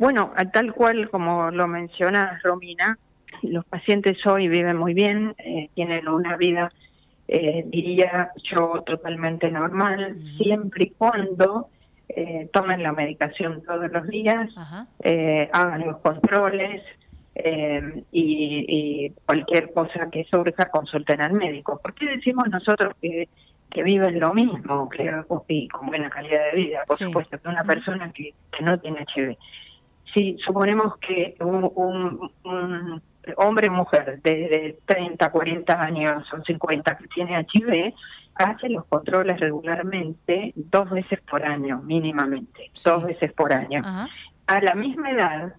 bueno, 0.01 0.33
tal 0.55 0.73
cual 0.73 1.11
como 1.11 1.51
lo 1.51 1.69
menciona 1.69 2.41
Romina, 2.43 2.99
los 3.43 3.65
pacientes 3.67 4.17
hoy 4.27 4.49
viven 4.49 4.77
muy 4.77 4.95
bien, 4.95 5.37
tienen 5.75 6.09
una 6.09 6.37
vida, 6.39 6.73
diría 7.29 8.31
yo, 8.51 8.83
totalmente 8.87 9.51
normal, 9.51 10.17
siempre 10.39 10.85
y 10.85 10.91
cuando 10.91 11.69
eh, 12.09 12.49
tomen 12.53 12.83
la 12.83 12.93
medicación 12.93 13.63
todos 13.63 13.91
los 13.91 14.07
días, 14.07 14.51
eh, 15.03 15.49
hagan 15.53 15.87
los 15.87 15.99
controles 15.99 16.83
eh, 17.35 18.05
y, 18.13 19.11
cualquier 19.25 19.73
cosa 19.73 20.11
que 20.13 20.25
surja 20.25 20.69
consulten 20.71 21.23
al 21.23 21.33
médico. 21.33 21.81
¿Por 21.83 21.95
qué 21.95 22.07
decimos 22.07 22.49
nosotros 22.51 22.95
que, 23.01 23.29
que 23.75 23.83
viven 23.83 24.21
lo 24.21 24.33
mismo 24.33 24.89
que, 24.89 25.13
y 25.49 25.69
con 25.69 25.89
buena 25.89 26.09
calidad 26.09 26.45
de 26.53 26.57
vida? 26.57 26.85
Por 26.87 26.97
supuesto, 26.97 27.39
que 27.39 27.49
una 27.49 27.65
persona 27.65 28.11
que, 28.13 28.33
no 28.63 28.79
tiene 28.79 29.05
HIV. 29.15 29.37
Si 30.15 30.39
suponemos 30.39 30.97
que 30.99 31.35
un, 31.41 32.31
un, 32.45 33.03
hombre 33.37 33.69
o 33.69 33.73
mujer 33.73 34.23
de, 34.23 34.31
de 34.49 34.79
30, 34.87 35.29
40 35.29 35.83
años 35.83 36.33
o 36.33 36.41
50 36.41 36.97
que 36.99 37.09
tiene 37.09 37.45
HIV, 37.53 37.93
hace 38.37 38.69
los 38.69 38.85
controles 38.87 39.41
regularmente 39.41 40.53
dos 40.55 40.89
veces 40.91 41.21
por 41.23 41.45
año, 41.45 41.83
mínimamente, 41.83 42.71
dos 42.85 43.05
veces 43.05 43.33
por 43.33 43.53
año. 43.53 43.83
A 44.47 44.61
la 44.61 44.75
misma 44.75 45.11
edad, 45.11 45.55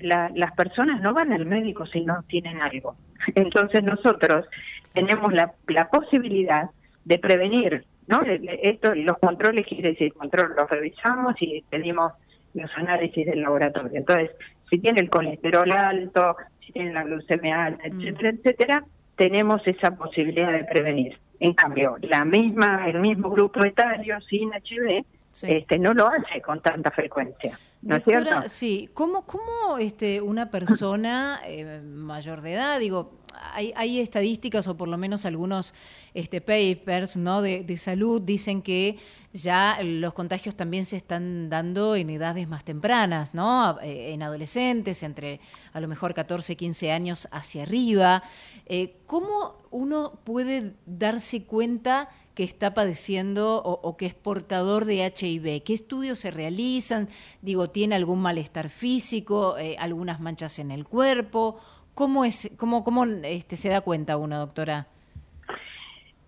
las 0.00 0.52
personas 0.52 1.00
no 1.00 1.12
van 1.12 1.32
al 1.32 1.44
médico 1.44 1.86
si 1.86 2.02
no 2.02 2.22
tienen 2.28 2.60
algo. 2.62 2.94
Entonces 3.34 3.82
nosotros 3.82 4.46
tenemos 4.92 5.32
la, 5.32 5.52
la 5.66 5.88
posibilidad 5.88 6.70
de 7.08 7.18
prevenir, 7.18 7.84
¿no? 8.06 8.20
Esto, 8.22 8.94
los 8.94 9.16
controles 9.18 9.66
quiere 9.66 9.90
decir 9.90 10.12
control, 10.12 10.52
los 10.54 10.68
revisamos 10.68 11.34
y 11.40 11.64
pedimos 11.70 12.12
los 12.52 12.70
análisis 12.76 13.24
del 13.24 13.40
laboratorio. 13.40 13.92
Entonces, 13.94 14.30
si 14.68 14.78
tiene 14.78 15.00
el 15.00 15.08
colesterol 15.08 15.72
alto, 15.72 16.36
si 16.60 16.72
tiene 16.72 16.92
la 16.92 17.04
glucemia 17.04 17.64
alta, 17.64 17.88
mm. 17.88 18.00
etcétera, 18.00 18.28
etcétera, 18.28 18.84
tenemos 19.16 19.66
esa 19.66 19.96
posibilidad 19.96 20.52
de 20.52 20.64
prevenir. 20.64 21.18
En 21.40 21.54
cambio, 21.54 21.96
la 22.02 22.26
misma, 22.26 22.86
el 22.88 23.00
mismo 23.00 23.30
grupo 23.30 23.64
etario 23.64 24.20
sin 24.28 24.50
HIV 24.52 25.06
este, 25.42 25.78
no 25.78 25.94
lo 25.94 26.08
hace 26.08 26.40
con 26.42 26.60
tanta 26.60 26.90
frecuencia. 26.90 27.58
¿No 27.82 27.96
es 27.96 28.04
cierto? 28.04 28.48
Sí, 28.48 28.90
¿cómo, 28.92 29.24
cómo 29.24 29.78
este, 29.78 30.20
una 30.20 30.50
persona 30.50 31.40
eh, 31.46 31.80
mayor 31.80 32.40
de 32.42 32.54
edad, 32.54 32.80
digo, 32.80 33.18
hay, 33.52 33.72
hay, 33.76 34.00
estadísticas 34.00 34.66
o 34.66 34.76
por 34.76 34.88
lo 34.88 34.98
menos 34.98 35.24
algunos 35.24 35.74
este, 36.12 36.40
papers 36.40 37.16
¿no? 37.16 37.40
de, 37.40 37.62
de, 37.62 37.76
salud 37.76 38.20
dicen 38.20 38.62
que 38.62 38.98
ya 39.32 39.78
los 39.82 40.14
contagios 40.14 40.56
también 40.56 40.84
se 40.84 40.96
están 40.96 41.48
dando 41.48 41.94
en 41.94 42.10
edades 42.10 42.48
más 42.48 42.64
tempranas, 42.64 43.34
¿no? 43.34 43.78
Eh, 43.80 44.12
en 44.12 44.22
adolescentes, 44.22 45.02
entre 45.02 45.40
a 45.72 45.80
lo 45.80 45.88
mejor 45.88 46.14
14, 46.14 46.56
15 46.56 46.90
años 46.92 47.28
hacia 47.30 47.62
arriba. 47.62 48.22
Eh, 48.66 48.96
¿Cómo 49.06 49.58
uno 49.70 50.18
puede 50.24 50.74
darse 50.86 51.44
cuenta 51.44 52.08
que 52.38 52.44
está 52.44 52.72
padeciendo 52.72 53.60
o, 53.64 53.96
que 53.96 54.06
es 54.06 54.14
portador 54.14 54.84
de 54.84 55.04
HIV? 55.04 55.60
¿Qué 55.64 55.74
estudios 55.74 56.20
se 56.20 56.30
realizan? 56.30 57.08
Digo, 57.42 57.68
¿tiene 57.68 57.96
algún 57.96 58.22
malestar 58.22 58.68
físico, 58.68 59.58
eh, 59.58 59.74
algunas 59.76 60.20
manchas 60.20 60.60
en 60.60 60.70
el 60.70 60.84
cuerpo? 60.84 61.58
¿Cómo, 61.94 62.24
es, 62.24 62.48
cómo, 62.56 62.84
cómo 62.84 63.04
este, 63.24 63.56
se 63.56 63.70
da 63.70 63.80
cuenta 63.80 64.16
uno, 64.16 64.38
doctora? 64.38 64.86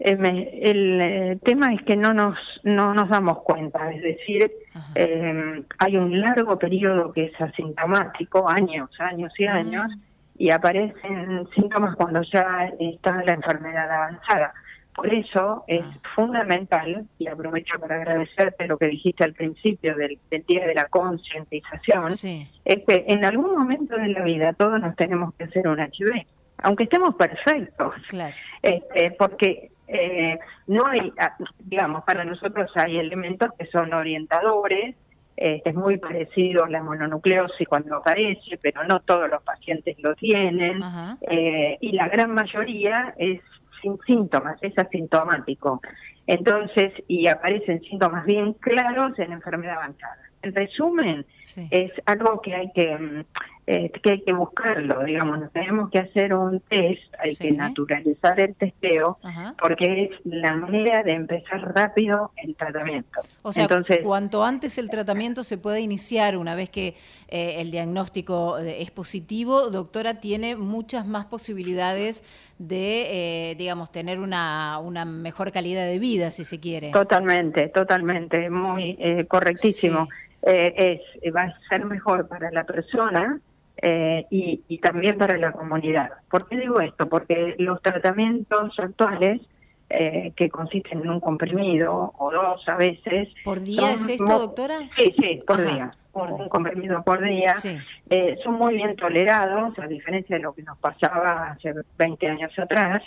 Eh, 0.00 0.50
el 0.62 1.00
eh, 1.00 1.38
tema 1.44 1.72
es 1.74 1.82
que 1.82 1.94
no 1.94 2.12
nos, 2.12 2.36
no 2.64 2.92
nos 2.92 3.08
damos 3.08 3.42
cuenta, 3.44 3.92
es 3.92 4.02
decir, 4.02 4.50
hay 4.96 5.96
un 5.96 6.20
largo 6.20 6.58
periodo 6.58 7.12
que 7.12 7.26
es 7.26 7.40
asintomático, 7.40 8.48
años, 8.48 8.90
años 8.98 9.32
y 9.38 9.46
años, 9.46 9.92
y 10.36 10.50
aparecen 10.50 11.46
síntomas 11.54 11.94
cuando 11.94 12.20
ya 12.22 12.68
está 12.80 13.22
la 13.22 13.34
enfermedad 13.34 13.88
avanzada. 13.88 14.52
Por 14.94 15.12
eso 15.12 15.64
es 15.66 15.82
ah. 15.84 15.98
fundamental, 16.14 17.06
y 17.18 17.28
aprovecho 17.28 17.78
para 17.78 17.96
agradecerte 17.96 18.66
lo 18.66 18.76
que 18.76 18.86
dijiste 18.86 19.24
al 19.24 19.34
principio 19.34 19.94
del, 19.94 20.18
Día 20.46 20.66
de 20.66 20.74
la 20.74 20.86
Concientización, 20.86 22.12
es 22.12 22.48
que 22.86 23.04
en 23.06 23.24
algún 23.24 23.54
momento 23.56 23.96
de 23.96 24.08
la 24.08 24.22
vida 24.22 24.52
todos 24.52 24.80
nos 24.80 24.96
tenemos 24.96 25.34
que 25.34 25.44
hacer 25.44 25.68
un 25.68 25.78
HIV, 25.78 26.26
aunque 26.58 26.84
estemos 26.84 27.14
perfectos, 27.14 27.94
este, 28.62 29.12
porque 29.12 29.70
eh, 29.86 30.38
no 30.66 30.86
hay, 30.86 31.12
ah, 31.18 31.36
digamos, 31.58 32.04
para 32.04 32.24
nosotros 32.24 32.70
hay 32.74 32.98
elementos 32.98 33.50
que 33.58 33.66
son 33.66 33.92
orientadores, 33.94 34.96
este, 35.36 35.70
es 35.70 35.74
muy 35.74 35.98
parecido 35.98 36.64
a 36.64 36.68
la 36.68 36.82
mononucleosis 36.82 37.66
cuando 37.66 37.96
aparece, 37.96 38.58
pero 38.60 38.84
no 38.84 39.00
todos 39.00 39.30
los 39.30 39.42
pacientes 39.42 39.96
lo 40.00 40.14
tienen, 40.14 40.82
eh, 41.22 41.78
y 41.80 41.92
la 41.92 42.08
gran 42.08 42.32
mayoría 42.34 43.14
es 43.16 43.40
sin 43.80 43.98
síntomas, 44.06 44.58
es 44.62 44.76
asintomático. 44.78 45.80
Entonces, 46.26 46.92
y 47.08 47.26
aparecen 47.26 47.80
síntomas 47.82 48.24
bien 48.24 48.52
claros 48.54 49.18
en 49.18 49.32
enfermedad 49.32 49.76
avanzada. 49.78 50.18
En 50.42 50.54
resumen, 50.54 51.26
es 51.70 51.92
algo 52.06 52.40
que 52.40 52.54
hay 52.54 52.72
que, 52.72 52.96
mm, 52.96 53.24
eh, 53.72 53.92
que 54.02 54.10
hay 54.10 54.20
que 54.22 54.32
buscarlo, 54.32 55.04
digamos, 55.04 55.38
tenemos 55.52 55.90
que 55.90 56.00
hacer 56.00 56.34
un 56.34 56.58
test, 56.58 57.14
hay 57.20 57.36
que 57.36 57.52
naturalizar 57.52 58.40
el 58.40 58.56
testeo, 58.56 59.18
porque 59.62 60.04
es 60.04 60.10
la 60.24 60.56
manera 60.56 61.04
de 61.04 61.12
empezar 61.12 61.72
rápido 61.72 62.32
el 62.36 62.56
tratamiento. 62.56 63.20
O 63.42 63.52
sea, 63.52 63.62
Entonces, 63.62 63.98
cuanto 64.02 64.42
antes 64.42 64.76
el 64.78 64.90
tratamiento 64.90 65.44
se 65.44 65.56
pueda 65.56 65.78
iniciar, 65.78 66.36
una 66.36 66.56
vez 66.56 66.68
que 66.68 66.96
eh, 67.28 67.60
el 67.60 67.70
diagnóstico 67.70 68.58
eh, 68.58 68.82
es 68.82 68.90
positivo, 68.90 69.70
doctora, 69.70 70.14
tiene 70.14 70.56
muchas 70.56 71.06
más 71.06 71.26
posibilidades 71.26 72.24
de, 72.58 73.54
digamos, 73.56 73.92
tener 73.92 74.18
una, 74.18 74.80
una 74.80 75.04
mejor 75.04 75.52
calidad 75.52 75.86
de 75.86 76.00
vida, 76.00 76.32
si 76.32 76.42
se 76.42 76.58
quiere. 76.58 76.90
Totalmente, 76.90 77.68
totalmente, 77.68 78.50
muy 78.50 78.98
correctísimo. 79.28 80.08
Eh, 80.42 81.02
es, 81.22 81.34
va 81.34 81.42
a 81.42 81.68
ser 81.68 81.84
mejor 81.84 82.26
para 82.26 82.50
la 82.50 82.64
persona 82.64 83.40
eh, 83.82 84.26
y, 84.30 84.78
también 84.78 85.16
para 85.16 85.36
la 85.38 85.52
comunidad. 85.52 86.10
¿Por 86.30 86.48
qué 86.48 86.58
digo 86.58 86.80
esto? 86.80 87.08
Porque 87.08 87.54
los 87.58 87.80
tratamientos 87.82 88.78
actuales, 88.78 89.40
eh, 89.88 90.32
que 90.36 90.50
consisten 90.50 91.00
en 91.00 91.10
un 91.10 91.20
comprimido 91.20 92.12
o 92.18 92.30
dos 92.30 92.68
a 92.68 92.76
veces... 92.76 93.28
¿Por 93.44 93.60
día 93.60 93.92
es 93.92 94.08
esto, 94.08 94.38
doctora? 94.38 94.78
Sí, 94.98 95.14
sí, 95.18 95.42
por 95.46 95.62
día. 95.62 95.94
Por 96.12 96.32
un 96.32 96.48
comprimido 96.48 97.02
por 97.04 97.22
día, 97.22 97.54
son 98.42 98.54
muy 98.54 98.74
bien 98.74 98.96
tolerados, 98.96 99.78
a 99.78 99.86
diferencia 99.86 100.36
de 100.36 100.42
lo 100.42 100.52
que 100.52 100.64
nos 100.64 100.76
pasaba 100.78 101.52
hace 101.52 101.72
20 101.98 102.26
años 102.26 102.58
atrás. 102.58 103.02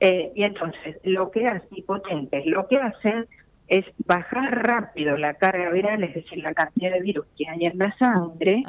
y 0.00 0.42
entonces, 0.42 0.96
lo 1.04 1.30
que 1.30 1.46
hacen, 1.46 1.68
y 1.72 1.82
potentes, 1.82 2.46
lo 2.46 2.66
que 2.66 2.78
hacen 2.78 3.26
es 3.68 3.84
bajar 4.06 4.64
rápido 4.64 5.16
la 5.16 5.34
carga 5.34 5.70
viral, 5.70 6.04
es 6.04 6.14
decir, 6.14 6.38
la 6.38 6.54
cantidad 6.54 6.92
de 6.92 7.00
virus 7.00 7.26
que 7.36 7.48
hay 7.48 7.66
en 7.66 7.78
la 7.78 7.96
sangre, 7.98 8.62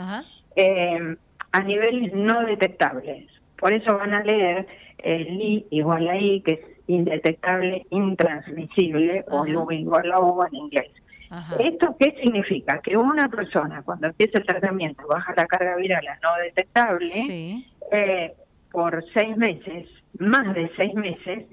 eh, 0.56 1.16
a 1.58 1.64
niveles 1.64 2.14
no 2.14 2.46
detectables. 2.46 3.26
Por 3.58 3.74
eso 3.74 3.98
van 3.98 4.14
a 4.14 4.24
leer 4.24 4.68
el 5.00 5.28
I 5.42 5.66
igual 5.72 6.08
a 6.08 6.16
I, 6.16 6.42
que 6.42 6.52
es 6.54 6.60
indetectable, 6.86 7.86
intransmisible, 7.90 9.26
o 9.32 9.42
U 9.42 9.72
igual 9.72 10.12
a 10.12 10.20
U 10.20 10.44
en 10.46 10.56
inglés. 10.56 10.92
¿Esto 11.60 11.96
qué 12.00 12.16
significa? 12.22 12.80
Que 12.82 12.96
una 12.96 13.28
persona, 13.28 13.82
cuando 13.82 14.08
empieza 14.08 14.38
el 14.38 14.46
tratamiento, 14.46 15.08
baja 15.08 15.34
la 15.36 15.46
carga 15.48 15.76
viral 15.76 16.08
a 16.08 16.20
no 16.22 16.36
detectable, 16.44 17.64
eh, 17.92 18.34
por 18.72 19.04
seis 19.14 19.36
meses, 19.36 19.90
más 20.20 20.54
de 20.54 20.70
seis 20.78 20.94
meses, 20.94 21.46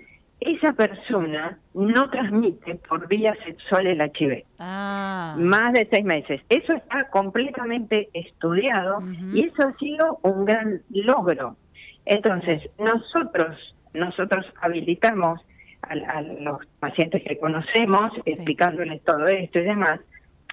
esa 0.45 0.73
persona 0.73 1.59
no 1.73 2.11
transmite 2.11 2.75
por 2.89 3.09
vía 3.09 3.35
sexual 3.45 3.87
el 3.87 4.01
HIV. 4.01 4.45
Ah. 4.59 5.37
Más 5.39 5.73
de 5.73 5.89
seis 5.91 6.05
meses. 6.05 6.41
Eso 6.49 6.75
está 6.75 7.09
completamente 7.09 8.09
estudiado 8.13 9.03
y 9.33 9.47
eso 9.47 9.63
ha 9.63 9.77
sido 9.79 10.19
un 10.23 10.45
gran 10.45 10.83
logro. 10.91 11.57
Entonces, 12.05 12.63
nosotros, 12.79 13.57
nosotros 13.95 14.45
habilitamos 14.61 15.41
a, 15.83 16.23
los 16.23 16.59
pacientes 16.79 17.23
que 17.23 17.39
conocemos, 17.39 18.13
explicándoles 18.25 19.03
todo 19.03 19.27
esto 19.27 19.59
y 19.59 19.65
demás, 19.65 20.01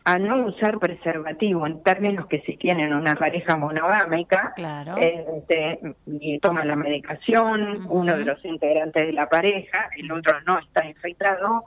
a 0.04 0.18
no 0.18 0.48
usar 0.48 0.80
preservativo 0.80 1.68
en 1.68 1.84
términos 1.84 2.26
que 2.28 2.42
si 2.42 2.58
tienen 2.58 2.94
una 2.94 3.16
pareja 3.16 3.56
monogámica 3.56 4.54
este, 4.98 5.80
y 6.08 6.40
toman 6.40 6.68
la 6.68 6.76
medicación, 6.76 7.86
uno 7.88 8.18
de 8.18 8.26
los 8.26 8.44
integrantes 8.44 9.08
de 9.08 9.14
la 9.14 9.30
pareja, 9.30 9.90
el 9.96 10.12
otro 10.12 10.42
no 10.42 10.58
está 10.60 10.86
infectado, 10.88 11.66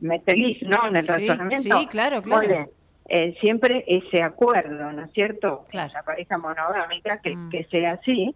mete 0.00 0.34
¿no? 0.62 0.86
En 0.88 0.96
el 0.96 1.04
sí, 1.04 1.28
razonamiento. 1.28 1.80
Sí, 1.80 1.86
claro, 1.86 2.22
claro. 2.22 2.70
Eh, 3.06 3.36
siempre 3.40 3.84
ese 3.86 4.22
acuerdo, 4.22 4.90
¿no 4.92 5.04
es 5.04 5.12
cierto? 5.12 5.66
La 5.72 6.02
pareja 6.04 6.38
monogámica, 6.38 7.18
que, 7.18 7.36
mm. 7.36 7.50
que 7.50 7.64
sea 7.64 7.92
así, 7.92 8.34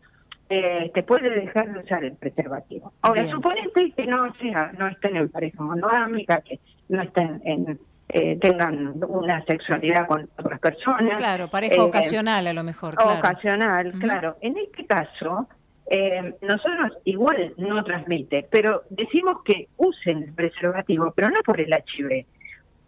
eh, 0.50 0.90
te 0.94 1.02
puede 1.02 1.30
dejar 1.30 1.72
de 1.72 1.80
usar 1.80 2.04
el 2.04 2.16
preservativo. 2.16 2.92
Ahora, 3.02 3.24
suponete 3.26 3.92
que 3.92 4.06
no 4.06 4.34
sea, 4.34 4.72
no 4.78 4.88
estén 4.88 5.16
en 5.16 5.28
pareja 5.28 5.62
monogámica, 5.62 6.40
que 6.40 6.58
no 6.88 7.02
estén 7.02 7.40
en, 7.44 7.78
eh, 8.08 8.38
tengan 8.40 8.94
una 9.06 9.44
sexualidad 9.44 10.06
con 10.06 10.28
otras 10.38 10.60
personas. 10.60 11.16
Claro, 11.18 11.48
pareja 11.48 11.76
eh, 11.76 11.80
ocasional 11.80 12.46
a 12.46 12.52
lo 12.52 12.64
mejor. 12.64 12.94
Claro. 12.94 13.18
Ocasional, 13.18 13.92
claro. 13.92 14.36
En 14.40 14.56
este 14.56 14.86
caso, 14.86 15.46
eh, 15.90 16.34
nosotros 16.40 16.98
igual 17.04 17.52
no 17.58 17.84
transmite, 17.84 18.46
pero 18.50 18.84
decimos 18.88 19.42
que 19.44 19.68
usen 19.76 20.22
el 20.22 20.32
preservativo, 20.32 21.12
pero 21.14 21.28
no 21.28 21.40
por 21.44 21.60
el 21.60 21.70
HIV, 21.70 22.24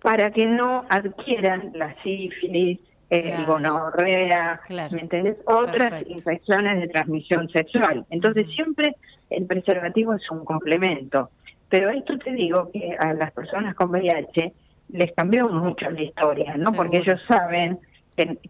para 0.03 0.31
que 0.31 0.47
no 0.47 0.87
adquieran 0.89 1.73
la 1.75 1.95
sífilis, 2.03 2.81
el 3.11 3.45
gonorrea, 3.45 4.61
¿me 4.69 5.01
entiendes? 5.01 5.37
Otras 5.45 6.07
infecciones 6.07 6.81
de 6.81 6.89
transmisión 6.89 7.49
sexual. 7.49 8.07
Entonces 8.09 8.47
siempre 8.55 8.95
el 9.29 9.47
preservativo 9.47 10.15
es 10.15 10.31
un 10.31 10.45
complemento. 10.45 11.31
Pero 11.69 11.91
esto 11.91 12.19
te 12.19 12.33
digo 12.33 12.71
que 12.73 12.97
a 12.99 13.13
las 13.15 13.33
personas 13.33 13.75
con 13.75 13.91
VIH 13.91 14.53
les 14.93 15.13
cambió 15.13 15.49
mucho 15.49 15.91
la 15.91 16.03
historia, 16.03 16.55
¿no? 16.57 16.73
Porque 16.73 16.99
ellos 16.99 17.21
saben 17.29 17.79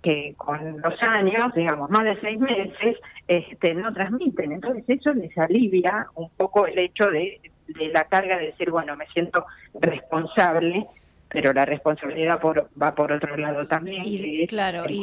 que, 0.03 0.35
con 0.37 0.81
los 0.81 1.03
años, 1.03 1.55
digamos, 1.55 1.91
más 1.91 2.05
de 2.05 2.21
seis 2.21 2.39
meses, 2.39 2.97
este, 3.29 3.75
no 3.75 3.93
transmiten. 3.93 4.53
Entonces 4.53 4.85
eso 4.89 5.13
les 5.13 5.37
alivia 5.39 6.09
un 6.15 6.29
poco 6.31 6.67
el 6.67 6.79
hecho 6.79 7.07
de, 7.07 7.41
de 7.69 7.89
la 7.89 8.05
carga 8.05 8.39
de 8.39 8.47
decir, 8.47 8.71
bueno, 8.71 8.97
me 8.97 9.07
siento 9.09 9.47
responsable 9.75 10.87
pero 11.31 11.53
la 11.53 11.65
responsabilidad 11.65 12.41
por, 12.41 12.69
va 12.81 12.95
por 12.95 13.13
otro 13.13 13.37
lado 13.37 13.67
también. 13.67 14.03
Y, 14.05 14.47
claro, 14.49 14.85
y 14.89 15.01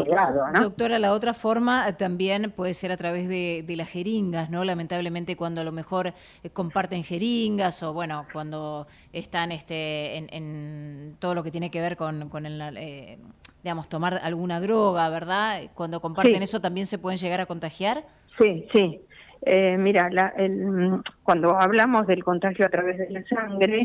doctora, 0.59 0.99
la 0.99 1.13
otra 1.13 1.33
forma 1.33 1.95
también 1.95 2.51
puede 2.51 2.73
ser 2.73 2.91
a 2.91 2.97
través 2.97 3.29
de, 3.29 3.63
las 3.77 3.89
jeringas, 3.89 4.49
¿no? 4.49 4.63
Lamentablemente 4.63 5.37
cuando 5.37 5.61
a 5.61 5.63
lo 5.63 5.71
mejor 5.71 6.07
eh, 6.43 6.49
comparten 6.49 7.03
jeringas 7.03 7.81
o 7.83 7.93
bueno, 7.93 8.25
cuando 8.33 8.87
están 9.13 9.51
este 9.51 10.17
en, 10.17 11.15
todo 11.19 11.33
lo 11.35 11.43
que 11.43 11.51
tiene 11.51 11.71
que 11.71 11.79
ver 11.79 11.95
con, 11.95 12.27
con 12.29 12.45
el, 12.45 12.61
eh, 12.77 13.17
digamos, 13.63 13.87
tomar 13.87 14.19
alguna 14.21 14.59
droga, 14.59 15.09
¿verdad? 15.09 15.61
Cuando 15.75 16.01
comparten 16.01 16.43
eso 16.43 16.59
también 16.59 16.87
se 16.87 16.97
pueden 16.97 17.17
llegar 17.19 17.39
a 17.39 17.45
contagiar. 17.45 18.03
Sí, 18.37 18.67
sí. 18.73 18.99
Eh, 19.41 19.78
mira, 19.78 20.10
la, 20.10 20.34
el, 20.38 21.02
cuando 21.23 21.60
hablamos 21.60 22.08
del 22.08 22.23
contagio 22.23 22.65
a 22.65 22.69
través 22.69 22.97
de 22.97 23.10
la 23.10 23.23
sangre, 23.23 23.78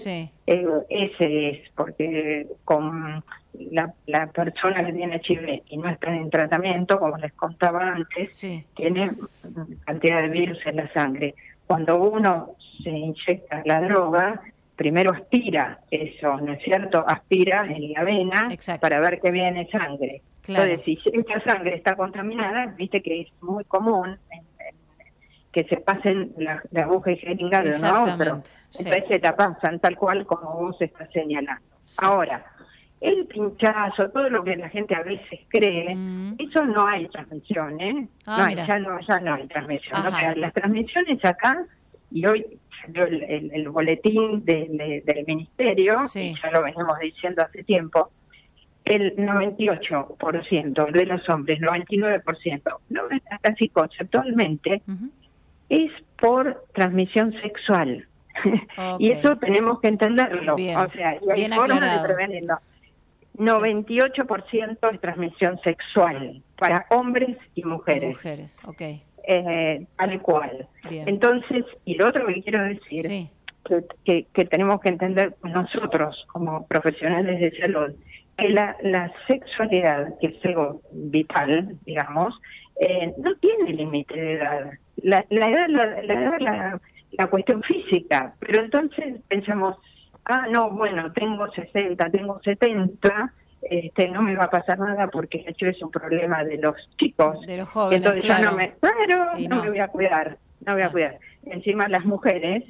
eh, 0.47 0.67
ese 0.89 1.49
es, 1.51 1.71
porque 1.75 2.47
con 2.65 3.23
la, 3.71 3.93
la, 4.07 4.27
persona 4.29 4.85
que 4.85 4.93
tiene 4.93 5.21
HIV 5.23 5.63
y 5.67 5.77
no 5.77 5.89
está 5.89 6.15
en 6.15 6.31
tratamiento, 6.31 6.99
como 6.99 7.17
les 7.19 7.33
contaba 7.35 7.95
antes, 7.95 8.39
tiene 8.75 9.13
cantidad 9.85 10.23
de 10.23 10.29
virus 10.29 10.59
en 10.67 10.77
la 10.77 10.93
sangre. 10.93 11.35
Cuando 11.67 11.97
uno 11.97 12.57
se 12.83 12.91
inyecta 12.91 13.63
la 13.65 13.81
droga, 13.83 14.41
primero 14.77 15.13
aspira 15.13 15.81
eso, 15.91 16.39
¿no 16.39 16.53
es 16.55 16.63
cierto? 16.63 17.05
Aspira 17.07 17.67
en 17.67 17.93
la 17.93 18.05
vena 18.05 18.49
para 18.81 19.01
ver 19.01 19.21
que 19.21 19.31
viene 19.31 19.69
sangre. 19.71 20.23
Entonces, 20.49 20.81
si 20.85 20.99
esta 21.13 21.41
sangre 21.45 21.77
está 21.77 21.95
contaminada, 21.95 22.67
viste 22.77 23.01
que 23.01 23.21
es 23.23 23.29
muy 23.41 23.65
común 23.65 24.19
en 24.31 24.45
que 25.53 25.65
se 25.65 25.77
pasen 25.77 26.33
la, 26.39 26.63
aguja 26.83 27.13
y 27.13 27.17
jeringa 27.19 27.63
de 27.63 27.77
uno 27.77 27.87
a 27.87 28.03
otro. 28.03 28.43
Entonces 28.79 29.05
se 29.09 29.19
la 29.19 29.37
pasan 29.37 29.79
tal 29.81 29.97
cual 29.97 30.27
como 30.27 30.55
vos 30.55 30.77
estás 30.81 31.11
señalando. 31.13 31.63
Ahora, 31.99 32.45
el 33.03 33.27
pinchazo, 33.27 34.11
todo 34.11 34.31
lo 34.31 34.45
que 34.45 34.57
la 34.57 34.69
gente 34.69 34.95
a 34.95 35.03
veces 35.03 35.41
cree, 35.49 35.95
mm. 35.95 36.37
eso 36.39 36.65
no 36.65 36.87
hay 36.87 37.09
transmisión, 37.09 37.81
¿eh? 37.81 38.09
Ah, 38.27 38.49
no 38.49 38.67
ya, 38.67 38.79
no, 38.79 39.01
ya 39.01 39.21
no 39.21 39.35
hay 39.35 39.47
transmisión. 39.49 40.01
las 40.37 40.55
transmisiones 40.55 41.25
acá, 41.25 41.67
y 42.11 42.25
hoy 42.27 42.59
salió 42.81 43.05
el, 43.05 43.69
boletín 43.69 44.45
del 44.45 45.25
ministerio, 45.27 46.03
ya 46.15 46.51
lo 46.51 46.63
venimos 46.63 46.99
diciendo 47.01 47.43
hace 47.43 47.65
tiempo, 47.65 48.11
el 48.85 49.17
98% 49.17 50.91
de 50.93 51.07
los 51.07 51.29
hombres, 51.29 51.61
99%, 51.61 52.79
no, 52.91 53.03
casi 53.41 53.69
conceptualmente, 53.69 54.83
es 55.73 55.91
por 56.21 56.65
transmisión 56.75 57.33
sexual. 57.41 58.07
y 58.99 59.11
eso 59.11 59.37
tenemos 59.37 59.81
que 59.81 59.89
entenderlo. 59.89 60.55
o 60.55 60.59
sea, 60.59 61.19
y 61.37 61.43
hay 61.43 61.51
formas 61.51 62.03
de 62.03 62.07
prevenirlo. 62.07 62.59
98% 63.39 64.93
es 64.93 65.01
transmisión 65.01 65.59
sexual 65.65 66.43
para 66.59 66.87
hombres 66.91 67.39
y 67.55 67.65
mujeres. 67.65 68.11
mujeres, 68.11 68.61
ok. 68.67 68.83
Eh, 69.27 69.87
tal 69.97 70.21
cual. 70.21 70.69
Entonces, 70.91 71.65
y 71.87 71.95
lo 71.95 72.09
otro 72.09 72.27
que 72.27 72.43
quiero 72.43 72.63
decir, 72.65 73.31
que, 74.05 74.27
que, 74.35 74.45
tenemos 74.45 74.81
que 74.81 74.91
entender 74.91 75.37
nosotros 75.45 76.27
como 76.31 76.67
profesionales 76.67 77.41
de 77.41 77.59
salud, 77.59 77.95
que 78.37 78.51
la, 78.51 78.77
la 78.83 79.11
sexualidad, 79.27 80.19
que 80.21 80.27
es 80.27 80.45
algo 80.45 80.83
vital, 80.93 81.77
digamos, 81.87 82.35
eh, 82.77 83.13
no 83.19 83.35
tiene 83.37 83.73
límite 83.73 84.15
de 84.15 84.33
edad 84.35 84.73
la, 85.03 85.25
la 85.31 85.51
edad, 85.51 85.69
la, 85.69 86.03
la, 86.39 86.81
la, 87.13 87.27
cuestión 87.27 87.63
física, 87.63 88.35
pero 88.39 88.63
entonces 88.63 89.21
pensamos, 89.29 89.77
ah, 90.25 90.47
no, 90.51 90.71
bueno, 90.71 91.13
tengo 91.13 91.51
60, 91.51 92.11
tengo 92.11 92.41
70, 92.43 93.33
este, 93.63 94.09
no 94.09 94.23
me 94.23 94.35
va 94.35 94.45
a 94.45 94.51
pasar 94.51 94.79
nada 94.79 95.09
porque 95.09 95.39
el 95.39 95.49
hecho 95.49 95.67
es 95.67 95.81
un 95.83 95.91
problema 95.91 96.45
de 96.45 96.59
los 96.59 96.77
chicos. 96.99 97.41
De 97.47 97.59
los 97.59 97.69
jóvenes, 97.69 97.99
Entonces 97.99 98.25
claro. 98.25 98.51
no 98.51 98.57
me, 98.57 98.75
no, 99.49 99.63
me 99.63 99.71
voy 99.71 99.79
a 99.79 99.89
cuidar, 99.89 100.39
no 100.65 100.75
voy 100.75 100.83
a 100.83 100.87
ah. 100.87 100.93
cuidar. 100.93 101.19
Encima 101.47 101.89
las 101.89 102.05
mujeres, 102.05 102.65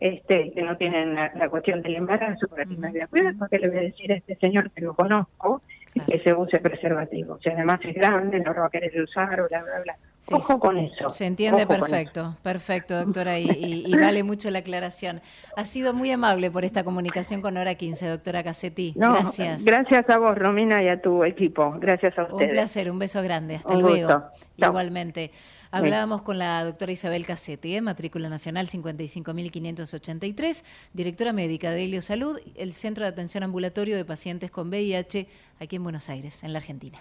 este, 0.00 0.52
que 0.52 0.62
no 0.62 0.76
tienen 0.76 1.14
la, 1.14 1.48
cuestión 1.48 1.82
del 1.82 1.96
embarazo, 1.96 2.46
por 2.48 2.60
aquí 2.60 2.76
me 2.76 2.90
voy 2.90 3.00
a 3.00 3.06
cuidar, 3.06 3.34
porque 3.38 3.58
le 3.58 3.68
voy 3.68 3.78
a 3.78 3.82
decir 3.82 4.12
a 4.12 4.16
este 4.16 4.36
señor 4.36 4.70
que 4.70 4.82
lo 4.82 4.94
conozco, 4.94 5.62
que 6.06 6.20
se 6.20 6.32
use 6.32 6.58
preservativo. 6.58 7.38
Si 7.42 7.48
además 7.48 7.80
es 7.84 7.94
grande, 7.94 8.40
no 8.40 8.52
lo 8.52 8.60
va 8.60 8.66
a 8.66 8.70
querer 8.70 9.00
usar, 9.00 9.36
bla, 9.48 9.62
bla, 9.62 9.80
bla. 9.82 9.96
Ojo 10.30 10.58
con 10.58 10.76
eso. 10.78 11.08
Se 11.10 11.24
entiende 11.24 11.66
perfecto, 11.66 12.36
perfecto, 12.42 13.04
doctora, 13.04 13.38
y, 13.38 13.90
vale 13.94 14.22
mucho 14.22 14.50
la 14.50 14.58
aclaración. 14.58 15.20
Ha 15.56 15.64
sido 15.64 15.94
muy 15.94 16.10
amable 16.10 16.50
por 16.50 16.64
esta 16.64 16.84
comunicación 16.84 17.40
con 17.40 17.56
Hora 17.56 17.74
15, 17.74 18.08
doctora 18.08 18.42
Cassetti. 18.42 18.92
gracias. 18.96 19.64
Gracias 19.64 20.10
a 20.10 20.18
vos, 20.18 20.36
Romina, 20.36 20.82
y 20.82 20.88
a 20.88 21.00
tu 21.00 21.24
equipo. 21.24 21.74
Gracias 21.78 22.18
a 22.18 22.24
ustedes. 22.24 22.50
Un 22.50 22.56
placer, 22.56 22.90
un 22.90 22.98
beso 22.98 23.22
grande. 23.22 23.56
Hasta 23.56 23.74
luego. 23.74 24.24
Igualmente. 24.56 25.30
Hablábamos 25.70 26.22
con 26.22 26.38
la 26.38 26.64
doctora 26.64 26.92
Isabel 26.92 27.26
Cassetti, 27.26 27.76
¿eh? 27.76 27.80
matrícula 27.80 28.28
nacional 28.28 28.68
55.583, 28.68 30.64
directora 30.92 31.32
médica 31.32 31.70
de 31.70 31.84
Helio 31.84 32.02
Salud, 32.02 32.40
el 32.54 32.72
Centro 32.72 33.04
de 33.04 33.10
Atención 33.10 33.42
Ambulatorio 33.42 33.96
de 33.96 34.04
Pacientes 34.04 34.50
con 34.50 34.68
VIH 34.68 35.28
aquí 35.60 35.76
en 35.76 35.82
Buenos 35.82 36.08
Aires, 36.08 36.42
en 36.42 36.52
la 36.52 36.58
Argentina. 36.58 36.98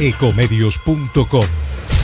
Ecomedios.com 0.00 1.63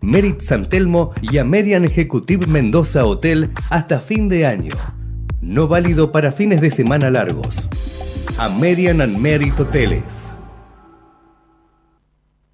Merit 0.00 0.40
San 0.40 0.68
Telmo 0.68 1.12
y 1.20 1.38
Amerian 1.38 1.84
Executive 1.84 2.46
Mendoza 2.46 3.04
Hotel 3.04 3.50
hasta 3.70 3.98
fin 4.00 4.28
de 4.28 4.46
año. 4.46 4.74
No 5.40 5.66
válido 5.66 6.12
para 6.12 6.30
fines 6.30 6.60
de 6.60 6.70
semana 6.70 7.10
largos. 7.10 7.68
American 8.38 9.00
and 9.00 9.18
Merit 9.18 9.58
Hoteles. 9.58 10.28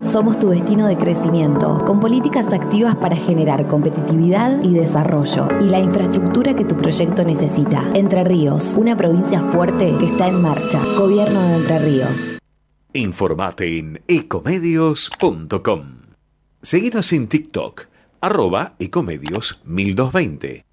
Somos 0.03 0.39
tu 0.39 0.51
destino 0.51 0.87
de 0.87 0.97
crecimiento, 0.97 1.83
con 1.85 1.99
políticas 1.99 2.53
activas 2.53 2.95
para 2.97 3.17
generar 3.17 3.67
competitividad 3.67 4.63
y 4.63 4.75
desarrollo, 4.75 5.49
y 5.61 5.65
la 5.65 5.81
infraestructura 5.81 6.55
que 6.55 6.65
tu 6.65 6.77
proyecto 6.77 7.25
necesita. 7.25 7.91
Entre 7.95 8.23
Ríos, 8.23 8.75
una 8.79 8.97
provincia 8.97 9.41
fuerte 9.41 9.95
que 9.99 10.07
está 10.07 10.29
en 10.29 10.41
marcha. 10.43 10.81
Gobierno 10.99 11.41
de 11.43 11.57
Entre 11.57 11.79
Ríos. 11.79 12.39
Informate 12.93 13.79
en 13.79 14.03
ecomedios.com. 14.07 16.04
Seguinos 16.65 17.13
en 17.13 17.29
TikTok, 17.29 17.87
arroba 18.23 18.75
ecomedios 18.79 19.61
1220. 19.67 20.65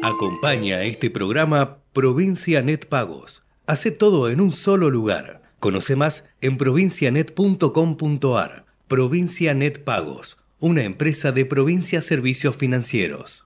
Acompaña 0.00 0.84
este 0.84 1.10
programa 1.10 1.78
Provincia 1.92 2.62
Net 2.62 2.86
Pagos. 2.86 3.42
Hace 3.66 3.90
todo 3.90 4.30
en 4.30 4.40
un 4.40 4.52
solo 4.52 4.90
lugar. 4.90 5.42
Conoce 5.58 5.96
más 5.96 6.24
en 6.40 6.56
provincianet.com.ar. 6.56 8.64
Provincia 8.86 9.54
Net 9.54 9.82
Pagos, 9.82 10.38
una 10.60 10.84
empresa 10.84 11.32
de 11.32 11.46
Provincia 11.46 12.00
Servicios 12.00 12.56
Financieros. 12.56 13.45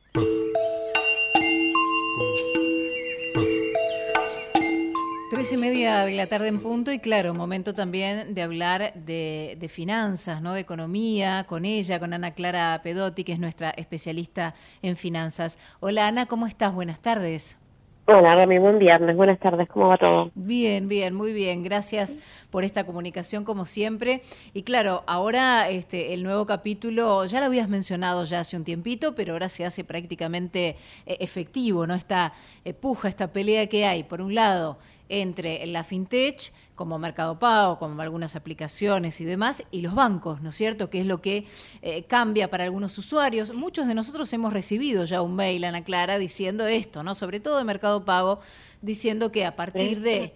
Tres 5.41 5.53
y 5.53 5.57
media 5.57 6.05
de 6.05 6.13
la 6.13 6.27
tarde 6.27 6.49
en 6.49 6.59
punto 6.59 6.91
y 6.91 6.99
claro, 6.99 7.33
momento 7.33 7.73
también 7.73 8.35
de 8.35 8.43
hablar 8.43 8.93
de, 8.93 9.57
de, 9.59 9.69
finanzas, 9.69 10.39
¿no? 10.39 10.53
de 10.53 10.59
economía, 10.59 11.47
con 11.49 11.65
ella, 11.65 11.99
con 11.99 12.13
Ana 12.13 12.35
Clara 12.35 12.79
Pedotti, 12.83 13.23
que 13.23 13.33
es 13.33 13.39
nuestra 13.39 13.71
especialista 13.71 14.53
en 14.83 14.95
finanzas. 14.95 15.57
Hola 15.79 16.05
Ana, 16.05 16.27
¿cómo 16.27 16.45
estás? 16.45 16.75
Buenas 16.75 16.99
tardes. 16.99 17.57
Hola 18.05 18.35
Rami, 18.35 18.57
buen 18.57 18.77
viernes, 18.77 19.15
buenas 19.15 19.39
tardes, 19.39 19.69
¿cómo 19.69 19.87
va 19.87 19.95
todo? 19.95 20.31
Bien, 20.33 20.89
bien, 20.89 21.13
muy 21.13 21.33
bien, 21.33 21.63
gracias 21.63 22.17
por 22.49 22.63
esta 22.63 22.83
comunicación 22.83 23.45
como 23.45 23.65
siempre. 23.65 24.21
Y 24.53 24.63
claro, 24.63 25.03
ahora 25.05 25.69
este, 25.69 26.13
el 26.13 26.23
nuevo 26.23 26.45
capítulo, 26.45 27.23
ya 27.25 27.39
lo 27.39 27.45
habías 27.45 27.69
mencionado 27.69 28.25
ya 28.25 28.41
hace 28.41 28.57
un 28.57 28.63
tiempito, 28.63 29.15
pero 29.15 29.33
ahora 29.33 29.49
se 29.49 29.65
hace 29.65 29.83
prácticamente 29.83 30.75
eh, 31.05 31.17
efectivo, 31.19 31.87
¿no? 31.87 31.93
Esta 31.93 32.33
eh, 32.65 32.73
puja, 32.73 33.07
esta 33.07 33.31
pelea 33.31 33.67
que 33.67 33.85
hay, 33.85 34.03
por 34.03 34.21
un 34.21 34.35
lado, 34.35 34.77
entre 35.11 35.65
la 35.67 35.83
fintech, 35.83 36.53
como 36.75 36.97
Mercado 36.97 37.37
Pago, 37.37 37.77
como 37.77 38.01
algunas 38.01 38.37
aplicaciones 38.37 39.19
y 39.19 39.25
demás, 39.25 39.63
y 39.69 39.81
los 39.81 39.93
bancos, 39.93 40.41
¿no 40.41 40.49
es 40.49 40.55
cierto? 40.55 40.89
Que 40.89 41.01
es 41.01 41.05
lo 41.05 41.21
que 41.21 41.45
eh, 41.81 42.05
cambia 42.05 42.49
para 42.49 42.63
algunos 42.63 42.97
usuarios. 42.97 43.53
Muchos 43.53 43.87
de 43.87 43.93
nosotros 43.93 44.31
hemos 44.31 44.53
recibido 44.53 45.03
ya 45.03 45.21
un 45.21 45.35
mail, 45.35 45.65
Ana 45.65 45.83
Clara, 45.83 46.17
diciendo 46.17 46.65
esto, 46.65 47.03
¿no? 47.03 47.13
Sobre 47.13 47.41
todo 47.41 47.57
de 47.57 47.65
Mercado 47.65 48.05
Pago, 48.05 48.39
diciendo 48.81 49.33
que 49.33 49.45
a 49.45 49.57
partir 49.57 49.99
de 49.99 50.33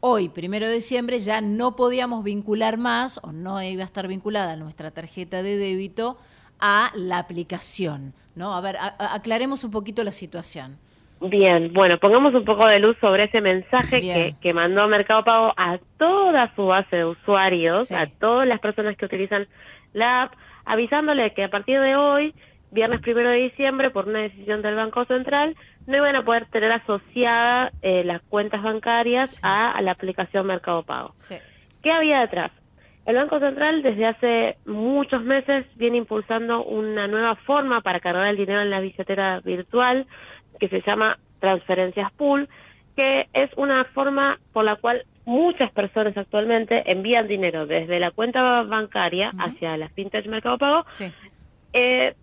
hoy, 0.00 0.28
primero 0.28 0.66
de 0.66 0.74
diciembre, 0.74 1.20
ya 1.20 1.40
no 1.40 1.76
podíamos 1.76 2.24
vincular 2.24 2.76
más, 2.76 3.20
o 3.22 3.30
no 3.30 3.62
iba 3.62 3.82
a 3.82 3.86
estar 3.86 4.08
vinculada 4.08 4.56
nuestra 4.56 4.90
tarjeta 4.90 5.44
de 5.44 5.56
débito 5.56 6.18
a 6.58 6.90
la 6.96 7.18
aplicación, 7.18 8.12
¿no? 8.34 8.56
A 8.56 8.60
ver, 8.60 8.76
aclaremos 8.98 9.62
un 9.62 9.70
poquito 9.70 10.02
la 10.02 10.12
situación. 10.12 10.78
Bien, 11.20 11.72
bueno, 11.74 11.98
pongamos 11.98 12.34
un 12.34 12.44
poco 12.44 12.66
de 12.66 12.80
luz 12.80 12.96
sobre 13.00 13.24
ese 13.24 13.42
mensaje 13.42 14.00
que, 14.00 14.34
que, 14.40 14.54
mandó 14.54 14.88
Mercado 14.88 15.22
Pago 15.22 15.52
a 15.54 15.78
toda 15.98 16.50
su 16.56 16.64
base 16.64 16.96
de 16.96 17.04
usuarios, 17.04 17.92
a 17.92 18.06
todas 18.06 18.48
las 18.48 18.58
personas 18.60 18.96
que 18.96 19.04
utilizan 19.04 19.46
la 19.92 20.22
app, 20.22 20.32
avisándole 20.64 21.34
que 21.34 21.44
a 21.44 21.50
partir 21.50 21.78
de 21.78 21.94
hoy, 21.94 22.34
viernes 22.70 23.02
primero 23.02 23.28
de 23.28 23.36
diciembre, 23.36 23.90
por 23.90 24.08
una 24.08 24.20
decisión 24.20 24.62
del 24.62 24.76
Banco 24.76 25.04
Central, 25.04 25.56
no 25.86 25.96
iban 25.98 26.16
a 26.16 26.24
poder 26.24 26.46
tener 26.46 26.72
asociadas 26.72 27.72
eh, 27.82 28.02
las 28.04 28.22
cuentas 28.22 28.62
bancarias 28.62 29.38
a, 29.42 29.78
la 29.82 29.92
aplicación 29.92 30.46
Mercado 30.46 30.84
Pago. 30.84 31.14
¿Qué 31.82 31.90
había 31.90 32.20
detrás? 32.20 32.50
El 33.06 33.16
Banco 33.16 33.40
Central 33.40 33.82
desde 33.82 34.06
hace 34.06 34.56
muchos 34.66 35.22
meses 35.22 35.66
viene 35.76 35.96
impulsando 35.96 36.62
una 36.64 37.08
nueva 37.08 37.34
forma 37.34 37.80
para 37.80 38.00
cargar 38.00 38.26
el 38.28 38.36
dinero 38.36 38.60
en 38.60 38.70
la 38.70 38.80
billetera 38.80 39.40
virtual, 39.40 40.06
que 40.60 40.68
se 40.68 40.82
llama 40.82 41.18
transferencias 41.40 42.12
pool, 42.12 42.48
que 42.94 43.26
es 43.32 43.50
una 43.56 43.84
forma 43.86 44.38
por 44.52 44.64
la 44.64 44.76
cual 44.76 45.04
muchas 45.24 45.70
personas 45.72 46.16
actualmente 46.16 46.82
envían 46.86 47.28
dinero 47.28 47.66
desde 47.66 47.98
la 47.98 48.10
cuenta 48.10 48.62
bancaria 48.62 49.32
hacia 49.38 49.76
la 49.76 49.88
fintech 49.88 50.26
Mercado 50.26 50.58
Pago, 50.58 50.84
eh, 51.72 52.14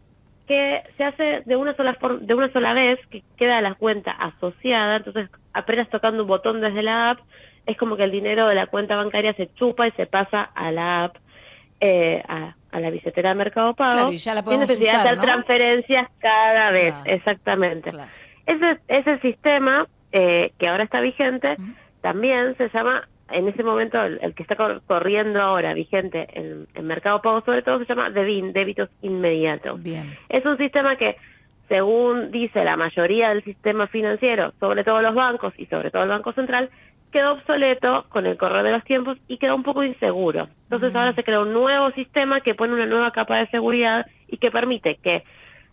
que 0.48 0.84
se 0.98 1.04
hace 1.04 1.42
de 1.46 1.56
una 1.56 1.76
sola 1.76 1.98
de 2.22 2.36
una 2.36 2.52
sola 2.54 2.74
vez, 2.74 3.00
que 3.10 3.24
queda 3.38 3.62
la 3.62 3.76
cuenta 3.76 4.12
asociada, 4.12 4.98
entonces 4.98 5.30
apenas 5.54 5.90
tocando 5.90 6.24
un 6.24 6.28
botón 6.28 6.62
desde 6.62 6.84
la 6.84 7.10
app, 7.10 7.20
es 7.66 7.78
como 7.78 7.98
que 7.98 8.04
el 8.04 8.12
dinero 8.12 8.48
de 8.48 8.56
la 8.56 8.68
cuenta 8.68 8.96
bancaria 8.96 9.34
se 9.34 9.50
chupa 9.56 9.88
y 9.88 9.92
se 9.92 10.06
pasa 10.06 10.42
a 10.42 10.72
la 10.72 11.06
app, 11.06 11.18
eh, 11.82 12.24
a, 12.28 12.54
la 12.80 12.90
billetera 12.92 13.30
de 13.30 13.36
Mercado 13.36 13.74
Pago, 13.74 14.12
y 14.12 14.18
ya 14.18 14.36
la 14.36 14.42
necesidad 14.42 15.04
de 15.04 15.10
hacer 15.10 15.20
transferencias 15.20 16.08
cada 16.20 16.72
vez, 16.72 16.94
exactamente. 17.06 17.92
Ese, 18.48 18.80
ese 18.88 19.20
sistema 19.20 19.88
eh, 20.12 20.52
que 20.58 20.68
ahora 20.68 20.84
está 20.84 21.02
vigente 21.02 21.58
también 22.02 22.56
se 22.58 22.70
llama, 22.70 23.08
en 23.30 23.48
ese 23.50 23.62
momento, 23.62 24.02
el, 24.02 24.34
que 24.34 24.42
está 24.42 24.56
corriendo 24.88 25.42
ahora 25.42 25.74
vigente 25.74 26.28
en, 26.34 26.66
en, 26.74 26.88
Mercado 26.88 27.22
Pago, 27.22 27.42
sobre 27.42 27.62
todo, 27.62 27.80
se 27.80 27.86
llama 27.86 28.10
DEVIN, 28.10 28.54
débitos 28.54 28.90
inmediatos. 29.02 29.84
Bien. 29.84 30.18
Es 30.30 30.46
un 30.46 30.58
sistema 30.58 30.96
que, 30.96 31.18
según 31.68 32.32
dice 32.32 32.64
la 32.64 32.78
mayoría 32.78 33.30
del 33.30 33.44
sistema 33.44 33.88
financiero, 33.88 34.54
sobre 34.62 34.86
todo 34.86 35.02
los 35.02 35.14
bancos 35.14 35.54
y 35.58 35.66
sobre 35.66 35.92
todo 35.92 36.04
el 36.04 36.10
Banco 36.10 36.32
Central, 36.32 36.70
quedó 37.12 37.34
obsoleto 37.34 38.06
con 38.10 38.26
el 38.26 38.38
correr 38.38 38.64
de 38.64 38.72
los 38.72 38.84
tiempos 38.86 39.18
y 39.28 39.38
quedó 39.38 39.56
un 39.56 39.64
poco 39.64 39.84
inseguro. 39.84 40.48
Entonces 40.64 40.96
ahora 40.96 41.14
se 41.14 41.24
crea 41.24 41.42
un 41.42 41.54
nuevo 41.54 41.92
sistema 41.92 42.42
que 42.42 42.56
pone 42.56 42.74
una 42.74 42.86
nueva 42.86 43.12
capa 43.12 43.40
de 43.40 43.48
seguridad 43.48 44.06
y 44.28 44.38
que 44.38 44.52
permite 44.52 44.96
que 45.02 45.24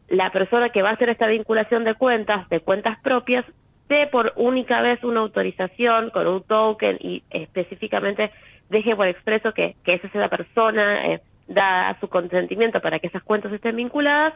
la 0.09 0.31
persona 0.31 0.71
que 0.71 0.83
va 0.83 0.91
a 0.91 0.93
hacer 0.95 1.09
esta 1.09 1.27
vinculación 1.27 1.85
de 1.85 1.95
cuentas, 1.95 2.49
de 2.49 2.61
cuentas 2.61 2.99
propias, 3.01 3.45
dé 3.89 4.07
por 4.07 4.33
única 4.37 4.81
vez 4.81 5.03
una 5.05 5.21
autorización 5.21 6.11
con 6.11 6.27
un 6.27 6.43
token 6.43 6.99
y 7.01 7.23
específicamente 7.31 8.31
deje 8.71 8.97
por 8.97 9.09
expreso 9.09 9.53
que, 9.53 9.77
que 9.85 9.95
esa 9.95 10.09
sea 10.11 10.23
la 10.23 10.29
persona, 10.29 11.07
eh, 11.07 11.21
da 11.47 11.97
su 12.01 12.09
consentimiento 12.09 12.81
para 12.81 12.99
que 12.99 13.09
esas 13.09 13.23
cuentas 13.23 13.53
estén 13.53 13.77
vinculadas 13.77 14.35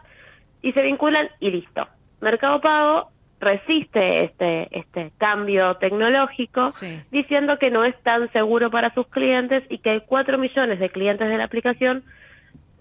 y 0.60 0.72
se 0.72 0.82
vinculan 0.82 1.28
y 1.40 1.50
listo. 1.50 1.86
Mercado 2.20 2.60
Pago 2.60 3.10
resiste 3.40 4.24
este, 4.24 4.68
este 4.76 5.12
cambio 5.16 5.76
tecnológico 5.76 6.68
diciendo 7.10 7.58
que 7.58 7.70
no 7.70 7.84
es 7.84 7.94
tan 8.02 8.30
seguro 8.32 8.70
para 8.70 8.92
sus 8.94 9.06
clientes 9.06 9.62
y 9.68 9.78
que 9.78 9.90
hay 9.90 10.00
cuatro 10.00 10.38
millones 10.38 10.80
de 10.80 10.90
clientes 10.90 11.28
de 11.28 11.38
la 11.38 11.44
aplicación 11.44 12.02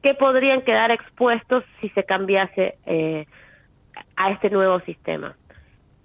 que 0.02 0.14
podrían 0.14 0.62
quedar 0.62 0.92
expuestos 0.92 1.64
si 1.82 1.90
se 1.90 2.04
cambiase 2.04 2.76
eh, 2.86 3.26
a 4.16 4.32
este 4.32 4.50
nuevo 4.50 4.80
sistema. 4.82 5.36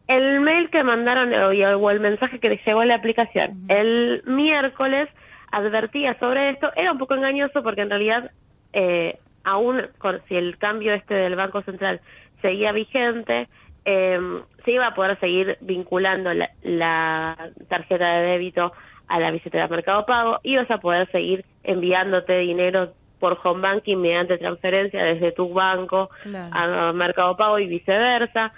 El 0.09 0.41
mail 0.41 0.71
que 0.71 0.83
mandaron 0.83 1.33
o 1.35 1.91
el 1.91 2.01
mensaje 2.01 2.39
que 2.39 2.51
les 2.51 2.67
llegó 2.67 2.81
a 2.81 2.87
la 2.87 2.97
aplicación 2.97 3.65
el 3.69 4.23
miércoles 4.27 5.09
advertía 5.51 6.19
sobre 6.19 6.51
esto, 6.51 6.71
era 6.77 6.93
un 6.93 6.99
poco 6.99 7.15
engañoso 7.15 7.63
porque 7.63 7.83
en 7.83 7.91
realidad 7.91 8.31
eh, 8.73 9.19
aún 9.45 9.83
si 10.29 10.37
el 10.37 10.59
cambio 10.59 10.95
este 10.95 11.15
del 11.15 11.37
Banco 11.37 11.63
Central 11.63 12.01
seguía 12.41 12.73
vigente, 12.73 13.49
eh, 13.85 14.19
se 14.65 14.71
iba 14.73 14.87
a 14.87 14.95
poder 14.95 15.19
seguir 15.21 15.59
vinculando 15.61 16.33
la, 16.33 16.51
la, 16.63 17.51
tarjeta 17.69 18.07
de 18.17 18.27
débito 18.29 18.73
a 19.09 19.21
la 19.21 19.31
billetera 19.31 19.69
Mercado 19.69 20.07
Pago, 20.07 20.39
ibas 20.43 20.71
a 20.71 20.79
poder 20.79 21.11
seguir 21.11 21.45
enviándote 21.65 22.39
dinero 22.39 22.93
por 23.23 23.39
home 23.45 23.61
banking 23.61 23.99
mediante 23.99 24.37
transferencia 24.37 25.05
desde 25.05 25.31
tu 25.31 25.55
banco 25.55 26.11
a 26.51 26.93
Mercado 26.93 27.37
Pago 27.37 27.61
y 27.61 27.69
viceversa. 27.69 28.53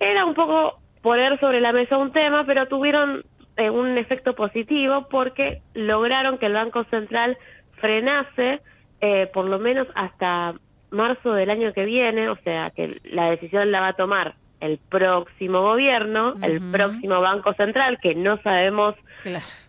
Era 0.00 0.24
un 0.24 0.32
poco 0.32 0.80
poner 1.02 1.38
sobre 1.40 1.60
la 1.60 1.74
mesa 1.74 1.98
un 1.98 2.10
tema, 2.10 2.46
pero 2.46 2.68
tuvieron 2.68 3.22
eh, 3.58 3.68
un 3.68 3.98
efecto 3.98 4.34
positivo 4.34 5.08
porque 5.10 5.60
lograron 5.74 6.38
que 6.38 6.46
el 6.46 6.54
Banco 6.54 6.84
Central 6.84 7.36
frenase 7.72 8.62
eh, 9.02 9.26
por 9.26 9.44
lo 9.44 9.58
menos 9.58 9.86
hasta 9.94 10.54
marzo 10.90 11.34
del 11.34 11.50
año 11.50 11.74
que 11.74 11.84
viene, 11.84 12.30
o 12.30 12.36
sea 12.44 12.70
que 12.70 12.98
la 13.04 13.28
decisión 13.28 13.70
la 13.72 13.80
va 13.80 13.88
a 13.88 13.92
tomar 13.92 14.36
el 14.60 14.78
próximo 14.78 15.60
gobierno, 15.60 16.34
el 16.40 16.70
próximo 16.70 17.20
Banco 17.20 17.52
Central, 17.54 17.98
que 18.00 18.14
no 18.14 18.40
sabemos 18.42 18.94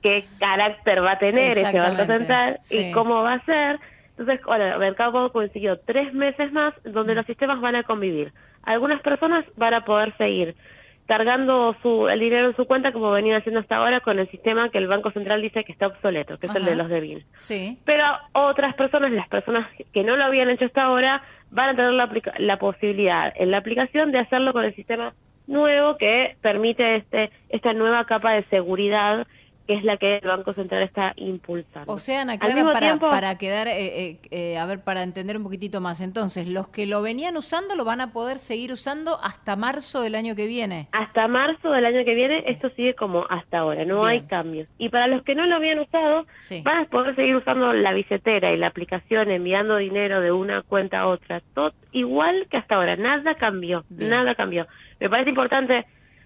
qué 0.01 0.25
carácter 0.39 1.03
va 1.03 1.13
a 1.13 1.19
tener 1.19 1.57
ese 1.57 1.77
Banco 1.77 2.05
Central 2.05 2.59
y 2.69 2.91
cómo 2.93 3.23
va 3.23 3.33
a 3.33 3.45
ser. 3.45 3.79
Entonces, 4.17 4.45
bueno, 4.45 4.65
el 4.65 4.79
Mercado 4.79 5.11
Pago 5.11 5.31
consiguió 5.31 5.79
tres 5.79 6.13
meses 6.13 6.51
más 6.51 6.73
donde 6.83 7.15
los 7.15 7.25
sistemas 7.25 7.59
van 7.61 7.75
a 7.75 7.83
convivir. 7.83 8.31
Algunas 8.61 9.01
personas 9.01 9.45
van 9.55 9.73
a 9.73 9.85
poder 9.85 10.15
seguir 10.17 10.55
cargando 11.05 11.75
su, 11.81 12.07
el 12.07 12.19
dinero 12.19 12.47
en 12.47 12.55
su 12.55 12.65
cuenta 12.65 12.93
como 12.93 13.11
venían 13.11 13.37
haciendo 13.37 13.59
hasta 13.59 13.77
ahora 13.77 13.99
con 13.99 14.19
el 14.19 14.29
sistema 14.29 14.69
que 14.69 14.77
el 14.77 14.87
Banco 14.87 15.11
Central 15.11 15.41
dice 15.41 15.63
que 15.63 15.71
está 15.71 15.87
obsoleto, 15.87 16.37
que 16.37 16.47
es 16.47 16.55
el 16.55 16.63
de 16.63 16.75
los 16.75 16.89
DEBIN. 16.89 17.25
Sí. 17.37 17.77
Pero 17.83 18.05
otras 18.31 18.73
personas, 18.75 19.11
las 19.11 19.27
personas 19.27 19.67
que 19.91 20.03
no 20.03 20.15
lo 20.15 20.23
habían 20.23 20.49
hecho 20.49 20.65
hasta 20.65 20.83
ahora, 20.83 21.21
van 21.51 21.69
a 21.69 21.75
tener 21.75 21.91
la, 21.91 22.09
la 22.37 22.57
posibilidad 22.57 23.33
en 23.35 23.51
la 23.51 23.57
aplicación 23.57 24.11
de 24.11 24.19
hacerlo 24.19 24.53
con 24.53 24.63
el 24.63 24.75
sistema 24.75 25.13
nuevo 25.47 25.97
que 25.97 26.37
permite 26.41 26.95
este 26.95 27.31
esta 27.49 27.73
nueva 27.73 28.05
capa 28.05 28.33
de 28.33 28.43
seguridad 28.45 29.27
que 29.67 29.75
es 29.75 29.83
la 29.83 29.97
que 29.97 30.17
el 30.17 30.27
Banco 30.27 30.53
Central 30.53 30.83
está 30.83 31.13
impulsando. 31.15 31.91
O 31.91 31.99
sea, 31.99 32.21
Ana 32.21 32.37
Clara, 32.37 32.71
para, 32.73 32.97
para 32.97 33.37
quedar, 33.37 33.67
eh, 33.67 34.09
eh, 34.09 34.19
eh, 34.31 34.57
a 34.57 34.65
ver, 34.65 34.83
para 34.83 35.03
entender 35.03 35.37
un 35.37 35.43
poquitito 35.43 35.79
más, 35.79 36.01
entonces, 36.01 36.47
los 36.47 36.67
que 36.67 36.85
lo 36.85 37.01
venían 37.01 37.37
usando 37.37 37.75
lo 37.75 37.85
van 37.85 38.01
a 38.01 38.11
poder 38.11 38.39
seguir 38.39 38.71
usando 38.71 39.19
hasta 39.21 39.55
marzo 39.55 40.01
del 40.01 40.15
año 40.15 40.35
que 40.35 40.47
viene. 40.47 40.89
Hasta 40.91 41.27
marzo 41.27 41.71
del 41.71 41.85
año 41.85 42.03
que 42.03 42.13
viene, 42.13 42.43
esto 42.47 42.69
sigue 42.75 42.93
como 42.93 43.25
hasta 43.29 43.59
ahora, 43.59 43.85
no 43.85 44.05
hay 44.05 44.21
cambios. 44.21 44.67
Y 44.77 44.89
para 44.89 45.07
los 45.07 45.23
que 45.23 45.35
no 45.35 45.45
lo 45.45 45.55
habían 45.55 45.79
usado, 45.79 46.25
van 46.63 46.79
a 46.79 46.85
poder 46.85 47.15
seguir 47.15 47.35
usando 47.35 47.71
la 47.73 47.93
billetera 47.93 48.51
y 48.51 48.57
la 48.57 48.67
aplicación, 48.67 49.31
enviando 49.31 49.77
dinero 49.77 50.19
de 50.19 50.31
una 50.31 50.61
cuenta 50.61 50.99
a 50.99 51.07
otra, 51.07 51.41
todo 51.53 51.73
igual 51.91 52.47
que 52.49 52.57
hasta 52.57 52.75
ahora, 52.75 52.95
nada 52.95 53.35
cambió, 53.35 53.85
nada 53.89 54.35
cambió. 54.35 54.67
Me 54.99 55.09
parece 55.09 55.29
importante 55.29 55.85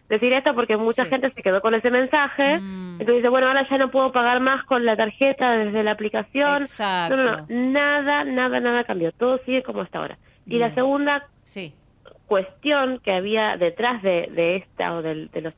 decir 0.09 0.33
esto 0.33 0.53
porque 0.53 0.77
mucha 0.77 1.05
gente 1.05 1.31
se 1.31 1.41
quedó 1.41 1.61
con 1.61 1.75
ese 1.75 1.91
mensaje. 1.91 2.59
Mm. 2.59 2.93
Entonces 2.99 3.17
dice, 3.17 3.29
bueno, 3.29 3.47
ahora 3.47 3.67
ya 3.69 3.77
no 3.77 3.91
puedo 3.91 4.11
pagar 4.11 4.39
más 4.39 4.63
con 4.65 4.85
la 4.85 4.95
tarjeta 4.95 5.57
desde 5.57 5.83
la 5.83 5.91
aplicación. 5.91 6.63
Exacto. 6.63 7.15
No, 7.15 7.23
no, 7.23 7.45
nada, 7.49 8.23
nada, 8.23 8.59
nada 8.59 8.83
cambió. 8.83 9.11
Todo 9.11 9.39
sigue 9.45 9.63
como 9.63 9.81
hasta 9.81 9.99
ahora. 9.99 10.17
Y 10.45 10.59
la 10.59 10.73
segunda 10.73 11.27
cuestión 12.25 12.99
que 13.03 13.11
había 13.11 13.57
detrás 13.57 14.01
de, 14.01 14.29
de 14.31 14.57
esta 14.57 14.93
o 14.93 15.01
de, 15.01 15.27
de 15.27 15.41
los 15.41 15.53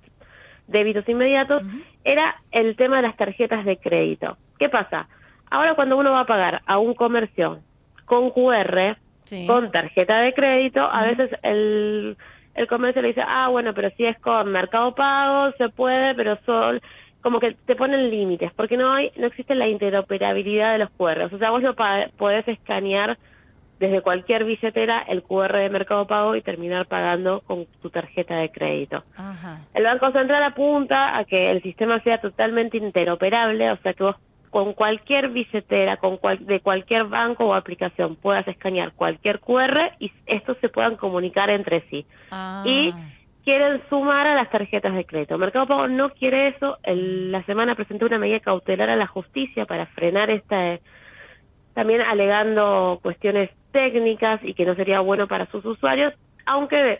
débitos 0.67 1.07
inmediatos 1.07 1.63
era 2.03 2.41
el 2.51 2.75
tema 2.75 2.97
de 2.97 3.03
las 3.03 3.17
tarjetas 3.17 3.65
de 3.65 3.77
crédito. 3.77 4.37
¿Qué 4.57 4.69
pasa? 4.69 5.07
Ahora 5.49 5.75
cuando 5.75 5.97
uno 5.97 6.11
va 6.11 6.21
a 6.21 6.25
pagar 6.25 6.61
a 6.65 6.77
un 6.77 6.93
comercio 6.93 7.59
con 8.05 8.31
QR, 8.31 8.97
con 9.45 9.71
tarjeta 9.71 10.21
de 10.21 10.33
crédito, 10.33 10.81
a 10.81 11.03
veces 11.03 11.29
el 11.43 12.17
el 12.59 12.67
comercio 12.67 13.01
le 13.01 13.09
dice, 13.09 13.23
ah, 13.25 13.47
bueno, 13.47 13.73
pero 13.73 13.89
si 13.95 14.05
es 14.05 14.19
con 14.19 14.51
Mercado 14.51 14.93
Pago, 14.93 15.53
se 15.57 15.69
puede, 15.69 16.13
pero 16.13 16.37
son 16.45 16.81
como 17.21 17.39
que 17.39 17.53
te 17.53 17.75
ponen 17.75 18.09
límites, 18.09 18.51
porque 18.53 18.75
no 18.75 18.91
hay, 18.91 19.11
no 19.15 19.27
existe 19.27 19.55
la 19.55 19.67
interoperabilidad 19.67 20.73
de 20.73 20.79
los 20.79 20.89
QR. 20.91 21.33
O 21.33 21.37
sea, 21.37 21.51
vos 21.51 21.61
no 21.61 21.73
podés 22.17 22.45
escanear 22.49 23.17
desde 23.79 24.01
cualquier 24.01 24.43
billetera 24.43 24.99
el 25.07 25.23
QR 25.23 25.57
de 25.57 25.69
Mercado 25.69 26.05
Pago 26.05 26.35
y 26.35 26.41
terminar 26.41 26.85
pagando 26.85 27.39
con 27.47 27.65
tu 27.81 27.89
tarjeta 27.89 28.35
de 28.35 28.51
crédito. 28.51 29.03
El 29.73 29.83
Banco 29.83 30.11
Central 30.11 30.43
apunta 30.43 31.17
a 31.17 31.23
que 31.23 31.49
el 31.49 31.61
sistema 31.61 32.01
sea 32.01 32.19
totalmente 32.19 32.75
interoperable, 32.75 33.71
o 33.71 33.77
sea 33.77 33.93
que 33.93 34.03
vos 34.03 34.17
con 34.49 34.73
cualquier 34.73 35.29
billetera, 35.29 35.97
con 35.97 36.19
de 36.39 36.59
cualquier 36.59 37.05
banco 37.05 37.45
o 37.45 37.53
aplicación 37.53 38.15
puedas 38.15 38.47
escanear 38.47 38.93
cualquier 38.93 39.39
QR 39.39 39.93
y 39.99 40.11
estos 40.25 40.57
se 40.59 40.69
puedan 40.69 40.95
comunicar 40.95 41.49
entre 41.49 41.83
sí. 41.89 42.05
Ah. 42.31 42.63
Y 42.65 42.93
quieren 43.43 43.81
sumar 43.89 44.27
a 44.27 44.35
las 44.35 44.49
tarjetas 44.49 44.93
de 44.95 45.05
crédito. 45.05 45.37
Mercado 45.37 45.67
Pago 45.67 45.87
no 45.87 46.09
quiere 46.11 46.49
eso. 46.49 46.77
la 46.85 47.43
semana 47.43 47.75
presentó 47.75 48.05
una 48.05 48.17
medida 48.17 48.39
cautelar 48.39 48.89
a 48.89 48.95
la 48.95 49.07
justicia 49.07 49.65
para 49.65 49.85
frenar 49.87 50.29
esta, 50.29 50.79
también 51.73 52.01
alegando 52.01 52.99
cuestiones 53.01 53.49
técnicas 53.71 54.39
y 54.43 54.53
que 54.53 54.65
no 54.65 54.75
sería 54.75 54.99
bueno 54.99 55.27
para 55.27 55.45
sus 55.47 55.63
usuarios, 55.65 56.13
aunque 56.45 56.99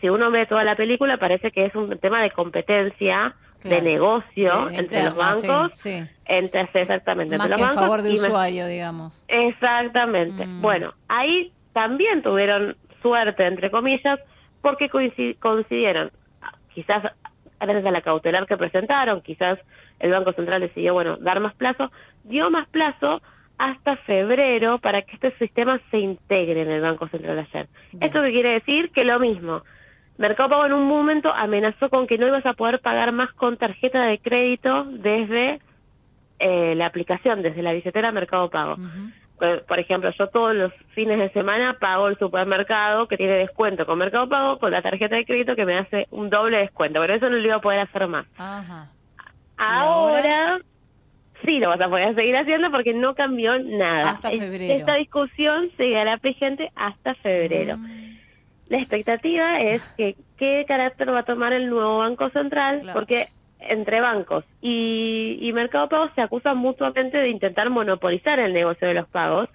si 0.00 0.08
uno 0.08 0.30
ve 0.30 0.46
toda 0.46 0.64
la 0.64 0.74
película 0.74 1.16
parece 1.16 1.50
que 1.50 1.66
es 1.66 1.74
un 1.74 1.98
tema 1.98 2.22
de 2.22 2.30
competencia 2.30 3.34
de 3.62 3.82
negocio 3.82 4.70
entre 4.70 5.04
los 5.04 5.16
bancos, 5.16 5.86
entre 6.24 6.60
exactamente 6.74 7.36
Más 7.36 7.46
entre 7.46 7.50
los 7.50 7.58
que 7.58 7.62
bancos 7.64 7.82
favor 7.82 8.02
de 8.02 8.14
usuario, 8.14 8.66
digamos. 8.66 9.22
Exactamente. 9.28 10.46
Mm. 10.46 10.60
Bueno, 10.62 10.94
ahí 11.08 11.52
también 11.72 12.22
tuvieron 12.22 12.76
suerte 13.02 13.46
entre 13.46 13.70
comillas 13.70 14.18
porque 14.60 14.88
coincidieron, 14.88 16.10
quizás 16.74 17.04
a 17.58 17.66
veces 17.66 17.84
de 17.84 17.90
la 17.90 18.02
cautelar 18.02 18.46
que 18.46 18.56
presentaron, 18.56 19.20
quizás 19.20 19.58
el 19.98 20.10
Banco 20.10 20.32
Central 20.32 20.62
decidió, 20.62 20.94
bueno, 20.94 21.16
dar 21.18 21.40
más 21.40 21.54
plazo, 21.54 21.90
dio 22.24 22.50
más 22.50 22.68
plazo 22.68 23.20
hasta 23.58 23.96
febrero 23.98 24.78
para 24.78 25.02
que 25.02 25.12
este 25.14 25.36
sistema 25.38 25.78
se 25.90 25.98
integre 25.98 26.62
en 26.62 26.70
el 26.70 26.80
Banco 26.80 27.08
Central 27.08 27.38
ayer. 27.38 27.68
¿Esto 28.00 28.22
qué 28.22 28.30
quiere 28.32 28.52
decir? 28.52 28.90
Que 28.90 29.04
lo 29.04 29.20
mismo, 29.20 29.62
Mercado 30.20 30.50
Pago 30.50 30.66
en 30.66 30.74
un 30.74 30.86
momento 30.86 31.32
amenazó 31.32 31.88
con 31.88 32.06
que 32.06 32.18
no 32.18 32.26
ibas 32.26 32.44
a 32.44 32.52
poder 32.52 32.80
pagar 32.80 33.10
más 33.10 33.32
con 33.32 33.56
tarjeta 33.56 34.04
de 34.04 34.18
crédito 34.18 34.84
desde 34.84 35.60
eh, 36.38 36.74
la 36.76 36.88
aplicación, 36.88 37.40
desde 37.40 37.62
la 37.62 37.72
billetera 37.72 38.12
Mercado 38.12 38.50
Pago. 38.50 38.76
Por 39.66 39.78
ejemplo, 39.78 40.10
yo 40.18 40.26
todos 40.26 40.54
los 40.54 40.74
fines 40.94 41.18
de 41.18 41.30
semana 41.30 41.78
pago 41.80 42.08
el 42.08 42.18
supermercado 42.18 43.08
que 43.08 43.16
tiene 43.16 43.32
descuento 43.32 43.86
con 43.86 43.96
Mercado 43.96 44.28
Pago 44.28 44.58
con 44.58 44.72
la 44.72 44.82
tarjeta 44.82 45.16
de 45.16 45.24
crédito 45.24 45.56
que 45.56 45.64
me 45.64 45.78
hace 45.78 46.06
un 46.10 46.28
doble 46.28 46.58
descuento, 46.58 47.00
pero 47.00 47.14
eso 47.14 47.30
no 47.30 47.38
lo 47.38 47.46
iba 47.46 47.56
a 47.56 47.62
poder 47.62 47.80
hacer 47.80 48.06
más. 48.06 48.26
Ahora, 49.56 50.60
sí 51.46 51.58
lo 51.60 51.70
vas 51.70 51.80
a 51.80 51.88
poder 51.88 52.14
seguir 52.14 52.36
haciendo 52.36 52.70
porque 52.70 52.92
no 52.92 53.14
cambió 53.14 53.58
nada. 53.58 54.10
Hasta 54.10 54.28
febrero. 54.28 54.74
Esta 54.74 54.96
discusión 54.96 55.70
seguirá 55.78 56.16
vigente 56.16 56.70
hasta 56.76 57.14
febrero. 57.14 57.78
Mm. 57.78 58.09
La 58.70 58.78
expectativa 58.78 59.60
es 59.60 59.82
que 59.96 60.14
qué 60.38 60.64
carácter 60.66 61.12
va 61.12 61.18
a 61.18 61.24
tomar 61.24 61.52
el 61.52 61.68
nuevo 61.68 61.98
Banco 61.98 62.30
Central, 62.30 62.88
porque 62.92 63.28
entre 63.58 64.00
bancos 64.00 64.44
y, 64.62 65.38
y 65.40 65.52
Mercado 65.52 65.88
Pago 65.88 66.08
se 66.14 66.22
acusan 66.22 66.56
mutuamente 66.56 67.18
de 67.18 67.28
intentar 67.28 67.68
monopolizar 67.68 68.38
el 68.38 68.54
negocio 68.54 68.86
de 68.86 68.94
los 68.94 69.08
pagos 69.08 69.48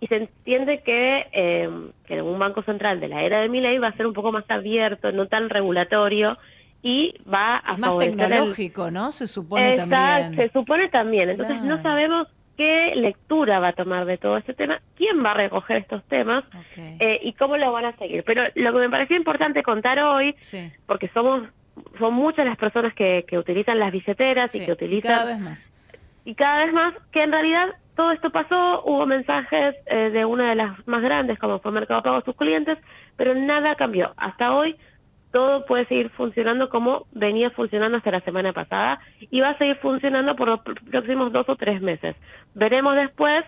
y 0.00 0.06
se 0.06 0.16
entiende 0.16 0.82
que, 0.82 1.26
eh, 1.32 1.70
que 2.06 2.20
un 2.22 2.38
banco 2.38 2.62
central 2.62 3.00
de 3.00 3.08
la 3.08 3.22
era 3.22 3.40
de 3.40 3.48
Milei 3.48 3.78
va 3.78 3.88
a 3.88 3.96
ser 3.96 4.06
un 4.06 4.12
poco 4.12 4.32
más 4.32 4.44
abierto, 4.48 5.12
no 5.12 5.26
tan 5.26 5.48
regulatorio 5.48 6.36
y 6.82 7.14
va 7.26 7.56
a 7.56 7.72
es 7.72 7.78
más 7.78 7.90
favorecer 7.90 8.16
tecnológico, 8.16 8.90
¿no? 8.90 9.10
Se 9.12 9.26
supone 9.26 9.70
Exacto, 9.70 9.90
también. 9.90 10.36
se 10.36 10.52
supone 10.52 10.88
también. 10.90 11.30
Entonces 11.30 11.62
no 11.62 11.82
sabemos 11.82 12.28
qué 12.58 12.92
lectura 12.96 13.60
va 13.60 13.68
a 13.68 13.72
tomar 13.72 14.04
de 14.04 14.18
todo 14.18 14.36
este 14.36 14.52
tema, 14.52 14.80
quién 14.96 15.24
va 15.24 15.30
a 15.30 15.34
recoger 15.34 15.76
estos 15.76 16.02
temas 16.04 16.44
eh, 16.76 17.20
y 17.22 17.32
cómo 17.34 17.56
lo 17.56 17.70
van 17.70 17.84
a 17.84 17.96
seguir. 17.96 18.24
Pero 18.24 18.42
lo 18.56 18.72
que 18.72 18.78
me 18.80 18.90
pareció 18.90 19.16
importante 19.16 19.62
contar 19.62 20.00
hoy, 20.00 20.34
porque 20.84 21.08
somos 21.14 21.44
son 22.00 22.12
muchas 22.14 22.44
las 22.44 22.58
personas 22.58 22.92
que, 22.94 23.24
que 23.28 23.38
utilizan 23.38 23.78
las 23.78 23.92
billeteras 23.92 24.52
y 24.56 24.66
que 24.66 24.72
utilizan... 24.72 25.12
Y 25.12 25.14
cada 25.14 25.24
vez 25.24 25.38
más. 25.38 25.72
Y 26.24 26.34
cada 26.34 26.64
vez 26.64 26.74
más, 26.74 26.94
que 27.12 27.22
en 27.22 27.30
realidad 27.30 27.68
todo 27.94 28.10
esto 28.10 28.30
pasó, 28.30 28.82
hubo 28.84 29.06
mensajes 29.06 29.76
eh, 29.86 30.10
de 30.10 30.24
una 30.24 30.50
de 30.50 30.56
las 30.56 30.88
más 30.88 31.00
grandes, 31.00 31.38
como 31.38 31.60
fue 31.60 31.70
Mercado 31.70 32.02
Pago 32.02 32.16
a 32.16 32.24
sus 32.24 32.34
clientes, 32.34 32.76
pero 33.16 33.36
nada 33.36 33.76
cambió. 33.76 34.12
Hasta 34.16 34.52
hoy 34.52 34.76
todo 35.32 35.66
puede 35.66 35.86
seguir 35.86 36.10
funcionando 36.10 36.68
como 36.68 37.06
venía 37.12 37.50
funcionando 37.50 37.98
hasta 37.98 38.10
la 38.10 38.20
semana 38.20 38.52
pasada 38.52 39.00
y 39.30 39.40
va 39.40 39.50
a 39.50 39.58
seguir 39.58 39.76
funcionando 39.76 40.36
por 40.36 40.48
los 40.48 40.60
próximos 40.90 41.32
dos 41.32 41.48
o 41.48 41.56
tres 41.56 41.80
meses. 41.82 42.16
Veremos 42.54 42.96
después 42.96 43.44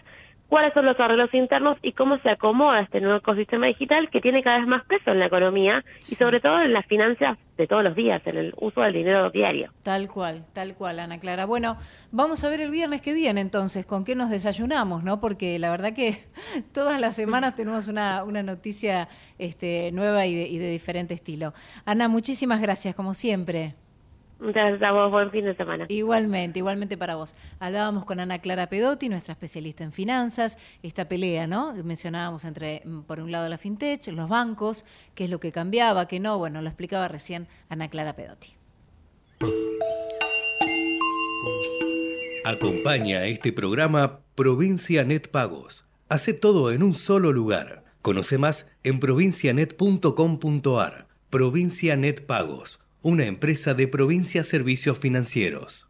cuáles 0.51 0.75
son 0.75 0.85
los 0.85 0.99
arreglos 0.99 1.33
internos 1.33 1.79
y 1.81 1.93
cómo 1.93 2.19
se 2.19 2.29
acomoda 2.29 2.81
este 2.81 3.01
nuevo 3.01 3.19
ecosistema 3.19 3.69
digital 3.69 4.11
que 4.11 4.21
tiene 4.21 4.43
cada 4.43 4.59
vez 4.59 4.67
más 4.67 4.85
peso 4.85 5.13
en 5.13 5.21
la 5.21 5.27
economía 5.27 5.85
y 6.09 6.17
sobre 6.17 6.41
todo 6.41 6.61
en 6.61 6.73
las 6.73 6.85
finanzas 6.87 7.39
de 7.57 7.67
todos 7.69 7.85
los 7.85 7.95
días, 7.95 8.21
en 8.27 8.37
el 8.37 8.55
uso 8.61 8.81
del 8.81 8.95
dinero 8.95 9.31
diario. 9.31 9.73
Tal 9.85 10.09
cual, 10.09 10.45
tal 10.53 10.75
cual, 10.75 10.99
Ana 10.99 11.21
Clara. 11.21 11.47
Bueno, 11.47 11.77
vamos 12.11 12.43
a 12.43 12.49
ver 12.49 12.61
el 12.61 12.71
viernes 12.71 13.01
que 13.01 13.13
viene 13.13 13.41
entonces 13.41 13.87
con 13.87 14.05
qué 14.05 14.17
nos 14.17 14.29
desayunamos, 14.29 15.05
¿no? 15.05 15.21
Porque 15.21 15.59
la 15.59 15.71
verdad 15.71 15.93
que 15.93 16.25
todas 16.75 17.01
las 17.01 17.15
semanas 17.15 17.55
tenemos 17.55 17.87
una, 17.87 18.25
una 18.25 18.43
noticia 18.43 19.09
este, 19.39 19.93
nueva 19.93 20.27
y 20.27 20.35
de, 20.35 20.49
y 20.49 20.59
de 20.59 20.71
diferente 20.71 21.15
estilo. 21.15 21.55
Ana, 21.85 22.09
muchísimas 22.09 22.61
gracias, 22.61 22.97
como 22.97 23.15
siempre. 23.15 23.77
Muchas 24.41 24.55
gracias 24.55 24.83
a 24.83 24.93
vos, 24.93 25.11
buen 25.11 25.31
fin 25.31 25.45
de 25.45 25.55
semana. 25.55 25.85
Igualmente, 25.89 26.59
igualmente 26.59 26.97
para 26.97 27.17
vos. 27.17 27.37
Hablábamos 27.59 28.07
con 28.07 28.21
Ana 28.21 28.39
Clara 28.39 28.69
Pedotti, 28.69 29.11
nuestra 29.11 29.33
especialista 29.33 29.85
en 29.85 29.93
finanzas, 29.93 30.57
esta 30.83 31.09
pelea, 31.09 31.47
¿no? 31.47 31.75
Mencionábamos 31.85 32.47
entre, 32.47 32.81
mm, 32.85 33.03
por 33.03 33.21
un 33.21 33.31
lado, 33.31 33.51
la 33.51 33.59
fintech, 33.59 34.07
los 34.09 34.31
bancos, 34.31 34.87
qué 35.15 35.25
es 35.25 35.31
lo 35.31 35.41
que 35.41 35.53
cambiaba, 35.53 36.09
qué 36.09 36.21
no, 36.21 36.39
bueno, 36.39 36.63
lo 36.63 36.69
explicaba 36.69 37.07
recién 37.09 37.49
Ana 37.69 37.89
Clara 37.89 38.15
Pedotti. 38.15 38.55
Acompaña 42.45 43.19
a 43.19 43.27
este 43.27 43.53
programa 43.53 44.21
Provincia 44.35 45.05
Net 45.05 45.31
Pagos. 45.31 45.85
Hace 46.09 46.33
todo 46.33 46.73
en 46.73 46.83
un 46.83 46.95
solo 46.95 47.33
lugar. 47.33 47.85
Conoce 48.01 48.39
más 48.39 48.67
en 48.83 49.01
provincianet.com.ar. 49.01 51.07
Provincia 51.29 51.97
Net 51.97 52.25
Pagos, 52.27 52.81
una 53.03 53.25
empresa 53.25 53.75
de 53.75 53.89
Provincia 53.89 54.45
Servicios 54.45 54.99
Financieros. 54.99 55.90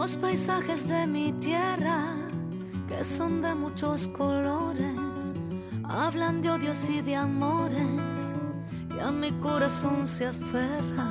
Los 0.00 0.16
paisajes 0.16 0.88
de 0.88 1.06
mi 1.06 1.30
tierra, 1.30 2.14
que 2.88 3.04
son 3.04 3.42
de 3.42 3.54
muchos 3.54 4.08
colores, 4.08 4.96
hablan 5.84 6.40
de 6.40 6.48
odios 6.48 6.88
y 6.88 7.02
de 7.02 7.16
amores, 7.16 7.84
y 8.96 8.98
a 8.98 9.10
mi 9.10 9.30
corazón 9.32 10.06
se 10.06 10.24
aferra. 10.24 11.06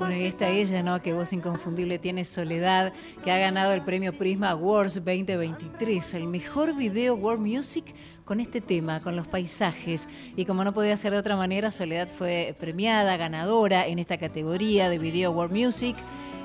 Bueno, 0.00 0.16
y 0.16 0.24
está 0.24 0.48
ella, 0.48 0.82
¿no? 0.82 1.00
Que 1.00 1.12
voz 1.12 1.32
inconfundible 1.32 2.00
tiene 2.00 2.24
Soledad, 2.24 2.92
que 3.22 3.30
ha 3.30 3.38
ganado 3.38 3.72
el 3.72 3.82
premio 3.82 4.18
Prisma 4.18 4.50
Awards 4.50 4.94
2023, 4.94 6.14
el 6.14 6.26
mejor 6.26 6.74
video 6.74 7.14
World 7.14 7.46
Music 7.46 7.84
con 8.24 8.40
este 8.40 8.60
tema, 8.60 8.98
con 8.98 9.14
los 9.14 9.28
paisajes. 9.28 10.08
Y 10.34 10.44
como 10.44 10.64
no 10.64 10.74
podía 10.74 10.96
ser 10.96 11.12
de 11.12 11.18
otra 11.18 11.36
manera, 11.36 11.70
Soledad 11.70 12.08
fue 12.08 12.52
premiada, 12.58 13.16
ganadora 13.16 13.86
en 13.86 14.00
esta 14.00 14.18
categoría 14.18 14.88
de 14.88 14.98
Video 14.98 15.30
World 15.30 15.54
Music 15.54 15.94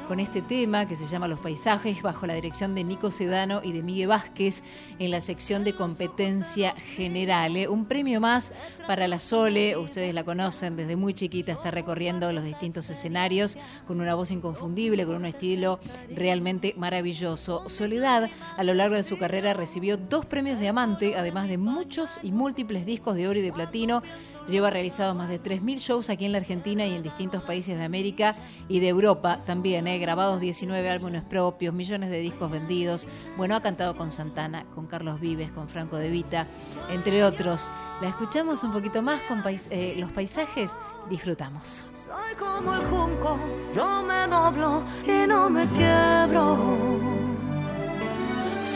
con 0.09 0.19
este 0.19 0.41
tema 0.41 0.87
que 0.87 0.95
se 0.95 1.05
llama 1.05 1.27
Los 1.27 1.37
paisajes 1.37 2.01
bajo 2.01 2.25
la 2.25 2.33
dirección 2.33 2.73
de 2.73 2.83
Nico 2.83 3.11
Sedano 3.11 3.61
y 3.63 3.73
de 3.73 3.83
Miguel 3.83 4.07
Vázquez 4.07 4.63
en 4.97 5.11
la 5.11 5.21
sección 5.21 5.63
de 5.63 5.73
competencia 5.73 6.73
general. 6.95 7.55
¿eh? 7.55 7.67
Un 7.67 7.85
premio 7.85 8.19
más 8.19 8.51
para 8.87 9.07
la 9.07 9.19
Sole, 9.19 9.77
ustedes 9.77 10.15
la 10.15 10.23
conocen 10.23 10.75
desde 10.75 10.95
muy 10.95 11.13
chiquita, 11.13 11.51
está 11.51 11.69
recorriendo 11.69 12.33
los 12.33 12.43
distintos 12.43 12.89
escenarios 12.89 13.55
con 13.85 14.01
una 14.01 14.15
voz 14.15 14.31
inconfundible, 14.31 15.05
con 15.05 15.13
un 15.13 15.25
estilo 15.27 15.79
realmente 16.09 16.73
maravilloso. 16.75 17.69
Soledad 17.69 18.31
a 18.57 18.63
lo 18.63 18.73
largo 18.73 18.95
de 18.95 19.03
su 19.03 19.19
carrera 19.19 19.53
recibió 19.53 19.95
dos 19.95 20.25
premios 20.25 20.59
Diamante, 20.59 21.17
además 21.17 21.49
de 21.49 21.59
muchos 21.59 22.17
y 22.23 22.31
múltiples 22.31 22.87
discos 22.87 23.15
de 23.15 23.27
oro 23.27 23.37
y 23.37 23.43
de 23.43 23.53
platino. 23.53 24.01
Lleva 24.47 24.71
realizados 24.71 25.15
más 25.15 25.29
de 25.29 25.39
3.000 25.39 25.77
shows 25.77 26.09
aquí 26.09 26.25
en 26.25 26.31
la 26.31 26.39
Argentina 26.39 26.83
y 26.83 26.95
en 26.95 27.03
distintos 27.03 27.43
países 27.43 27.77
de 27.77 27.83
América 27.83 28.35
y 28.67 28.79
de 28.79 28.87
Europa 28.87 29.37
también. 29.45 29.85
¿eh? 29.85 29.98
Grabados 29.99 30.39
19 30.39 30.89
álbumes 30.89 31.23
propios, 31.23 31.73
millones 31.73 32.09
de 32.09 32.19
discos 32.19 32.51
vendidos. 32.51 33.07
Bueno, 33.37 33.55
ha 33.55 33.61
cantado 33.61 33.95
con 33.95 34.11
Santana, 34.11 34.65
con 34.75 34.87
Carlos 34.87 35.19
Vives, 35.19 35.51
con 35.51 35.69
Franco 35.69 35.97
De 35.97 36.09
Vita, 36.09 36.47
entre 36.89 37.23
otros. 37.23 37.71
La 38.01 38.09
escuchamos 38.09 38.63
un 38.63 38.71
poquito 38.71 39.01
más 39.01 39.21
con 39.21 39.43
eh, 39.45 39.95
los 39.97 40.11
paisajes. 40.11 40.71
Disfrutamos. 41.09 41.85
Soy 41.93 42.35
como 42.37 42.73
el 42.73 42.81
junco, 42.81 43.39
yo 43.75 44.03
me 44.03 44.27
doblo 44.27 44.83
y 45.05 45.27
no 45.27 45.49
me 45.49 45.65
quiebro. 45.67 46.99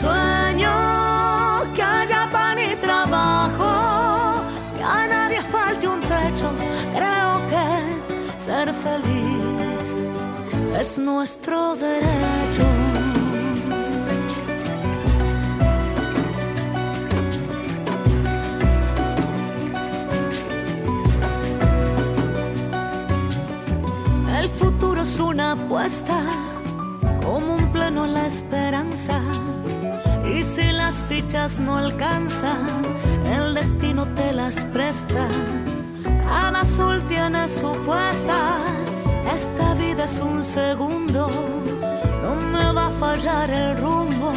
Sueño 0.00 0.70
que 1.74 1.82
haya 1.82 2.13
es 10.84 10.98
nuestro 10.98 11.76
derecho. 11.76 12.66
El 24.38 24.48
futuro 24.50 25.02
es 25.02 25.18
una 25.18 25.52
apuesta, 25.52 26.18
como 27.22 27.54
un 27.54 27.72
pleno 27.72 28.06
la 28.06 28.26
esperanza. 28.26 29.20
Y 30.34 30.42
si 30.42 30.70
las 30.72 30.96
fichas 31.08 31.60
no 31.60 31.76
alcanzan, 31.78 32.82
el 33.36 33.54
destino 33.54 34.06
te 34.14 34.34
las 34.34 34.56
presta. 34.66 35.28
Cada 36.04 36.60
azul 36.60 37.02
tiene 37.08 37.48
su 37.48 37.72
puesta 37.86 38.38
esta 39.34 39.74
vida 39.74 40.04
es 40.04 40.20
un 40.20 40.44
segundo, 40.44 41.28
no 42.22 42.36
me 42.52 42.72
va 42.72 42.86
a 42.86 42.90
fallar 42.90 43.50
el 43.50 43.76
rumbo. 43.76 44.32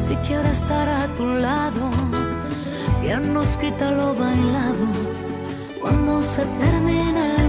Si 0.00 0.14
quiero 0.26 0.48
estar 0.48 0.88
a 0.88 1.06
tu 1.16 1.24
lado, 1.26 1.90
¿quién 3.00 3.32
nos 3.32 3.56
quita 3.56 3.90
lo 3.92 4.14
bailado 4.14 4.86
cuando 5.80 6.22
se 6.22 6.44
termina 6.44 7.36
el 7.36 7.47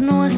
es 0.00 0.33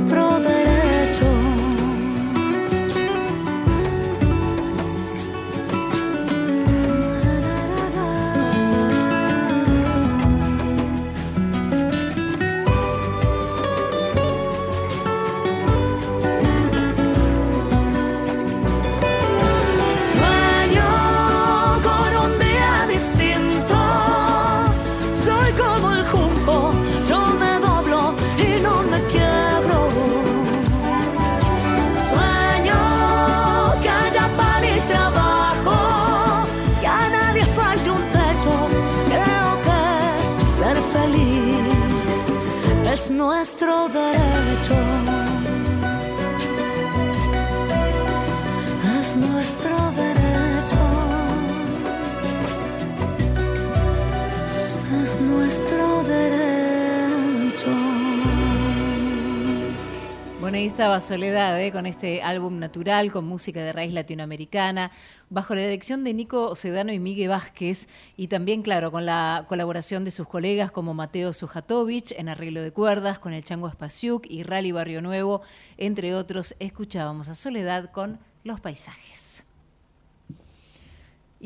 Soledad, 61.00 61.60
¿eh? 61.60 61.72
con 61.72 61.86
este 61.86 62.22
álbum 62.22 62.58
natural, 62.58 63.12
con 63.12 63.24
música 63.24 63.60
de 63.62 63.72
raíz 63.72 63.92
latinoamericana, 63.92 64.90
bajo 65.30 65.54
la 65.54 65.62
dirección 65.62 66.04
de 66.04 66.14
Nico 66.14 66.54
Sedano 66.56 66.92
y 66.92 66.98
Miguel 66.98 67.28
Vázquez, 67.28 67.88
y 68.16 68.28
también, 68.28 68.62
claro, 68.62 68.90
con 68.90 69.06
la 69.06 69.46
colaboración 69.48 70.04
de 70.04 70.10
sus 70.10 70.28
colegas 70.28 70.70
como 70.70 70.94
Mateo 70.94 71.32
Sujatovich 71.32 72.12
en 72.12 72.28
arreglo 72.28 72.62
de 72.62 72.72
cuerdas, 72.72 73.18
con 73.18 73.32
el 73.32 73.44
Chango 73.44 73.68
Espasiuk 73.68 74.26
y 74.28 74.42
Rally 74.42 74.72
Barrio 74.72 75.02
Nuevo, 75.02 75.42
entre 75.76 76.14
otros, 76.14 76.54
escuchábamos 76.58 77.28
a 77.28 77.34
Soledad 77.34 77.90
con 77.90 78.18
Los 78.44 78.60
Paisajes. 78.60 79.25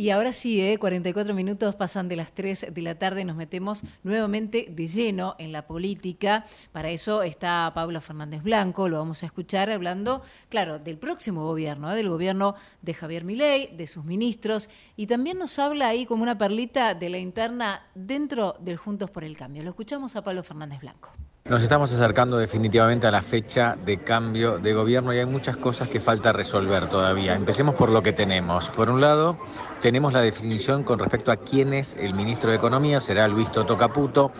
Y 0.00 0.08
ahora 0.08 0.32
sí, 0.32 0.62
¿eh? 0.62 0.78
44 0.78 1.34
minutos 1.34 1.74
pasan 1.74 2.08
de 2.08 2.16
las 2.16 2.32
3 2.32 2.68
de 2.72 2.80
la 2.80 2.94
tarde, 2.94 3.26
nos 3.26 3.36
metemos 3.36 3.82
nuevamente 4.02 4.66
de 4.70 4.86
lleno 4.86 5.34
en 5.38 5.52
la 5.52 5.66
política. 5.66 6.46
Para 6.72 6.88
eso 6.88 7.22
está 7.22 7.70
Pablo 7.74 8.00
Fernández 8.00 8.42
Blanco, 8.42 8.88
lo 8.88 8.96
vamos 8.96 9.22
a 9.22 9.26
escuchar 9.26 9.68
hablando, 9.68 10.22
claro, 10.48 10.78
del 10.78 10.96
próximo 10.96 11.44
gobierno, 11.44 11.92
¿eh? 11.92 11.96
del 11.96 12.08
gobierno 12.08 12.54
de 12.80 12.94
Javier 12.94 13.24
Milei, 13.24 13.76
de 13.76 13.86
sus 13.86 14.06
ministros, 14.06 14.70
y 14.96 15.06
también 15.06 15.36
nos 15.36 15.58
habla 15.58 15.88
ahí 15.88 16.06
como 16.06 16.22
una 16.22 16.38
perlita 16.38 16.94
de 16.94 17.10
la 17.10 17.18
interna 17.18 17.82
dentro 17.94 18.56
del 18.58 18.78
Juntos 18.78 19.10
por 19.10 19.22
el 19.22 19.36
Cambio. 19.36 19.62
Lo 19.62 19.68
escuchamos 19.68 20.16
a 20.16 20.24
Pablo 20.24 20.42
Fernández 20.42 20.80
Blanco. 20.80 21.10
Nos 21.44 21.62
estamos 21.62 21.90
acercando 21.90 22.38
definitivamente 22.38 23.06
a 23.06 23.10
la 23.10 23.22
fecha 23.22 23.76
de 23.84 23.98
cambio 23.98 24.58
de 24.58 24.72
gobierno 24.72 25.12
y 25.12 25.18
hay 25.18 25.26
muchas 25.26 25.56
cosas 25.56 25.88
que 25.88 25.98
falta 25.98 26.32
resolver 26.32 26.88
todavía. 26.88 27.34
Empecemos 27.34 27.74
por 27.74 27.88
lo 27.88 28.02
que 28.02 28.12
tenemos. 28.12 28.68
Por 28.68 28.88
un 28.88 29.00
lado, 29.00 29.38
tenemos 29.80 30.12
la 30.12 30.20
definición 30.20 30.82
con 30.82 30.98
respecto 30.98 31.32
a 31.32 31.36
quién 31.36 31.72
es 31.72 31.96
el 31.98 32.14
ministro 32.14 32.50
de 32.50 32.56
Economía, 32.56 33.00
será 33.00 33.26
Luis 33.28 33.50
Toto 33.50 33.76
Caputo, 33.76 34.30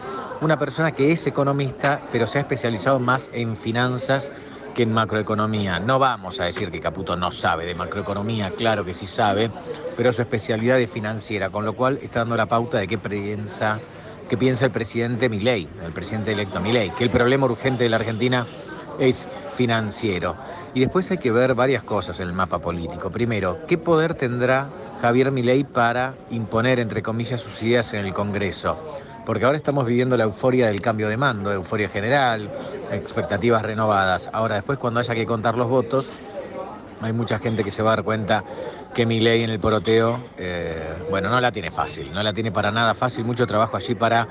una 0.41 0.59
persona 0.59 0.93
que 0.93 1.13
es 1.13 1.27
economista, 1.27 2.03
pero 2.13 2.27
se 2.27 2.39
ha 2.39 2.41
especializado 2.43 2.99
más 2.99 3.31
en 3.33 3.57
finanzas 3.57 4.31
que 4.75 4.83
en 4.83 4.93
macroeconomía. 4.93 5.81
No 5.81 5.99
vamos 5.99 6.41
a 6.41 6.45
decir 6.45 6.71
que 6.71 6.81
Caputo 6.81 7.17
no 7.17 7.33
sabe 7.33 7.65
de 7.65 7.75
macroeconomía, 7.75 8.51
claro 8.51 8.85
que 8.85 8.95
sí 8.95 9.07
sabe, 9.07 9.51
pero 9.97 10.13
su 10.13 10.23
especialidad 10.23 10.79
es 10.79 10.91
financiera, 10.91 11.51
con 11.51 11.65
lo 11.65 11.73
cual 11.73 11.99
está 12.03 12.21
dando 12.21 12.37
la 12.37 12.47
pauta 12.47 12.79
de 12.79 12.87
qué 12.87 12.99
piensa 12.99 13.81
el 14.29 14.71
presidente 14.71 15.29
Milei, 15.29 15.69
el 15.85 15.93
presidente 15.93 16.33
electo 16.33 16.61
Milei, 16.61 16.91
que 16.91 17.05
el 17.05 17.11
problema 17.11 17.47
urgente 17.47 17.85
de 17.85 17.91
la 17.91 17.97
Argentina 17.97 18.47
es 19.01 19.29
financiero. 19.53 20.37
Y 20.75 20.81
después 20.81 21.11
hay 21.11 21.19
que 21.19 21.33
ver 21.33 21.55
varias 21.55 21.83
cosas 21.83 22.21
en 22.21 22.29
el 22.29 22.33
mapa 22.33 22.61
político. 22.61 23.11
Primero, 23.11 23.67
¿qué 23.67 23.79
poder 23.79 24.15
tendrá 24.15 24.69
Javier 25.01 25.33
Milei 25.33 25.65
para 25.65 26.15
imponer, 26.31 26.79
entre 26.79 27.03
comillas, 27.03 27.41
sus 27.41 27.61
ideas 27.63 27.93
en 27.95 28.05
el 28.05 28.15
Congreso? 28.15 28.79
Porque 29.27 29.45
ahora 29.45 29.59
estamos 29.59 29.87
viviendo 29.87 30.17
la 30.17 30.25
euforia 30.25 30.67
del 30.67 30.81
cambio 30.81 31.09
de 31.09 31.17
mando, 31.17 31.53
euforia 31.53 31.89
general, 31.89 32.51
expectativas 32.93 33.63
renovadas. 33.63 34.29
Ahora, 34.33 34.57
después, 34.57 34.79
cuando 34.79 35.01
haya 35.01 35.15
que 35.15 35.27
contar 35.27 35.57
los 35.57 35.69
votos, 35.69 36.11
hay 37.01 37.13
mucha 37.13 37.39
gente 37.39 37.65
que 37.65 37.71
se 37.71 37.83
va 37.83 37.93
a 37.93 37.97
dar 37.97 38.05
cuenta 38.05 38.45
que 38.95 39.07
mi 39.07 39.21
ley 39.21 39.43
en 39.43 39.51
el 39.51 39.61
poroteo, 39.61 40.21
eh, 40.37 41.07
bueno, 41.09 41.31
no 41.31 41.41
la 41.41 41.53
tiene 41.53 41.71
fácil, 41.71 42.13
no 42.13 42.23
la 42.23 42.33
tiene 42.33 42.53
para 42.53 42.71
nada 42.71 42.95
fácil, 42.95 43.25
mucho 43.25 43.47
trabajo 43.47 43.77
allí 43.77 43.95
para 43.95 44.27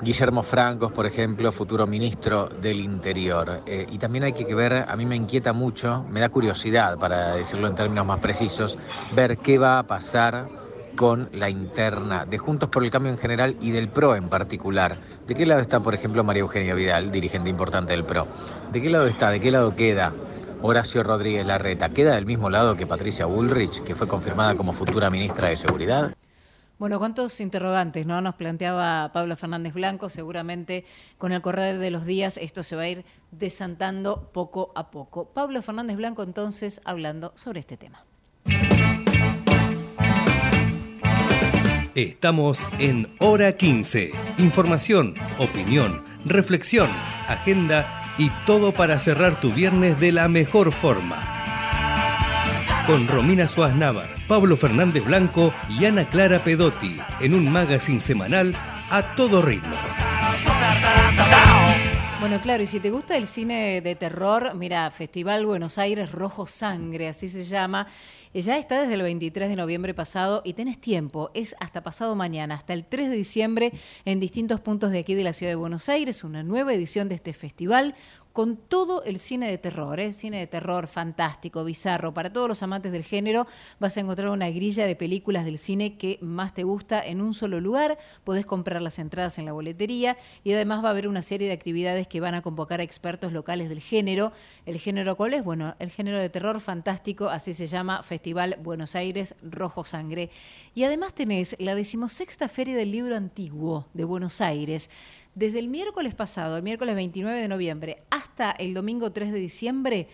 Guillermo 0.00 0.42
Francos, 0.42 0.92
por 0.92 1.06
ejemplo, 1.06 1.50
futuro 1.50 1.86
ministro 1.86 2.48
del 2.48 2.80
Interior. 2.80 3.62
Eh, 3.66 3.86
y 3.90 3.98
también 3.98 4.24
hay 4.24 4.32
que 4.32 4.54
ver, 4.54 4.86
a 4.88 4.94
mí 4.96 5.04
me 5.04 5.16
inquieta 5.16 5.52
mucho, 5.52 6.04
me 6.08 6.20
da 6.20 6.28
curiosidad, 6.28 6.96
para 6.98 7.34
decirlo 7.34 7.66
en 7.66 7.74
términos 7.74 8.06
más 8.06 8.20
precisos, 8.20 8.78
ver 9.14 9.38
qué 9.38 9.58
va 9.58 9.80
a 9.80 9.82
pasar 9.82 10.48
con 10.94 11.28
la 11.32 11.50
interna 11.50 12.24
de 12.24 12.38
Juntos 12.38 12.68
por 12.68 12.84
el 12.84 12.90
Cambio 12.90 13.12
en 13.12 13.18
general 13.18 13.56
y 13.60 13.70
del 13.70 13.88
PRO 13.88 14.16
en 14.16 14.28
particular. 14.28 14.96
¿De 15.26 15.34
qué 15.34 15.46
lado 15.46 15.60
está, 15.60 15.80
por 15.80 15.94
ejemplo, 15.94 16.24
María 16.24 16.40
Eugenia 16.40 16.74
Vidal, 16.74 17.10
dirigente 17.10 17.50
importante 17.50 17.92
del 17.92 18.04
PRO? 18.04 18.26
¿De 18.72 18.80
qué 18.80 18.90
lado 18.90 19.06
está? 19.06 19.30
¿De 19.30 19.40
qué 19.40 19.50
lado 19.50 19.74
queda 19.74 20.12
Horacio 20.60 21.04
Rodríguez 21.04 21.46
Larreta, 21.46 21.90
¿queda 21.90 22.16
del 22.16 22.26
mismo 22.26 22.50
lado 22.50 22.74
que 22.74 22.86
Patricia 22.86 23.26
Bullrich, 23.26 23.82
que 23.84 23.94
fue 23.94 24.08
confirmada 24.08 24.56
como 24.56 24.72
futura 24.72 25.08
ministra 25.08 25.48
de 25.48 25.56
Seguridad? 25.56 26.14
Bueno, 26.78 27.00
cuántos 27.00 27.40
interrogantes, 27.40 28.06
¿no? 28.06 28.20
Nos 28.20 28.36
planteaba 28.36 29.10
Pablo 29.12 29.36
Fernández 29.36 29.74
Blanco, 29.74 30.08
seguramente 30.08 30.84
con 31.18 31.32
el 31.32 31.42
correr 31.42 31.78
de 31.78 31.90
los 31.90 32.06
días 32.06 32.36
esto 32.36 32.62
se 32.62 32.76
va 32.76 32.82
a 32.82 32.88
ir 32.88 33.04
desantando 33.32 34.30
poco 34.32 34.70
a 34.76 34.92
poco. 34.92 35.28
Pablo 35.30 35.60
Fernández 35.60 35.96
Blanco 35.96 36.22
entonces 36.22 36.80
hablando 36.84 37.32
sobre 37.34 37.60
este 37.60 37.76
tema. 37.76 38.04
Estamos 41.96 42.64
en 42.78 43.08
Hora 43.18 43.56
15. 43.56 44.12
Información, 44.38 45.16
opinión, 45.40 46.04
reflexión, 46.24 46.88
agenda 47.26 48.14
y 48.18 48.30
todo 48.46 48.70
para 48.70 49.00
cerrar 49.00 49.40
tu 49.40 49.50
viernes 49.50 49.98
de 49.98 50.12
la 50.12 50.28
mejor 50.28 50.70
forma. 50.70 51.37
Con 52.88 53.06
Romina 53.06 53.46
Suárez 53.46 53.76
Navar, 53.76 54.08
Pablo 54.26 54.56
Fernández 54.56 55.04
Blanco 55.04 55.52
y 55.68 55.84
Ana 55.84 56.08
Clara 56.08 56.42
Pedotti 56.42 56.96
en 57.20 57.34
un 57.34 57.52
magazine 57.52 58.00
semanal 58.00 58.54
a 58.88 59.14
todo 59.14 59.42
ritmo. 59.42 59.76
Bueno, 62.18 62.40
claro, 62.40 62.62
y 62.62 62.66
si 62.66 62.80
te 62.80 62.90
gusta 62.90 63.18
el 63.18 63.26
cine 63.26 63.82
de 63.82 63.94
terror, 63.94 64.54
mira, 64.54 64.90
Festival 64.90 65.44
Buenos 65.44 65.76
Aires 65.76 66.10
Rojo 66.12 66.46
Sangre, 66.46 67.08
así 67.08 67.28
se 67.28 67.44
llama. 67.44 67.88
Ya 68.32 68.56
está 68.56 68.80
desde 68.80 68.94
el 68.94 69.02
23 69.02 69.50
de 69.50 69.56
noviembre 69.56 69.92
pasado 69.92 70.40
y 70.42 70.54
tenés 70.54 70.80
tiempo, 70.80 71.30
es 71.34 71.56
hasta 71.60 71.82
pasado 71.82 72.14
mañana, 72.14 72.54
hasta 72.54 72.72
el 72.72 72.86
3 72.86 73.10
de 73.10 73.16
diciembre 73.16 73.72
en 74.06 74.18
distintos 74.18 74.60
puntos 74.60 74.92
de 74.92 75.00
aquí 75.00 75.14
de 75.14 75.24
la 75.24 75.34
ciudad 75.34 75.52
de 75.52 75.56
Buenos 75.56 75.90
Aires, 75.90 76.24
una 76.24 76.42
nueva 76.42 76.72
edición 76.72 77.08
de 77.08 77.16
este 77.16 77.34
festival 77.34 77.94
con 78.32 78.56
todo 78.56 79.02
el 79.02 79.18
cine 79.18 79.50
de 79.50 79.58
terror, 79.58 79.98
¿eh? 79.98 80.12
cine 80.12 80.38
de 80.38 80.46
terror 80.46 80.86
fantástico, 80.86 81.64
bizarro. 81.64 82.14
Para 82.14 82.32
todos 82.32 82.48
los 82.48 82.62
amantes 82.62 82.92
del 82.92 83.02
género 83.02 83.46
vas 83.80 83.96
a 83.96 84.00
encontrar 84.00 84.28
una 84.28 84.48
grilla 84.50 84.86
de 84.86 84.94
películas 84.94 85.44
del 85.44 85.58
cine 85.58 85.96
que 85.96 86.18
más 86.20 86.54
te 86.54 86.62
gusta 86.62 87.04
en 87.04 87.20
un 87.20 87.34
solo 87.34 87.60
lugar. 87.60 87.98
Podés 88.24 88.46
comprar 88.46 88.80
las 88.80 88.98
entradas 88.98 89.38
en 89.38 89.44
la 89.44 89.52
boletería 89.52 90.16
y 90.44 90.52
además 90.52 90.84
va 90.84 90.88
a 90.88 90.90
haber 90.92 91.08
una 91.08 91.22
serie 91.22 91.48
de 91.48 91.54
actividades 91.54 92.06
que 92.06 92.20
van 92.20 92.34
a 92.34 92.42
convocar 92.42 92.80
a 92.80 92.84
expertos 92.84 93.32
locales 93.32 93.68
del 93.68 93.80
género. 93.80 94.32
¿El 94.66 94.78
género 94.78 95.16
cuál 95.16 95.34
es? 95.34 95.42
Bueno, 95.42 95.74
el 95.78 95.90
género 95.90 96.20
de 96.20 96.28
terror 96.28 96.60
fantástico, 96.60 97.28
así 97.28 97.54
se 97.54 97.66
llama 97.66 98.02
Festival 98.02 98.58
Buenos 98.62 98.94
Aires 98.94 99.34
Rojo 99.42 99.84
Sangre. 99.84 100.30
Y 100.74 100.84
además 100.84 101.14
tenés 101.14 101.56
la 101.58 101.74
decimosexta 101.74 102.48
Feria 102.48 102.76
del 102.76 102.92
Libro 102.92 103.16
Antiguo 103.16 103.86
de 103.94 104.04
Buenos 104.04 104.40
Aires. 104.40 104.90
Desde 105.38 105.60
el 105.60 105.68
miércoles 105.68 106.16
pasado, 106.16 106.56
el 106.56 106.64
miércoles 106.64 106.96
29 106.96 107.38
de 107.38 107.46
noviembre, 107.46 108.02
hasta 108.10 108.50
el 108.50 108.74
domingo 108.74 109.12
3 109.12 109.30
de 109.30 109.38
diciembre, 109.38 110.08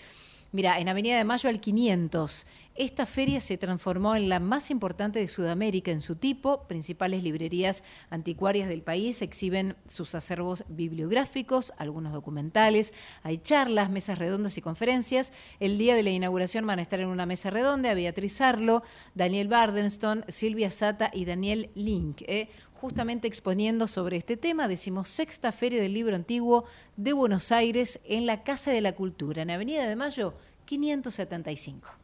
mira, 0.53 0.79
en 0.79 0.91
Avenida 0.91 1.16
de 1.16 1.25
Mayo 1.25 1.49
al 1.49 1.62
500, 1.62 2.47
esta 2.77 3.07
feria 3.07 3.39
se 3.39 3.57
transformó 3.57 4.16
en 4.16 4.29
la 4.29 4.41
más 4.41 4.68
importante 4.70 5.20
de 5.20 5.29
Sudamérica 5.29 5.93
en 5.93 6.01
su 6.01 6.16
tipo. 6.16 6.66
Principales 6.66 7.22
librerías 7.22 7.85
anticuarias 8.11 8.68
del 8.68 8.83
país 8.83 9.22
exhiben 9.22 9.77
sus 9.87 10.16
acervos 10.16 10.64
bibliográficos, 10.66 11.72
algunos 11.79 12.12
documentales, 12.12 12.93
hay 13.22 13.39
charlas, 13.39 13.91
mesas 13.91 14.18
redondas 14.18 14.59
y 14.59 14.61
conferencias. 14.61 15.33
El 15.61 15.79
día 15.79 15.95
de 15.95 16.03
la 16.03 16.11
inauguración 16.11 16.66
van 16.66 16.81
a 16.81 16.83
estar 16.83 16.99
en 16.99 17.07
una 17.07 17.27
mesa 17.27 17.51
redonda 17.51 17.95
Beatriz 17.95 18.41
Arlo, 18.41 18.83
Daniel 19.14 19.47
Bardenstone, 19.47 20.25
Silvia 20.27 20.72
Sata 20.72 21.12
y 21.14 21.27
Daniel 21.27 21.70
Link. 21.77 22.22
¿eh? 22.22 22.49
justamente 22.75 23.27
exponiendo 23.27 23.87
sobre 23.87 24.18
este 24.18 24.37
tema, 24.37 24.68
decimos 24.68 25.09
sexta 25.09 25.53
Feria 25.53 25.81
del 25.81 25.95
Libro 25.95 26.16
Antiguo 26.16 26.64
de 26.99 27.14
Buenos 27.14 27.51
Aires 27.51 27.99
en 28.05 28.27
la 28.27 28.43
Casa 28.43 28.72
de 28.72 28.83
la 28.83 28.95
Cultura, 28.95 29.41
en 29.41 29.51
Avenida 29.51 29.89
de 29.89 29.97
Mayo 29.97 30.35
575. 30.66 32.03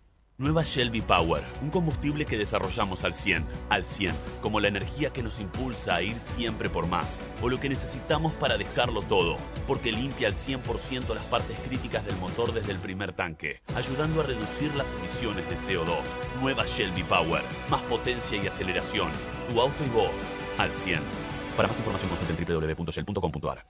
Nueva 0.41 0.63
Shelby 0.63 1.01
Power, 1.01 1.43
un 1.61 1.69
combustible 1.69 2.25
que 2.25 2.35
desarrollamos 2.35 3.03
al 3.03 3.13
100, 3.13 3.45
al 3.69 3.85
100, 3.85 4.15
como 4.41 4.59
la 4.59 4.69
energía 4.69 5.13
que 5.13 5.21
nos 5.21 5.39
impulsa 5.39 5.93
a 5.93 6.01
ir 6.01 6.17
siempre 6.17 6.67
por 6.67 6.87
más, 6.87 7.21
o 7.43 7.47
lo 7.49 7.59
que 7.59 7.69
necesitamos 7.69 8.33
para 8.33 8.57
dejarlo 8.57 9.03
todo, 9.03 9.37
porque 9.67 9.91
limpia 9.91 10.27
al 10.27 10.33
100% 10.33 11.13
las 11.13 11.23
partes 11.25 11.55
críticas 11.67 12.03
del 12.07 12.15
motor 12.15 12.53
desde 12.53 12.71
el 12.71 12.79
primer 12.79 13.13
tanque, 13.13 13.61
ayudando 13.75 14.21
a 14.21 14.23
reducir 14.23 14.73
las 14.73 14.95
emisiones 14.95 15.47
de 15.47 15.57
CO2. 15.57 16.01
Nueva 16.41 16.65
Shelby 16.65 17.03
Power, 17.03 17.43
más 17.69 17.81
potencia 17.83 18.43
y 18.43 18.47
aceleración, 18.47 19.11
tu 19.47 19.61
auto 19.61 19.85
y 19.85 19.89
vos, 19.89 20.09
al 20.57 20.71
100. 20.71 21.01
Para 21.55 21.67
más 21.67 21.77
información 21.77 22.09
consulte 22.09 22.43
www.shell.com.ar. 22.43 23.63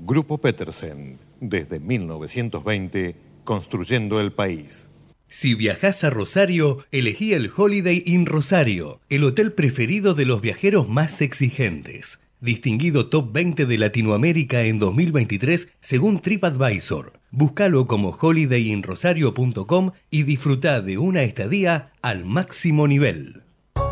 Grupo 0.00 0.36
Petersen, 0.36 1.18
desde 1.40 1.80
1920, 1.80 3.16
construyendo 3.42 4.20
el 4.20 4.34
país. 4.34 4.90
Si 5.32 5.54
viajas 5.54 6.02
a 6.02 6.10
Rosario, 6.10 6.84
elegí 6.90 7.34
el 7.34 7.52
Holiday 7.56 8.02
Inn 8.04 8.26
Rosario, 8.26 9.00
el 9.08 9.22
hotel 9.22 9.52
preferido 9.52 10.14
de 10.14 10.24
los 10.24 10.40
viajeros 10.40 10.88
más 10.88 11.20
exigentes. 11.20 12.18
Distinguido 12.40 13.06
Top 13.06 13.32
20 13.32 13.64
de 13.64 13.78
Latinoamérica 13.78 14.62
en 14.62 14.80
2023 14.80 15.68
según 15.80 16.18
TripAdvisor. 16.18 17.12
Búscalo 17.30 17.86
como 17.86 18.10
holidayinrosario.com 18.10 19.92
y 20.10 20.24
disfruta 20.24 20.80
de 20.80 20.98
una 20.98 21.22
estadía 21.22 21.92
al 22.02 22.24
máximo 22.24 22.88
nivel. 22.88 23.42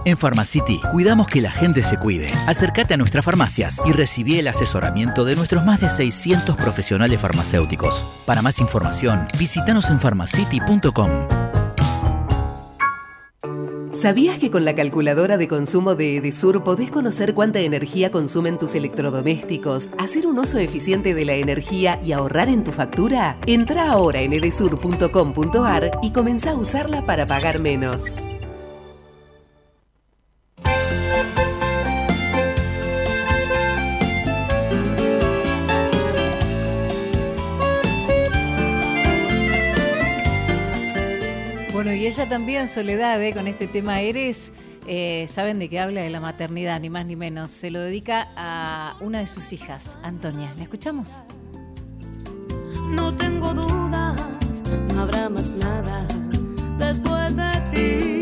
En 0.04 0.16
Pharmacity 0.16 0.80
cuidamos 0.92 1.26
que 1.26 1.40
la 1.40 1.50
gente 1.50 1.82
se 1.82 1.96
cuide. 1.98 2.28
Acércate 2.46 2.94
a 2.94 2.96
nuestras 2.96 3.24
farmacias 3.24 3.80
y 3.84 3.92
recibí 3.92 4.38
el 4.38 4.48
asesoramiento 4.48 5.24
de 5.24 5.36
nuestros 5.36 5.64
más 5.64 5.80
de 5.80 5.88
600 5.88 6.56
profesionales 6.56 7.20
farmacéuticos. 7.20 8.04
Para 8.24 8.42
más 8.42 8.58
información, 8.58 9.26
visítanos 9.38 9.90
en 9.90 10.00
pharmacity.com. 10.00 11.10
¿Sabías 13.92 14.38
que 14.38 14.52
con 14.52 14.64
la 14.64 14.76
calculadora 14.76 15.36
de 15.38 15.48
consumo 15.48 15.96
de 15.96 16.18
Edesur 16.18 16.62
podés 16.62 16.88
conocer 16.88 17.34
cuánta 17.34 17.58
energía 17.58 18.12
consumen 18.12 18.56
tus 18.56 18.76
electrodomésticos, 18.76 19.88
hacer 19.98 20.28
un 20.28 20.38
uso 20.38 20.58
eficiente 20.58 21.14
de 21.14 21.24
la 21.24 21.34
energía 21.34 22.00
y 22.00 22.12
ahorrar 22.12 22.48
en 22.48 22.62
tu 22.62 22.70
factura? 22.70 23.36
Entra 23.46 23.90
ahora 23.90 24.20
en 24.20 24.34
edesur.com.ar 24.34 25.90
y 26.00 26.12
comenzá 26.12 26.52
a 26.52 26.54
usarla 26.54 27.04
para 27.06 27.26
pagar 27.26 27.60
menos. 27.60 28.04
Bueno, 41.78 41.94
y 41.94 42.08
ella 42.08 42.28
también, 42.28 42.66
Soledad, 42.66 43.22
¿eh? 43.22 43.32
con 43.32 43.46
este 43.46 43.68
tema 43.68 44.00
Eres, 44.00 44.52
eh, 44.88 45.28
saben 45.30 45.60
de 45.60 45.68
qué 45.68 45.78
habla 45.78 46.00
de 46.00 46.10
la 46.10 46.18
maternidad, 46.18 46.80
ni 46.80 46.90
más 46.90 47.06
ni 47.06 47.14
menos. 47.14 47.52
Se 47.52 47.70
lo 47.70 47.78
dedica 47.78 48.32
a 48.34 48.96
una 49.00 49.20
de 49.20 49.28
sus 49.28 49.52
hijas, 49.52 49.96
Antonia. 50.02 50.52
¿La 50.56 50.64
escuchamos? 50.64 51.22
No 52.88 53.14
tengo 53.14 53.54
dudas, 53.54 54.20
no 54.92 55.02
habrá 55.02 55.28
más 55.28 55.50
nada 55.50 56.04
después 56.80 57.36
de 57.36 57.52
ti. 57.70 58.17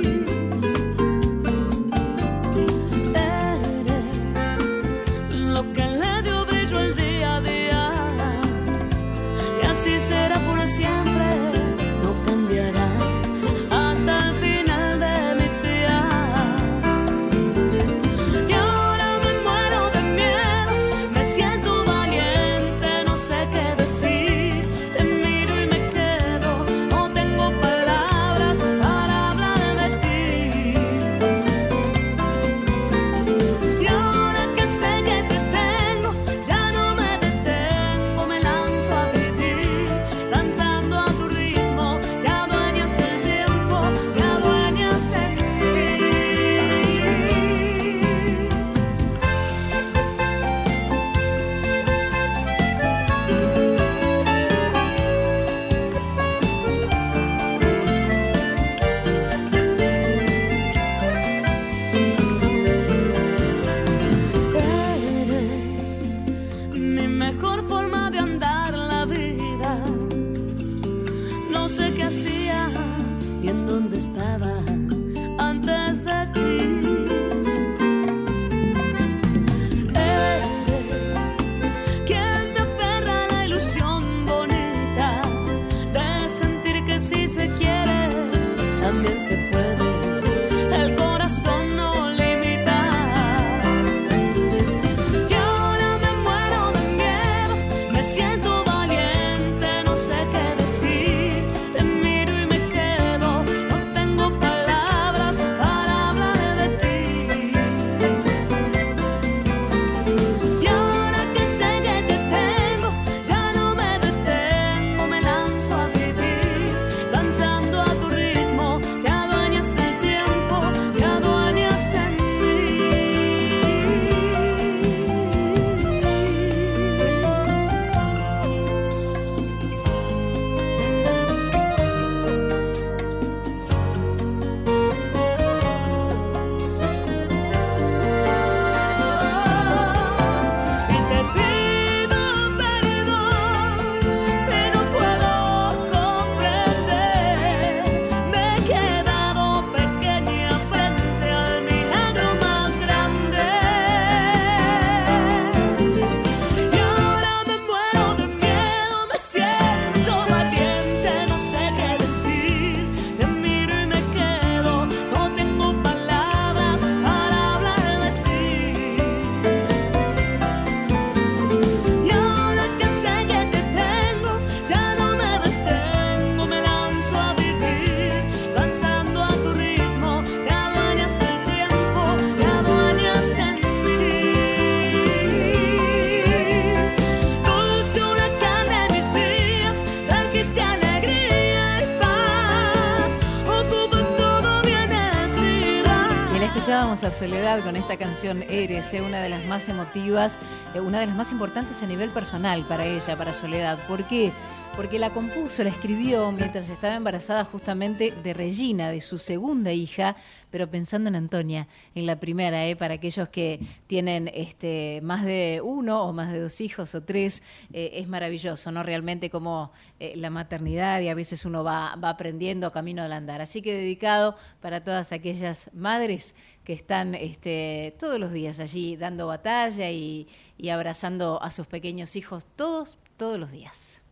Soledad 197.19 197.65
con 197.65 197.77
esta 197.77 197.97
canción 197.97 198.43
Eres, 198.43 198.93
eh, 198.93 199.01
una 199.01 199.23
de 199.23 199.31
las 199.31 199.43
más 199.47 199.71
emotivas, 199.71 200.37
eh, 200.75 200.81
una 200.81 201.01
de 201.01 201.07
las 201.07 201.17
más 201.17 201.33
importantes 201.33 201.83
a 201.83 201.87
nivel 201.87 202.11
personal 202.11 202.67
para 202.69 202.85
ella, 202.85 203.17
para 203.17 203.33
Soledad. 203.33 203.79
¿Por 203.89 204.05
qué? 204.05 204.33
Porque 204.77 204.99
la 204.99 205.09
compuso, 205.09 205.65
la 205.65 205.71
escribió 205.71 206.31
mientras 206.33 206.69
estaba 206.69 206.95
embarazada 206.95 207.45
justamente 207.45 208.13
de 208.23 208.35
Regina, 208.35 208.91
de 208.91 209.01
su 209.01 209.17
segunda 209.17 209.73
hija, 209.73 210.15
pero 210.51 210.71
pensando 210.71 211.09
en 211.09 211.17
Antonia, 211.17 211.69
en 211.95 212.07
la 212.07 212.21
primera, 212.21 212.67
eh, 212.67 212.77
para 212.77 212.95
aquellos 212.95 213.29
que 213.29 213.61
tienen 213.87 214.31
este, 214.33 215.01
más 215.03 215.25
de 215.25 215.61
uno 215.63 216.03
o 216.03 216.13
más 216.13 216.33
de 216.33 216.41
dos 216.41 216.61
hijos 216.61 216.95
o 216.95 217.03
tres, 217.03 217.43
eh, 217.73 217.91
es 217.95 218.09
maravilloso, 218.09 218.71
¿no? 218.73 218.83
Realmente 218.83 219.29
como 219.29 219.73
eh, 219.99 220.15
la 220.17 220.31
maternidad 220.31 221.01
y 221.01 221.09
a 221.09 221.15
veces 221.15 221.45
uno 221.45 221.65
va, 221.65 221.97
va 221.97 222.11
aprendiendo 222.11 222.73
camino 222.73 223.03
al 223.03 223.13
andar. 223.13 223.41
Así 223.41 223.63
que 223.63 223.75
dedicado 223.75 224.37
para 224.61 224.85
todas 224.85 225.13
aquellas 225.13 225.71
madres 225.75 226.35
que 226.67 226.73
están 226.73 227.15
este, 227.15 227.95
todos 227.97 228.19
los 228.19 228.33
días 228.33 228.59
allí 228.59 228.97
dando 228.97 229.29
batalla 229.29 229.89
y, 229.89 230.27
y 230.59 230.71
abrazando 230.71 231.41
a 231.41 231.53
sus 231.53 231.69
pequeños 231.69 232.17
hijos 232.17 232.45
todos, 232.57 232.99
todos 233.17 233.39
los 233.39 233.53
días. 233.53 234.03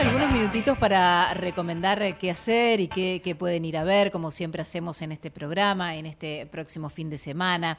Algunos 0.00 0.32
minutitos 0.32 0.78
para 0.78 1.34
recomendar 1.34 2.16
qué 2.16 2.30
hacer 2.30 2.80
y 2.80 2.88
qué 2.88 3.36
pueden 3.38 3.66
ir 3.66 3.76
a 3.76 3.84
ver, 3.84 4.10
como 4.10 4.30
siempre 4.30 4.62
hacemos 4.62 5.02
en 5.02 5.12
este 5.12 5.30
programa, 5.30 5.96
en 5.96 6.06
este 6.06 6.46
próximo 6.46 6.88
fin 6.88 7.10
de 7.10 7.18
semana. 7.18 7.78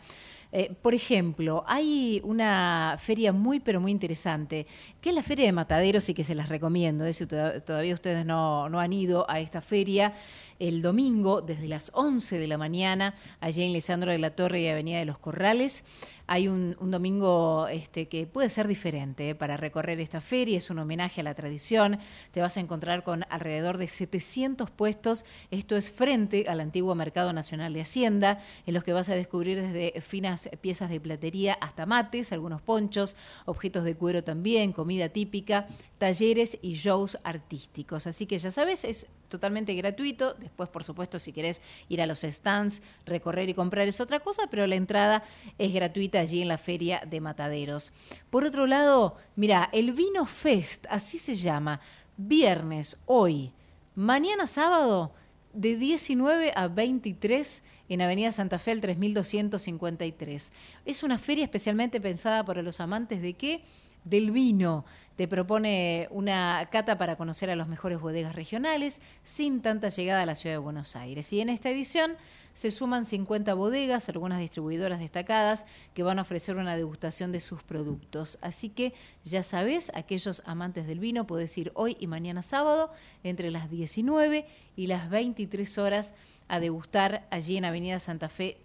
Eh, 0.52 0.74
por 0.82 0.94
ejemplo, 0.94 1.64
hay 1.68 2.22
una 2.24 2.96
feria 3.00 3.34
muy, 3.34 3.60
pero 3.60 3.82
muy 3.82 3.92
interesante, 3.92 4.66
que 5.02 5.10
es 5.10 5.16
la 5.16 5.24
Feria 5.24 5.46
de 5.46 5.52
Mataderos 5.52 6.08
y 6.10 6.14
que 6.14 6.24
se 6.24 6.36
las 6.36 6.50
recomiendo. 6.50 7.06
¿eh? 7.06 7.14
Si 7.14 7.26
todavía 7.26 7.94
ustedes 7.94 8.26
no, 8.26 8.70
no 8.70 8.80
han 8.80 8.94
ido 8.94 9.30
a 9.30 9.40
esta 9.40 9.62
feria, 9.62 10.14
el 10.60 10.82
domingo, 10.82 11.42
desde 11.42 11.68
las 11.68 11.92
11 11.94 12.40
de 12.40 12.48
la 12.48 12.58
mañana, 12.58 13.14
allí 13.40 13.64
en 13.64 13.74
Lisandro 13.74 14.12
de 14.12 14.20
la 14.20 14.32
Torre 14.32 14.62
y 14.62 14.68
Avenida 14.68 15.00
de 15.00 15.06
los 15.06 15.18
Corrales, 15.18 15.84
hay 16.28 16.50
un, 16.50 16.76
domingo 16.80 17.68
este, 17.70 18.08
que 18.08 18.28
puede 18.28 18.50
ser 18.50 18.68
diferente 18.68 19.30
¿eh? 19.30 19.36
para 19.36 19.58
recorrer 19.58 20.00
esta 20.00 20.22
feria, 20.22 20.58
es 20.58 20.70
un 20.70 20.80
homenaje 20.80 21.22
a 21.22 21.24
la 21.24 21.34
tradición, 21.34 22.00
te 22.32 22.42
vas 22.42 22.58
a 22.58 22.60
encontrar 22.60 23.04
con 23.04 23.26
alrededor 23.30 23.78
de 23.78 23.88
700 23.88 24.70
puestos, 24.70 25.26
esto 25.52 25.78
es 25.78 25.90
frente 25.90 26.46
al 26.48 26.60
antiguo 26.60 26.94
Mercado 26.96 27.32
Nacional 27.32 27.74
de 27.74 27.82
Hacienda, 27.82 28.40
en 28.66 28.74
los 28.74 28.84
que 28.84 28.94
vas 28.94 29.10
a 29.10 29.16
descubrir 29.16 29.62
desde 29.62 30.00
finas 30.02 30.50
piezas 30.62 30.90
de 30.90 31.00
platería 31.00 31.54
hasta 31.54 31.86
mates, 31.86 32.34
algunos 32.34 32.62
ponchos, 32.62 33.16
objetos 33.46 33.86
de 33.86 33.96
cuero 33.96 34.24
también, 34.24 34.74
comida 34.74 35.10
típica, 35.10 35.68
talleres 35.98 36.58
y 36.62 36.74
shows 36.74 37.18
artísticos. 37.24 38.06
Así 38.06 38.26
que 38.26 38.38
ya 38.38 38.52
sabes, 38.52 38.84
es 38.84 39.08
totalmente 39.28 39.74
gratuito. 39.76 40.34
Después, 40.34 40.70
por 40.70 40.84
supuesto, 40.84 41.20
si 41.20 41.34
querés 41.34 41.62
ir 41.90 42.02
a 42.02 42.06
los 42.06 42.22
stands, 42.22 42.82
recorrer 43.06 43.50
y 43.50 43.54
comprar 43.54 43.88
es 43.88 44.02
otra 44.02 44.20
cosa, 44.20 44.44
pero 44.50 44.68
la 44.68 44.76
entrada 44.76 45.24
es 45.58 45.74
gratuita 45.74 46.20
allí 46.20 46.42
en 46.42 46.48
la 46.48 46.58
Feria 46.58 47.02
de 47.06 47.22
Mataderos. 47.22 47.92
Por 48.30 48.44
otro 48.44 48.68
lado, 48.68 49.18
mira, 49.36 49.70
el 49.72 49.94
Vino 49.94 50.26
Fest, 50.26 50.86
así 50.90 51.20
se 51.20 51.36
llama, 51.36 51.82
viernes, 52.18 52.98
hoy, 53.06 53.54
mañana 53.96 54.48
sábado, 54.48 55.14
de 55.54 55.76
19 55.76 56.54
a 56.56 56.68
23 56.68 57.64
en 57.90 58.02
Avenida 58.02 58.32
Santa 58.32 58.60
Fe, 58.60 58.72
el 58.72 58.82
3253. 58.82 60.52
Es 60.86 61.04
una 61.04 61.18
feria 61.18 61.44
especialmente 61.44 62.00
pensada 62.00 62.44
para 62.44 62.62
los 62.62 62.80
amantes 62.80 63.22
de 63.22 63.34
qué? 63.34 63.64
Del 64.10 64.32
vino 64.32 64.86
te 65.18 65.28
propone 65.28 66.08
una 66.12 66.66
cata 66.72 66.98
para 66.98 67.18
conocer 67.18 67.50
a 67.50 67.58
los 67.58 67.68
mejores 67.68 68.00
bodegas 68.00 68.36
regionales 68.36 69.02
sin 69.24 69.62
tanta 69.62 69.90
llegada 69.90 70.22
a 70.22 70.26
la 70.26 70.36
ciudad 70.36 70.56
de 70.56 70.60
Buenos 70.60 70.96
Aires. 70.96 71.34
Y 71.34 71.42
en 71.42 71.50
esta 71.50 71.70
edición 71.70 72.16
se 72.54 72.72
suman 72.72 73.04
50 73.04 73.54
bodegas, 73.54 74.08
algunas 74.08 74.40
distribuidoras 74.40 75.00
destacadas, 75.00 75.66
que 75.94 76.04
van 76.04 76.20
a 76.20 76.22
ofrecer 76.22 76.56
una 76.56 76.78
degustación 76.78 77.34
de 77.34 77.42
sus 77.42 77.64
productos. 77.64 78.38
Así 78.42 78.70
que 78.70 78.94
ya 79.26 79.44
sabes, 79.44 79.92
aquellos 79.94 80.42
amantes 80.46 80.88
del 80.88 81.00
vino, 81.00 81.28
puedes 81.28 81.58
ir 81.58 81.74
hoy 81.76 81.98
y 82.00 82.08
mañana 82.08 82.42
sábado 82.42 82.92
entre 83.24 83.52
las 83.52 83.70
19 83.70 84.46
y 84.78 84.88
las 84.88 85.10
23 85.10 85.78
horas 85.80 86.14
a 86.48 86.62
degustar 86.62 87.28
allí 87.30 87.58
en 87.58 87.66
Avenida 87.66 88.00
Santa 88.00 88.30
Fe 88.30 88.58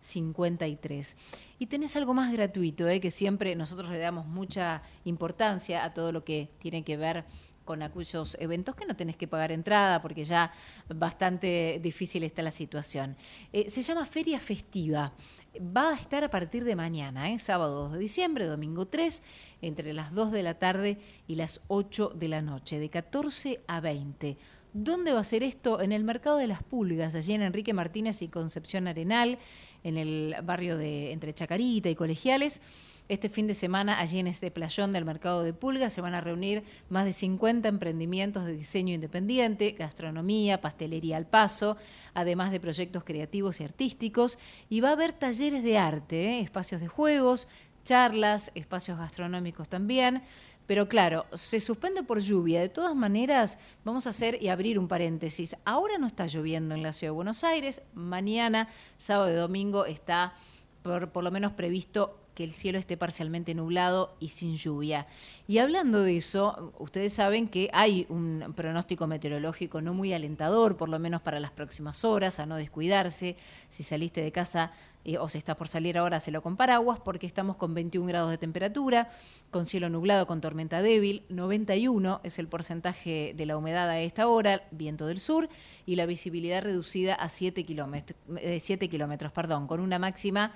3253. 0.00 1.16
Y 1.58 1.66
tenés 1.66 1.96
algo 1.96 2.14
más 2.14 2.32
gratuito, 2.32 2.88
¿eh? 2.88 3.00
que 3.00 3.10
siempre 3.10 3.54
nosotros 3.56 3.90
le 3.90 3.98
damos 3.98 4.26
mucha 4.26 4.82
importancia 5.04 5.84
a 5.84 5.92
todo 5.92 6.12
lo 6.12 6.24
que 6.24 6.50
tiene 6.58 6.84
que 6.84 6.96
ver 6.96 7.24
con 7.64 7.82
aquellos 7.82 8.36
eventos 8.40 8.74
que 8.74 8.86
no 8.86 8.96
tenés 8.96 9.18
que 9.18 9.28
pagar 9.28 9.52
entrada 9.52 10.00
porque 10.00 10.24
ya 10.24 10.52
bastante 10.88 11.78
difícil 11.82 12.22
está 12.22 12.42
la 12.42 12.50
situación. 12.50 13.16
Eh, 13.52 13.70
se 13.70 13.82
llama 13.82 14.06
Feria 14.06 14.40
Festiva. 14.40 15.12
Va 15.60 15.90
a 15.90 15.94
estar 15.94 16.24
a 16.24 16.30
partir 16.30 16.64
de 16.64 16.76
mañana, 16.76 17.30
¿eh? 17.30 17.38
sábado 17.38 17.82
2 17.84 17.92
de 17.92 17.98
diciembre, 17.98 18.46
domingo 18.46 18.86
3, 18.86 19.22
entre 19.60 19.92
las 19.92 20.14
2 20.14 20.32
de 20.32 20.42
la 20.42 20.54
tarde 20.58 20.98
y 21.26 21.34
las 21.34 21.60
8 21.68 22.12
de 22.14 22.28
la 22.28 22.40
noche, 22.40 22.78
de 22.78 22.88
14 22.90 23.60
a 23.66 23.80
20 23.80 24.38
¿Dónde 24.72 25.12
va 25.12 25.20
a 25.20 25.24
ser 25.24 25.42
esto? 25.42 25.80
En 25.80 25.92
el 25.92 26.04
Mercado 26.04 26.36
de 26.36 26.46
las 26.46 26.62
Pulgas, 26.62 27.14
allí 27.14 27.32
en 27.32 27.42
Enrique 27.42 27.72
Martínez 27.72 28.20
y 28.20 28.28
Concepción 28.28 28.86
Arenal, 28.86 29.38
en 29.84 29.96
el 29.96 30.36
barrio 30.42 30.76
de 30.76 31.12
entre 31.12 31.34
Chacarita 31.34 31.88
y 31.88 31.94
Colegiales. 31.94 32.60
Este 33.08 33.30
fin 33.30 33.46
de 33.46 33.54
semana, 33.54 34.00
allí 34.00 34.18
en 34.18 34.26
este 34.26 34.50
playón 34.50 34.92
del 34.92 35.06
Mercado 35.06 35.42
de 35.42 35.54
Pulgas, 35.54 35.94
se 35.94 36.02
van 36.02 36.12
a 36.14 36.20
reunir 36.20 36.62
más 36.90 37.06
de 37.06 37.14
50 37.14 37.66
emprendimientos 37.66 38.44
de 38.44 38.52
diseño 38.52 38.92
independiente, 38.92 39.72
gastronomía, 39.78 40.60
pastelería 40.60 41.16
al 41.16 41.26
paso, 41.26 41.78
además 42.12 42.50
de 42.50 42.60
proyectos 42.60 43.04
creativos 43.04 43.60
y 43.60 43.64
artísticos. 43.64 44.38
Y 44.68 44.80
va 44.80 44.90
a 44.90 44.92
haber 44.92 45.14
talleres 45.14 45.62
de 45.62 45.78
arte, 45.78 46.32
¿eh? 46.32 46.40
espacios 46.40 46.82
de 46.82 46.88
juegos, 46.88 47.48
charlas, 47.82 48.52
espacios 48.54 48.98
gastronómicos 48.98 49.70
también. 49.70 50.22
Pero 50.68 50.86
claro, 50.86 51.24
se 51.32 51.60
suspende 51.60 52.02
por 52.02 52.20
lluvia. 52.20 52.60
De 52.60 52.68
todas 52.68 52.94
maneras, 52.94 53.58
vamos 53.84 54.06
a 54.06 54.10
hacer 54.10 54.40
y 54.42 54.48
abrir 54.48 54.78
un 54.78 54.86
paréntesis. 54.86 55.56
Ahora 55.64 55.96
no 55.96 56.06
está 56.06 56.26
lloviendo 56.26 56.74
en 56.74 56.82
la 56.82 56.92
ciudad 56.92 57.12
de 57.12 57.16
Buenos 57.16 57.42
Aires. 57.42 57.80
Mañana, 57.94 58.68
sábado 58.98 59.32
y 59.32 59.34
domingo, 59.34 59.86
está 59.86 60.34
por, 60.82 61.08
por 61.08 61.24
lo 61.24 61.30
menos 61.30 61.54
previsto 61.54 62.20
que 62.38 62.44
el 62.44 62.54
cielo 62.54 62.78
esté 62.78 62.96
parcialmente 62.96 63.52
nublado 63.52 64.14
y 64.20 64.28
sin 64.28 64.56
lluvia. 64.56 65.08
Y 65.48 65.58
hablando 65.58 66.04
de 66.04 66.18
eso, 66.18 66.72
ustedes 66.78 67.12
saben 67.12 67.48
que 67.48 67.68
hay 67.72 68.06
un 68.08 68.54
pronóstico 68.54 69.08
meteorológico 69.08 69.80
no 69.82 69.92
muy 69.92 70.12
alentador, 70.12 70.76
por 70.76 70.88
lo 70.88 71.00
menos 71.00 71.20
para 71.20 71.40
las 71.40 71.50
próximas 71.50 72.04
horas, 72.04 72.38
a 72.38 72.46
no 72.46 72.54
descuidarse. 72.54 73.36
Si 73.70 73.82
saliste 73.82 74.22
de 74.22 74.30
casa 74.30 74.70
eh, 75.04 75.18
o 75.18 75.28
si 75.28 75.36
está 75.36 75.56
por 75.56 75.66
salir 75.66 75.98
ahora, 75.98 76.20
se 76.20 76.30
lo 76.30 76.40
con 76.40 76.56
paraguas, 76.56 77.00
porque 77.00 77.26
estamos 77.26 77.56
con 77.56 77.74
21 77.74 78.06
grados 78.06 78.30
de 78.30 78.38
temperatura, 78.38 79.10
con 79.50 79.66
cielo 79.66 79.88
nublado, 79.88 80.28
con 80.28 80.40
tormenta 80.40 80.80
débil, 80.80 81.24
91 81.30 82.20
es 82.22 82.38
el 82.38 82.46
porcentaje 82.46 83.34
de 83.36 83.46
la 83.46 83.56
humedad 83.56 83.88
a 83.88 83.98
esta 83.98 84.28
hora, 84.28 84.62
viento 84.70 85.08
del 85.08 85.18
sur, 85.18 85.48
y 85.86 85.96
la 85.96 86.06
visibilidad 86.06 86.62
reducida 86.62 87.16
a 87.16 87.30
7 87.30 87.64
kilómetros, 87.64 88.16
7 88.60 88.84
eh, 88.84 88.88
kilómetros, 88.88 89.32
perdón, 89.32 89.66
con 89.66 89.80
una 89.80 89.98
máxima 89.98 90.52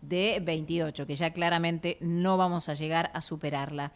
de 0.00 0.40
28, 0.44 1.06
que 1.06 1.14
ya 1.14 1.32
claramente 1.32 1.98
no 2.00 2.36
vamos 2.36 2.68
a 2.68 2.74
llegar 2.74 3.10
a 3.14 3.20
superarla. 3.20 3.92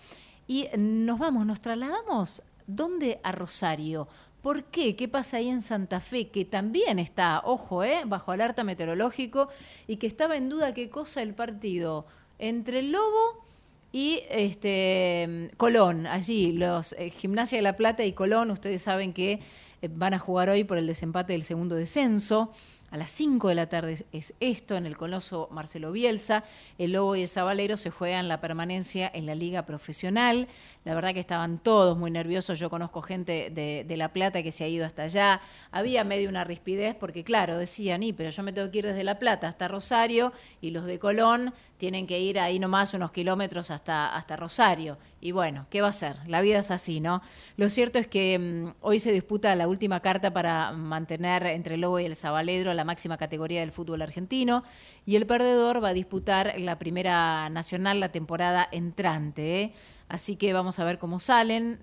Y 0.46 0.68
nos 0.76 1.18
vamos, 1.18 1.46
nos 1.46 1.61
trasladamos, 1.61 2.42
¿dónde? 2.66 3.20
A 3.22 3.32
Rosario. 3.32 4.09
¿Por 4.42 4.64
qué? 4.64 4.96
¿Qué 4.96 5.07
pasa 5.07 5.36
ahí 5.36 5.48
en 5.48 5.62
Santa 5.62 6.00
Fe? 6.00 6.28
Que 6.28 6.44
también 6.44 6.98
está, 6.98 7.42
ojo, 7.44 7.84
¿eh? 7.84 8.03
bajo 8.05 8.32
alerta 8.32 8.64
meteorológico 8.64 9.48
y 9.86 9.96
que 9.96 10.09
estaba 10.09 10.36
en 10.36 10.48
duda 10.48 10.74
qué 10.74 10.90
cosa 10.90 11.22
el 11.22 11.32
partido 11.32 12.07
entre 12.40 12.80
el 12.80 12.90
Lobo 12.90 13.44
y 13.92 14.22
este 14.30 15.50
Colón, 15.59 16.07
allí, 16.07 16.53
los 16.53 16.94
eh, 16.94 17.11
Gimnasia 17.11 17.59
de 17.59 17.62
la 17.62 17.76
Plata 17.76 18.05
y 18.05 18.12
Colón, 18.12 18.50
ustedes 18.50 18.82
saben 18.82 19.12
que 19.12 19.40
eh, 19.82 19.88
van 19.88 20.14
a 20.14 20.18
jugar 20.18 20.48
hoy 20.48 20.64
por 20.64 20.78
el 20.78 20.86
desempate 20.86 21.34
del 21.34 21.44
segundo 21.44 21.76
descenso. 21.76 22.50
A 22.93 22.99
las 22.99 23.11
5 23.12 23.49
de 23.49 23.55
la 23.55 23.70
tarde 23.70 24.05
es 24.12 24.34
esto 24.38 24.76
en 24.76 24.84
el 24.84 24.99
Coloso 24.99 25.49
Marcelo 25.51 25.93
Bielsa. 25.93 26.45
El 26.76 26.93
Lobo 26.93 27.16
y 27.16 27.22
el 27.22 27.28
Sabalero 27.28 27.78
se 27.78 27.88
juegan 27.88 28.28
la 28.28 28.43
permanencia 28.43 29.11
en 29.14 29.24
la 29.24 29.34
liga 29.34 29.62
profesional. 29.62 30.47
La 30.85 30.95
verdad 30.95 31.14
que 31.14 31.20
estaban 31.20 31.59
todos 31.59 31.97
muy 31.97 32.11
nerviosos. 32.11 32.59
Yo 32.59 32.68
conozco 32.68 33.03
gente 33.03 33.51
de, 33.51 33.97
La 33.97 34.12
Plata 34.12 34.43
que 34.43 34.51
se 34.51 34.64
ha 34.64 34.68
ido 34.68 34.85
hasta 34.85 35.05
allá. 35.05 35.41
Había 35.70 36.03
medio 36.03 36.28
una 36.28 36.43
rispidez 36.43 36.97
porque, 36.97 37.22
claro, 37.22 37.57
decían, 37.57 38.03
y 38.03 38.12
pero 38.12 38.30
yo 38.30 38.43
me 38.43 38.53
tengo 38.53 38.70
que 38.70 38.78
ir 38.78 38.87
desde 38.87 39.05
La 39.05 39.18
Plata 39.18 39.47
hasta 39.47 39.68
Rosario 39.68 40.33
y 40.61 40.70
los 40.70 40.85
de 40.85 40.99
Colón 40.99 41.55
tienen 41.78 42.07
que 42.07 42.20
ir 42.20 42.39
ahí 42.39 42.59
nomás 42.59 42.95
unos 42.95 43.12
kilómetros 43.12 43.70
hasta, 43.70 44.14
hasta 44.14 44.37
Rosario. 44.37 44.99
Y 45.20 45.30
bueno, 45.30 45.66
¿qué 45.70 45.80
va 45.80 45.89
a 45.89 45.93
ser? 45.93 46.16
La 46.26 46.41
vida 46.41 46.59
es 46.59 46.70
así, 46.72 47.01
¿no? 47.01 47.22
Lo 47.57 47.68
cierto 47.68 48.01
es 48.01 48.09
que 48.09 48.39
mm, 48.39 48.74
hoy 48.80 48.99
se 48.99 49.12
disputa 49.12 49.55
la 49.55 49.68
última 49.68 50.01
carta 50.01 50.33
para 50.33 50.72
mantener 50.72 51.47
entre 51.47 51.76
el 51.76 51.83
Lobo 51.83 52.01
y 52.01 52.07
el 52.07 52.16
Sabaledro 52.16 52.74
la 52.74 52.85
máxima 52.85 53.16
categoría 53.18 53.61
del 53.61 53.70
fútbol 53.70 54.03
argentino 54.03 54.64
y 55.07 55.16
el 55.16 55.26
perdedor 55.26 55.83
va 55.83 55.91
a 55.91 55.95
disputar 55.95 56.55
la 56.59 56.78
primera 56.78 57.49
nacional 57.51 58.01
la 58.01 58.11
temporada 58.11 58.68
entrante. 58.70 59.62
¿eh? 59.62 59.74
Así 60.12 60.36
que 60.36 60.52
vamos 60.52 60.78
a 60.78 60.84
ver 60.84 60.98
cómo 60.98 61.18
salen. 61.18 61.80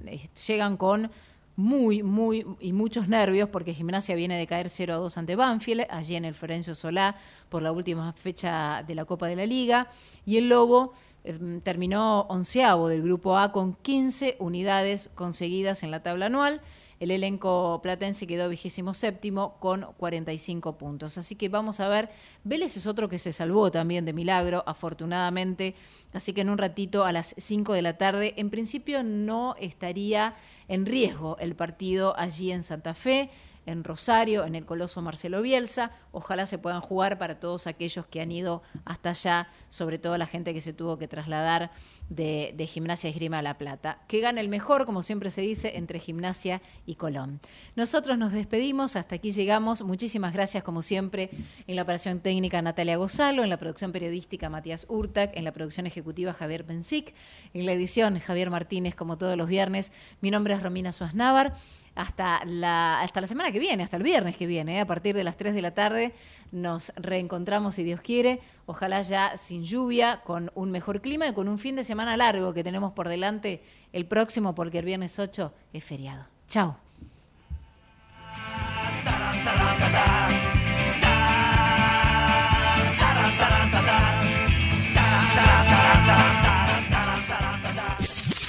Llegan 0.48 0.78
con 0.78 1.12
muy, 1.56 2.04
muy 2.04 2.46
y 2.60 2.72
muchos 2.72 3.08
nervios 3.08 3.50
porque 3.50 3.74
Gimnasia 3.74 4.16
viene 4.16 4.38
de 4.38 4.48
caer 4.48 4.70
0 4.70 4.94
a 4.94 4.98
2 4.98 5.18
ante 5.18 5.36
Banfield, 5.36 5.88
allí 5.90 6.16
en 6.16 6.24
el 6.24 6.36
Florencio 6.36 6.76
Solá 6.76 7.16
por 7.50 7.62
la 7.62 7.72
última 7.72 8.14
fecha 8.14 8.84
de 8.88 8.96
la 8.96 9.06
Copa 9.06 9.28
de 9.28 9.36
la 9.36 9.46
Liga. 9.46 9.90
Y 10.26 10.38
el 10.38 10.48
Lobo 10.48 10.94
Em, 11.24 11.60
terminó 11.62 12.22
onceavo 12.30 12.88
del 12.88 13.04
grupo 13.04 13.38
A 13.38 13.52
con 13.52 13.74
15 13.76 14.38
unidades 14.40 15.10
conseguidas 15.16 15.84
en 15.84 15.92
la 15.92 16.02
tabla 16.02 16.28
anual. 16.28 16.62
El 17.00 17.12
elenco 17.12 17.80
platense 17.82 18.28
quedó 18.28 18.50
vigésimo 18.50 18.94
séptimo 18.94 19.58
con 19.60 19.88
45 19.98 20.78
puntos. 20.78 21.18
Así 21.18 21.36
que 21.36 21.48
vamos 21.48 21.80
a 21.80 21.88
ver. 21.88 22.10
Vélez 22.44 22.76
es 22.76 22.88
otro 22.88 23.08
que 23.08 23.18
se 23.18 23.32
salvó 23.32 23.72
también 23.72 24.04
de 24.06 24.12
milagro, 24.12 24.64
afortunadamente. 24.68 25.76
Así 26.12 26.34
que 26.34 26.42
en 26.42 26.50
un 26.50 26.58
ratito 26.58 27.06
a 27.06 27.14
las 27.14 27.36
5 27.38 27.74
de 27.74 27.82
la 27.82 27.98
tarde, 27.98 28.34
en 28.38 28.50
principio 28.50 29.04
no 29.04 29.56
estaría 29.60 30.36
en 30.68 30.86
riesgo 30.86 31.38
el 31.40 31.56
partido 31.56 32.18
allí 32.18 32.52
en 32.52 32.64
Santa 32.64 32.94
Fe 32.94 33.30
en 33.70 33.84
Rosario, 33.84 34.46
en 34.46 34.56
el 34.56 34.66
Coloso 34.66 35.02
Marcelo 35.02 35.42
Bielsa. 35.42 35.92
Ojalá 36.12 36.46
se 36.46 36.58
puedan 36.58 36.82
jugar 36.82 37.18
para 37.18 37.40
todos 37.40 37.68
aquellos 37.68 38.06
que 38.08 38.22
han 38.22 38.32
ido 38.32 38.62
hasta 38.86 39.12
allá, 39.12 39.48
sobre 39.70 40.00
todo 40.00 40.18
la 40.18 40.26
gente 40.26 40.54
que 40.54 40.62
se 40.62 40.74
tuvo 40.74 40.98
que 40.98 41.08
trasladar 41.08 41.72
de, 42.10 42.54
de 42.58 42.68
Gimnasia 42.68 43.10
Esgrima 43.10 43.40
a 43.40 43.42
La 43.42 43.58
Plata. 43.58 44.00
Que 44.08 44.20
gane 44.20 44.42
el 44.42 44.50
mejor, 44.50 44.86
como 44.86 45.04
siempre 45.04 45.30
se 45.30 45.42
dice, 45.42 45.78
entre 45.78 46.00
Gimnasia 46.00 46.62
y 46.86 46.96
Colón. 46.96 47.40
Nosotros 47.76 48.18
nos 48.18 48.32
despedimos, 48.32 48.96
hasta 48.96 49.16
aquí 49.16 49.32
llegamos. 49.32 49.84
Muchísimas 49.84 50.34
gracias, 50.34 50.64
como 50.64 50.82
siempre, 50.82 51.30
en 51.68 51.76
la 51.76 51.84
operación 51.84 52.20
técnica 52.20 52.62
Natalia 52.62 52.98
Gozalo, 52.98 53.44
en 53.44 53.50
la 53.50 53.58
producción 53.58 53.92
periodística 53.92 54.50
Matías 54.50 54.86
Urtac, 54.90 55.36
en 55.36 55.44
la 55.44 55.52
producción 55.52 55.86
ejecutiva 55.86 56.34
Javier 56.34 56.64
Benzic, 56.64 57.14
en 57.54 57.66
la 57.66 57.74
edición 57.74 58.20
Javier 58.20 58.50
Martínez, 58.50 58.96
como 58.96 59.18
todos 59.18 59.38
los 59.38 59.48
viernes. 59.48 59.92
Mi 60.22 60.32
nombre 60.32 60.56
es 60.56 60.64
Romina 60.64 60.92
Suaznávar 60.92 61.54
hasta 62.00 62.46
la, 62.46 63.02
hasta 63.02 63.20
la 63.20 63.28
semana 63.28 63.52
que 63.52 63.60
viene, 63.60 63.84
hasta 63.84 63.98
el 63.98 64.04
viernes 64.04 64.38
que 64.38 64.48
viene, 64.48 64.78
¿eh? 64.78 64.80
a 64.80 64.86
partir 64.86 65.14
de 65.14 65.26
las 65.26 65.36
3 65.36 65.54
de 65.54 65.62
la 65.62 65.74
tarde 65.74 66.14
nos 66.50 66.94
reencontramos 66.96 67.76
si 67.76 67.84
Dios 67.84 68.00
quiere, 68.00 68.40
ojalá 68.68 69.02
ya 69.02 69.36
sin 69.36 69.66
lluvia, 69.66 70.22
con 70.24 70.50
un 70.56 70.72
mejor 70.72 71.02
clima 71.02 71.28
y 71.28 71.34
con 71.34 71.50
un 71.50 71.60
fin 71.60 71.76
de 71.76 71.84
semana 71.84 72.16
largo 72.16 72.54
que 72.54 72.64
tenemos 72.64 72.94
por 72.94 73.10
delante 73.10 73.62
el 73.92 74.06
próximo 74.06 74.56
porque 74.56 74.80
el 74.80 74.86
viernes 74.86 75.20
8 75.20 75.54
es 75.74 75.84
feriado. 75.84 76.26
Chao. 76.48 76.89